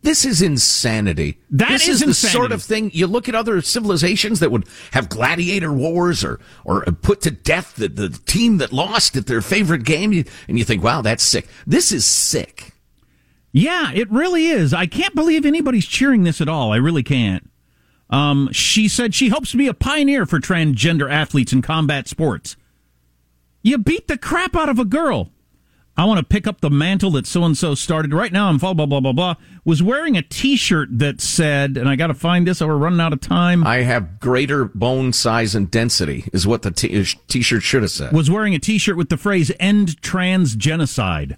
This 0.02 0.24
is 0.24 0.42
insanity. 0.42 1.38
That 1.50 1.68
this 1.68 1.86
is 1.86 2.02
is 2.02 2.08
the 2.08 2.28
sort 2.28 2.50
of 2.50 2.62
thing 2.62 2.90
you 2.92 3.06
look 3.06 3.28
at 3.28 3.36
other 3.36 3.60
civilizations 3.60 4.40
that 4.40 4.50
would 4.50 4.66
have 4.90 5.08
gladiator 5.08 5.72
wars 5.72 6.24
or 6.24 6.40
or 6.64 6.82
put 6.82 7.20
to 7.22 7.30
death 7.30 7.76
the, 7.76 7.88
the 7.88 8.08
team 8.08 8.58
that 8.58 8.72
lost 8.72 9.16
at 9.16 9.28
their 9.28 9.40
favorite 9.40 9.84
game, 9.84 10.24
and 10.48 10.58
you 10.58 10.64
think, 10.64 10.82
wow, 10.82 11.00
that's 11.00 11.22
sick. 11.22 11.46
This 11.64 11.92
is 11.92 12.04
sick. 12.04 12.72
Yeah, 13.52 13.92
it 13.94 14.10
really 14.10 14.46
is. 14.48 14.74
I 14.74 14.86
can't 14.86 15.14
believe 15.14 15.46
anybody's 15.46 15.86
cheering 15.86 16.24
this 16.24 16.40
at 16.40 16.48
all. 16.48 16.72
I 16.72 16.76
really 16.76 17.04
can't. 17.04 17.48
Um, 18.11 18.50
she 18.52 18.88
said 18.88 19.14
she 19.14 19.28
hopes 19.28 19.50
to 19.52 19.57
be 19.57 19.66
a 19.66 19.74
pioneer 19.74 20.26
for 20.26 20.38
transgender 20.38 21.11
athletes 21.11 21.52
in 21.52 21.62
combat 21.62 22.09
sports. 22.09 22.57
You 23.62 23.78
beat 23.78 24.09
the 24.09 24.18
crap 24.18 24.55
out 24.55 24.68
of 24.68 24.78
a 24.78 24.84
girl. 24.84 25.30
I 25.96 26.07
want 26.07 26.18
to 26.18 26.24
pick 26.24 26.48
up 26.48 26.61
the 26.61 26.70
mantle 26.70 27.12
that 27.12 27.26
so 27.26 27.44
and 27.44 27.57
so 27.57 27.74
started. 27.76 28.12
Right 28.12 28.32
now, 28.32 28.48
I'm 28.48 28.59
blah, 28.59 28.74
blah, 28.74 28.86
blah, 28.86 28.98
blah, 28.98 29.12
blah. 29.12 29.34
Was 29.64 29.80
wearing 29.80 30.16
a 30.16 30.22
t 30.22 30.57
shirt 30.57 30.88
that 30.98 31.20
said, 31.20 31.76
and 31.76 31.88
I 31.88 31.94
got 31.94 32.09
to 32.09 32.14
find 32.14 32.46
this, 32.46 32.61
or 32.61 32.68
we're 32.68 32.78
running 32.78 33.00
out 33.00 33.12
of 33.12 33.20
time. 33.20 33.64
I 33.64 33.82
have 33.82 34.18
greater 34.18 34.64
bone 34.64 35.12
size 35.12 35.55
and 35.55 35.70
density, 35.70 36.28
is 36.32 36.48
what 36.48 36.62
the 36.62 36.72
t- 36.72 37.05
t-shirt 37.28 37.62
should 37.62 37.82
have 37.82 37.92
said. 37.92 38.12
was 38.12 38.28
wearing 38.28 38.55
a 38.55 38.59
t 38.59 38.76
shirt 38.76 38.96
with 38.96 39.09
the 39.09 39.16
phrase 39.16 39.52
end 39.61 40.02
trans 40.02 40.57
genocide. 40.57 41.36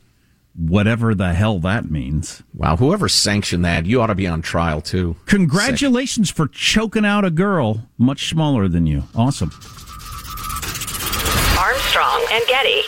Whatever 0.57 1.15
the 1.15 1.35
hell 1.35 1.59
that 1.61 1.91
means. 1.91 2.43
Wow, 2.55 2.77
whoever 2.77 3.09
sanctioned 3.09 3.65
that, 3.67 3.85
you 3.85 4.01
ought 4.01 4.07
to 4.07 4.15
be 4.15 4.27
on 4.27 4.41
trial 4.41 4.81
too. 4.81 5.17
Congratulations 5.27 6.31
for 6.31 6.49
choking 6.49 7.05
out 7.05 7.25
a 7.25 7.31
girl 7.31 7.87
much 7.99 8.31
smaller 8.31 8.67
than 8.67 8.87
you. 8.87 9.03
Awesome. 9.15 9.51
Armstrong 11.59 12.27
and 12.33 12.45
Getty. 12.47 12.83